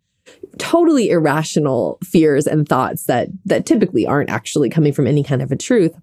totally 0.58 1.10
irrational 1.10 1.98
fears 2.04 2.48
and 2.48 2.68
thoughts 2.68 3.06
that 3.06 3.28
that 3.46 3.66
typically 3.66 4.06
aren't 4.06 4.30
actually 4.30 4.70
coming 4.70 4.94
from 4.94 5.08
any 5.08 5.24
kind 5.24 5.41
of 5.41 5.52
a 5.52 5.56
truth. 5.56 5.96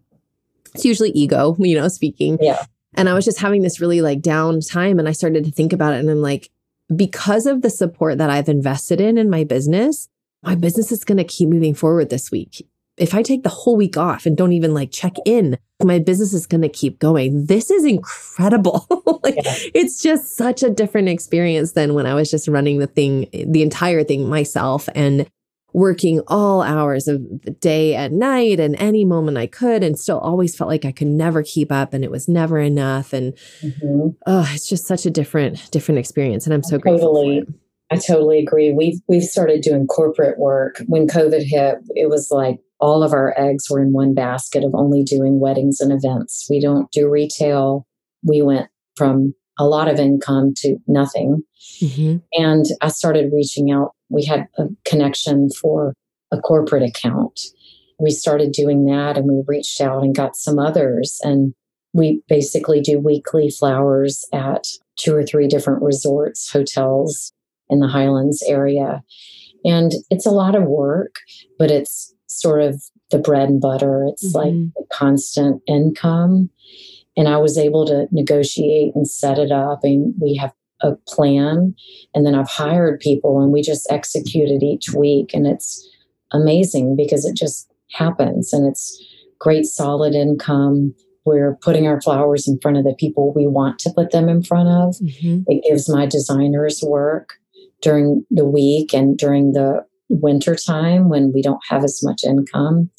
It's 0.74 0.84
usually 0.84 1.10
ego, 1.10 1.56
you 1.58 1.78
know, 1.78 1.88
speaking. 1.88 2.38
Yeah. 2.40 2.64
And 2.94 3.08
I 3.08 3.14
was 3.14 3.24
just 3.24 3.38
having 3.38 3.62
this 3.62 3.80
really 3.80 4.00
like 4.00 4.20
down 4.20 4.60
time 4.60 4.98
and 4.98 5.08
I 5.08 5.12
started 5.12 5.44
to 5.44 5.52
think 5.52 5.72
about 5.72 5.94
it 5.94 6.00
and 6.00 6.10
I'm 6.10 6.20
like 6.20 6.50
because 6.94 7.46
of 7.46 7.62
the 7.62 7.70
support 7.70 8.18
that 8.18 8.30
I've 8.30 8.48
invested 8.48 9.00
in 9.00 9.16
in 9.16 9.30
my 9.30 9.44
business, 9.44 10.08
my 10.42 10.56
business 10.56 10.90
is 10.90 11.04
going 11.04 11.18
to 11.18 11.24
keep 11.24 11.48
moving 11.48 11.74
forward 11.74 12.10
this 12.10 12.32
week 12.32 12.66
if 13.00 13.14
I 13.14 13.22
take 13.22 13.42
the 13.42 13.48
whole 13.48 13.76
week 13.76 13.96
off 13.96 14.26
and 14.26 14.36
don't 14.36 14.52
even 14.52 14.74
like 14.74 14.92
check 14.92 15.14
in, 15.24 15.58
my 15.82 15.98
business 15.98 16.34
is 16.34 16.46
going 16.46 16.62
to 16.62 16.68
keep 16.68 16.98
going. 16.98 17.46
This 17.46 17.70
is 17.70 17.84
incredible. 17.84 18.86
like 19.22 19.36
yeah. 19.36 19.54
it's 19.74 20.02
just 20.02 20.36
such 20.36 20.62
a 20.62 20.70
different 20.70 21.08
experience 21.08 21.72
than 21.72 21.94
when 21.94 22.06
I 22.06 22.14
was 22.14 22.30
just 22.30 22.46
running 22.46 22.78
the 22.78 22.86
thing, 22.86 23.28
the 23.32 23.62
entire 23.62 24.04
thing 24.04 24.28
myself 24.28 24.88
and 24.94 25.28
working 25.72 26.20
all 26.26 26.62
hours 26.62 27.08
of 27.08 27.22
the 27.42 27.52
day 27.52 27.94
and 27.94 28.18
night 28.18 28.58
and 28.58 28.74
any 28.76 29.04
moment 29.04 29.38
I 29.38 29.46
could 29.46 29.84
and 29.84 29.98
still 29.98 30.18
always 30.18 30.56
felt 30.56 30.68
like 30.68 30.84
I 30.84 30.92
could 30.92 31.06
never 31.06 31.42
keep 31.42 31.70
up 31.70 31.94
and 31.94 32.04
it 32.04 32.10
was 32.10 32.28
never 32.28 32.58
enough 32.58 33.12
and 33.12 33.34
mm-hmm. 33.62 34.08
oh 34.26 34.50
it's 34.52 34.68
just 34.68 34.88
such 34.88 35.06
a 35.06 35.10
different 35.10 35.70
different 35.70 36.00
experience 36.00 36.44
and 36.44 36.52
I'm 36.52 36.64
so 36.64 36.78
totally, 36.78 37.36
grateful 37.36 37.54
I 37.90 37.96
totally 37.96 38.38
agree. 38.38 38.72
We've 38.72 39.00
we've 39.08 39.24
started 39.24 39.62
doing 39.62 39.86
corporate 39.86 40.38
work. 40.38 40.80
When 40.86 41.08
COVID 41.08 41.42
hit, 41.42 41.78
it 41.96 42.08
was 42.08 42.30
like 42.30 42.60
all 42.80 43.02
of 43.02 43.12
our 43.12 43.34
eggs 43.38 43.68
were 43.68 43.80
in 43.80 43.92
one 43.92 44.14
basket 44.14 44.64
of 44.64 44.74
only 44.74 45.02
doing 45.02 45.38
weddings 45.38 45.80
and 45.80 45.92
events. 45.92 46.46
We 46.48 46.60
don't 46.60 46.90
do 46.90 47.08
retail. 47.08 47.86
We 48.22 48.42
went 48.42 48.68
from 48.96 49.34
a 49.58 49.64
lot 49.64 49.88
of 49.88 49.98
income 49.98 50.54
to 50.56 50.78
nothing. 50.86 51.42
Mm-hmm. 51.82 52.16
And 52.32 52.66
I 52.80 52.88
started 52.88 53.32
reaching 53.32 53.70
out. 53.70 53.92
We 54.08 54.24
had 54.24 54.48
a 54.58 54.64
connection 54.84 55.50
for 55.50 55.94
a 56.32 56.38
corporate 56.38 56.82
account. 56.82 57.40
We 57.98 58.10
started 58.10 58.52
doing 58.52 58.86
that 58.86 59.18
and 59.18 59.26
we 59.26 59.42
reached 59.46 59.80
out 59.80 60.02
and 60.02 60.14
got 60.14 60.36
some 60.36 60.58
others. 60.58 61.18
And 61.22 61.54
we 61.92 62.22
basically 62.28 62.80
do 62.80 62.98
weekly 62.98 63.50
flowers 63.50 64.24
at 64.32 64.66
two 64.96 65.14
or 65.14 65.22
three 65.22 65.48
different 65.48 65.82
resorts, 65.82 66.50
hotels 66.50 67.32
in 67.68 67.80
the 67.80 67.88
Highlands 67.88 68.42
area. 68.46 69.02
And 69.64 69.92
it's 70.08 70.26
a 70.26 70.30
lot 70.30 70.54
of 70.54 70.64
work, 70.64 71.16
but 71.58 71.70
it's 71.70 72.14
sort 72.30 72.62
of 72.62 72.82
the 73.10 73.18
bread 73.18 73.48
and 73.48 73.60
butter. 73.60 74.06
It's 74.08 74.34
mm-hmm. 74.34 74.68
like 74.76 74.88
constant 74.92 75.62
income. 75.66 76.50
And 77.16 77.28
I 77.28 77.36
was 77.36 77.58
able 77.58 77.86
to 77.86 78.06
negotiate 78.12 78.94
and 78.94 79.08
set 79.08 79.38
it 79.38 79.50
up. 79.50 79.80
And 79.82 80.14
we 80.20 80.36
have 80.36 80.52
a 80.80 80.92
plan. 81.06 81.74
And 82.14 82.24
then 82.24 82.34
I've 82.34 82.48
hired 82.48 83.00
people 83.00 83.40
and 83.40 83.52
we 83.52 83.62
just 83.62 83.90
execute 83.90 84.48
it 84.48 84.62
each 84.62 84.90
week. 84.94 85.34
And 85.34 85.46
it's 85.46 85.86
amazing 86.32 86.96
because 86.96 87.24
it 87.24 87.36
just 87.36 87.70
happens 87.92 88.52
and 88.52 88.66
it's 88.66 89.02
great 89.38 89.66
solid 89.66 90.14
income. 90.14 90.94
We're 91.24 91.58
putting 91.60 91.86
our 91.86 92.00
flowers 92.00 92.48
in 92.48 92.58
front 92.60 92.78
of 92.78 92.84
the 92.84 92.94
people 92.98 93.34
we 93.34 93.46
want 93.46 93.78
to 93.80 93.90
put 93.94 94.10
them 94.10 94.28
in 94.28 94.42
front 94.42 94.68
of. 94.68 94.94
Mm-hmm. 94.96 95.42
It 95.46 95.64
gives 95.68 95.88
my 95.88 96.06
designers 96.06 96.82
work 96.82 97.34
during 97.82 98.24
the 98.30 98.44
week 98.44 98.94
and 98.94 99.16
during 99.18 99.52
the 99.52 99.84
winter 100.10 100.54
time 100.54 101.08
when 101.08 101.32
we 101.32 101.40
don't 101.40 101.60
have 101.68 101.84
as 101.84 102.00
much 102.02 102.24
income. 102.24 102.90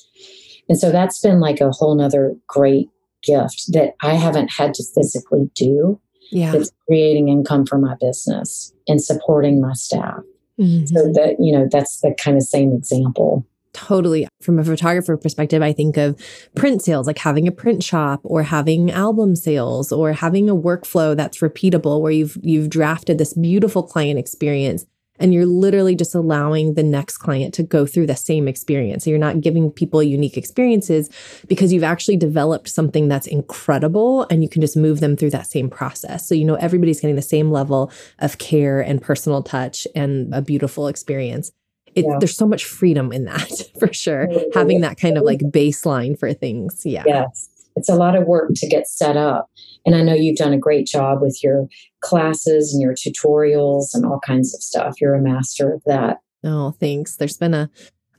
And 0.67 0.79
so 0.79 0.91
that's 0.91 1.19
been 1.19 1.39
like 1.39 1.59
a 1.59 1.71
whole 1.71 1.93
nother 1.95 2.35
great 2.47 2.89
gift 3.21 3.65
that 3.73 3.93
I 4.01 4.15
haven't 4.15 4.51
had 4.57 4.73
to 4.75 4.83
physically 4.95 5.51
do. 5.53 5.99
Yeah. 6.31 6.55
It's 6.55 6.71
creating 6.87 7.27
income 7.27 7.65
for 7.65 7.77
my 7.77 7.95
business 7.99 8.73
and 8.87 9.03
supporting 9.03 9.59
my 9.61 9.73
staff. 9.73 10.21
Mm-hmm. 10.59 10.85
So 10.85 11.11
that, 11.13 11.35
you 11.39 11.51
know, 11.51 11.67
that's 11.69 11.99
the 11.99 12.15
kind 12.17 12.37
of 12.37 12.43
same 12.43 12.71
example. 12.71 13.45
Totally. 13.73 14.27
From 14.41 14.59
a 14.59 14.63
photographer 14.63 15.15
perspective, 15.17 15.61
I 15.61 15.71
think 15.71 15.97
of 15.97 16.19
print 16.55 16.81
sales, 16.81 17.07
like 17.07 17.17
having 17.17 17.47
a 17.47 17.51
print 17.51 17.83
shop 17.83 18.19
or 18.23 18.43
having 18.43 18.91
album 18.91 19.35
sales 19.35 19.91
or 19.91 20.13
having 20.13 20.49
a 20.49 20.55
workflow 20.55 21.15
that's 21.15 21.39
repeatable 21.39 22.01
where 22.01 22.11
you've 22.11 22.37
you've 22.41 22.69
drafted 22.69 23.17
this 23.17 23.33
beautiful 23.33 23.83
client 23.83 24.19
experience 24.19 24.85
and 25.21 25.33
you're 25.33 25.45
literally 25.45 25.95
just 25.95 26.15
allowing 26.15 26.73
the 26.73 26.83
next 26.83 27.17
client 27.17 27.53
to 27.55 27.63
go 27.63 27.85
through 27.85 28.07
the 28.07 28.15
same 28.15 28.47
experience. 28.47 29.03
So 29.03 29.09
you're 29.09 29.19
not 29.19 29.41
giving 29.41 29.71
people 29.71 30.01
unique 30.03 30.37
experiences 30.37 31.09
because 31.47 31.71
you've 31.71 31.83
actually 31.83 32.17
developed 32.17 32.69
something 32.69 33.07
that's 33.07 33.27
incredible 33.27 34.25
and 34.29 34.43
you 34.43 34.49
can 34.49 34.61
just 34.61 34.75
move 34.75 34.99
them 34.99 35.15
through 35.15 35.31
that 35.31 35.47
same 35.47 35.69
process. 35.69 36.27
So 36.27 36.35
you 36.35 36.45
know 36.45 36.55
everybody's 36.55 36.99
getting 36.99 37.15
the 37.15 37.21
same 37.21 37.51
level 37.51 37.91
of 38.19 38.37
care 38.37 38.81
and 38.81 39.01
personal 39.01 39.43
touch 39.43 39.87
and 39.95 40.33
a 40.33 40.41
beautiful 40.41 40.87
experience. 40.87 41.51
It, 41.95 42.05
yeah. 42.05 42.17
There's 42.19 42.35
so 42.35 42.47
much 42.47 42.63
freedom 42.65 43.11
in 43.11 43.25
that 43.25 43.51
for 43.79 43.91
sure. 43.93 44.27
Having 44.53 44.81
that 44.81 44.97
kind 44.99 45.17
of 45.17 45.23
like 45.23 45.39
baseline 45.39 46.17
for 46.17 46.33
things. 46.33 46.81
Yeah. 46.85 47.03
Yes. 47.05 47.49
It's 47.75 47.89
a 47.89 47.95
lot 47.95 48.15
of 48.15 48.27
work 48.27 48.51
to 48.55 48.67
get 48.67 48.87
set 48.87 49.15
up, 49.15 49.49
And 49.85 49.95
I 49.95 50.01
know 50.01 50.13
you've 50.13 50.37
done 50.37 50.53
a 50.53 50.57
great 50.57 50.85
job 50.85 51.21
with 51.21 51.39
your 51.43 51.67
classes 52.01 52.73
and 52.73 52.81
your 52.81 52.93
tutorials 52.93 53.93
and 53.93 54.05
all 54.05 54.19
kinds 54.25 54.53
of 54.53 54.61
stuff. 54.61 54.95
You're 55.01 55.15
a 55.15 55.21
master 55.21 55.73
of 55.73 55.81
that. 55.85 56.19
Oh, 56.43 56.71
thanks. 56.79 57.17
There's 57.17 57.37
been 57.37 57.53
a, 57.53 57.69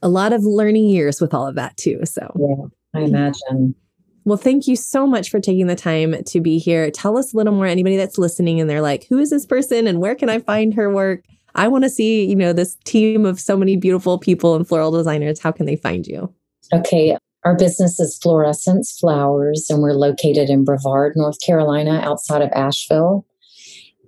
a 0.01 0.09
lot 0.09 0.33
of 0.33 0.43
learning 0.43 0.87
years 0.87 1.21
with 1.21 1.33
all 1.33 1.47
of 1.47 1.55
that 1.55 1.77
too. 1.77 2.01
So, 2.05 2.31
yeah, 2.39 2.99
I 2.99 3.03
imagine. 3.05 3.75
Well, 4.25 4.37
thank 4.37 4.67
you 4.67 4.75
so 4.75 5.05
much 5.05 5.29
for 5.29 5.39
taking 5.39 5.67
the 5.67 5.75
time 5.75 6.23
to 6.23 6.39
be 6.39 6.57
here. 6.57 6.89
Tell 6.91 7.17
us 7.17 7.33
a 7.33 7.37
little 7.37 7.53
more. 7.53 7.65
Anybody 7.65 7.97
that's 7.97 8.17
listening 8.17 8.61
and 8.61 8.69
they're 8.69 8.81
like, 8.81 9.05
who 9.09 9.17
is 9.17 9.29
this 9.29 9.45
person 9.45 9.85
and 9.85 9.99
where 9.99 10.15
can 10.15 10.29
I 10.29 10.39
find 10.39 10.73
her 10.73 10.89
work? 10.89 11.23
I 11.55 11.67
want 11.67 11.83
to 11.83 11.89
see, 11.89 12.25
you 12.25 12.35
know, 12.35 12.53
this 12.53 12.77
team 12.85 13.25
of 13.25 13.39
so 13.39 13.57
many 13.57 13.75
beautiful 13.75 14.17
people 14.17 14.55
and 14.55 14.67
floral 14.67 14.91
designers. 14.91 15.39
How 15.39 15.51
can 15.51 15.65
they 15.65 15.75
find 15.75 16.07
you? 16.07 16.33
Okay. 16.73 17.17
Our 17.45 17.57
business 17.57 17.99
is 17.99 18.19
Florescence 18.23 18.97
Flowers, 18.99 19.67
and 19.69 19.81
we're 19.81 19.93
located 19.93 20.49
in 20.49 20.63
Brevard, 20.63 21.13
North 21.15 21.41
Carolina, 21.45 21.99
outside 22.01 22.41
of 22.41 22.49
Asheville. 22.53 23.25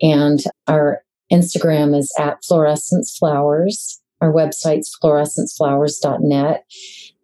And 0.02 0.40
our 0.68 1.04
Instagram 1.32 1.98
is 1.98 2.14
at 2.18 2.44
Florescence 2.44 3.18
Flowers. 3.18 4.02
Our 4.22 4.32
website's 4.32 4.96
florescenceflowers.net. 5.04 6.64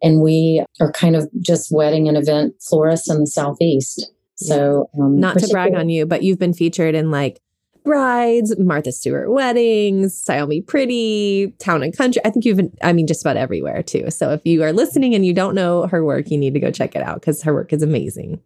And 0.02 0.20
we 0.20 0.64
are 0.80 0.92
kind 0.92 1.16
of 1.16 1.30
just 1.40 1.72
wedding 1.72 2.08
and 2.08 2.18
event 2.18 2.54
florists 2.60 3.10
in 3.10 3.20
the 3.20 3.26
Southeast. 3.26 4.10
So, 4.34 4.90
um, 5.00 5.18
not 5.18 5.38
to 5.38 5.48
brag 5.48 5.74
on 5.74 5.88
you, 5.88 6.04
but 6.04 6.22
you've 6.22 6.38
been 6.38 6.52
featured 6.52 6.94
in 6.94 7.10
like 7.10 7.40
brides, 7.84 8.56
Martha 8.58 8.92
Stewart 8.92 9.30
weddings, 9.30 10.16
Style 10.16 10.46
Me 10.46 10.60
Pretty, 10.60 11.54
Town 11.58 11.82
and 11.82 11.96
Country. 11.96 12.22
I 12.24 12.30
think 12.30 12.44
you've 12.44 12.56
been, 12.56 12.76
I 12.82 12.92
mean, 12.92 13.06
just 13.06 13.22
about 13.22 13.36
everywhere 13.36 13.82
too. 13.82 14.10
So 14.10 14.30
if 14.30 14.40
you 14.44 14.62
are 14.62 14.72
listening 14.72 15.14
and 15.14 15.26
you 15.26 15.32
don't 15.32 15.54
know 15.54 15.86
her 15.86 16.04
work, 16.04 16.30
you 16.30 16.38
need 16.38 16.54
to 16.54 16.60
go 16.60 16.70
check 16.70 16.94
it 16.94 17.02
out 17.02 17.20
because 17.20 17.42
her 17.42 17.52
work 17.52 17.72
is 17.72 17.82
amazing. 17.82 18.40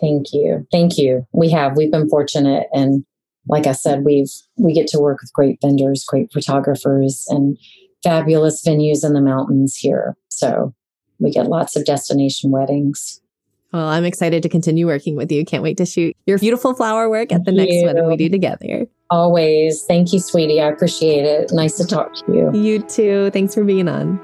Thank 0.00 0.32
you. 0.32 0.66
Thank 0.72 0.98
you. 0.98 1.26
We 1.32 1.50
have, 1.50 1.76
we've 1.76 1.92
been 1.92 2.08
fortunate. 2.08 2.66
And 2.72 3.04
like 3.48 3.66
I 3.66 3.72
said, 3.72 4.04
we've, 4.04 4.30
we 4.56 4.72
get 4.72 4.86
to 4.88 5.00
work 5.00 5.20
with 5.20 5.32
great 5.32 5.58
vendors, 5.62 6.04
great 6.04 6.32
photographers, 6.32 7.24
and 7.28 7.56
fabulous 8.02 8.64
venues 8.64 9.04
in 9.04 9.12
the 9.14 9.20
mountains 9.20 9.76
here. 9.76 10.16
So 10.28 10.74
we 11.18 11.30
get 11.30 11.46
lots 11.46 11.76
of 11.76 11.84
destination 11.84 12.50
weddings. 12.50 13.20
Well, 13.74 13.88
I'm 13.88 14.04
excited 14.04 14.44
to 14.44 14.48
continue 14.48 14.86
working 14.86 15.16
with 15.16 15.32
you. 15.32 15.44
Can't 15.44 15.64
wait 15.64 15.78
to 15.78 15.84
shoot 15.84 16.16
your 16.26 16.38
beautiful 16.38 16.74
flower 16.74 17.10
work 17.10 17.32
at 17.32 17.44
the 17.44 17.50
Thank 17.50 17.56
next 17.56 17.72
you. 17.72 17.86
wedding 17.86 18.06
we 18.06 18.16
do 18.16 18.28
together. 18.28 18.86
Always. 19.10 19.82
Thank 19.82 20.12
you, 20.12 20.20
sweetie. 20.20 20.60
I 20.60 20.68
appreciate 20.68 21.24
it. 21.24 21.50
Nice 21.52 21.76
to 21.78 21.84
talk 21.84 22.14
to 22.14 22.32
you. 22.32 22.52
You 22.54 22.78
too. 22.78 23.30
Thanks 23.32 23.52
for 23.52 23.64
being 23.64 23.88
on. 23.88 24.20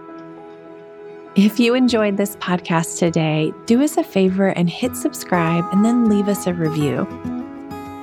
If 1.34 1.58
you 1.58 1.74
enjoyed 1.74 2.16
this 2.16 2.36
podcast 2.36 3.00
today, 3.00 3.52
do 3.66 3.82
us 3.82 3.96
a 3.96 4.04
favor 4.04 4.50
and 4.50 4.70
hit 4.70 4.94
subscribe 4.94 5.64
and 5.72 5.84
then 5.84 6.08
leave 6.08 6.28
us 6.28 6.46
a 6.46 6.54
review. 6.54 7.08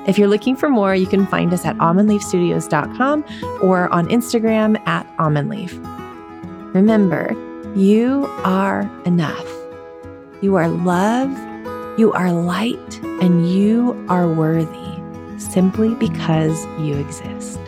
If 0.05 0.17
you're 0.17 0.27
looking 0.27 0.57
for 0.57 0.67
more, 0.67 0.95
you 0.95 1.07
can 1.07 1.25
find 1.27 1.53
us 1.53 1.63
at 1.63 1.77
almondleafstudios.com 1.77 3.23
or 3.61 3.87
on 3.93 4.09
Instagram 4.09 4.85
at 4.85 5.07
almondleaf. 5.15 5.71
Remember, 6.73 7.31
you 7.73 8.25
are 8.43 8.81
enough. 9.05 9.56
You 10.39 10.55
are 10.55 10.67
love, 10.67 11.31
you 11.97 12.13
are 12.13 12.31
light, 12.31 13.03
and 13.03 13.49
you 13.49 14.05
are 14.07 14.27
worthy 14.27 14.93
simply 15.39 15.95
because 15.95 16.63
you 16.79 16.95
exist. 16.95 17.59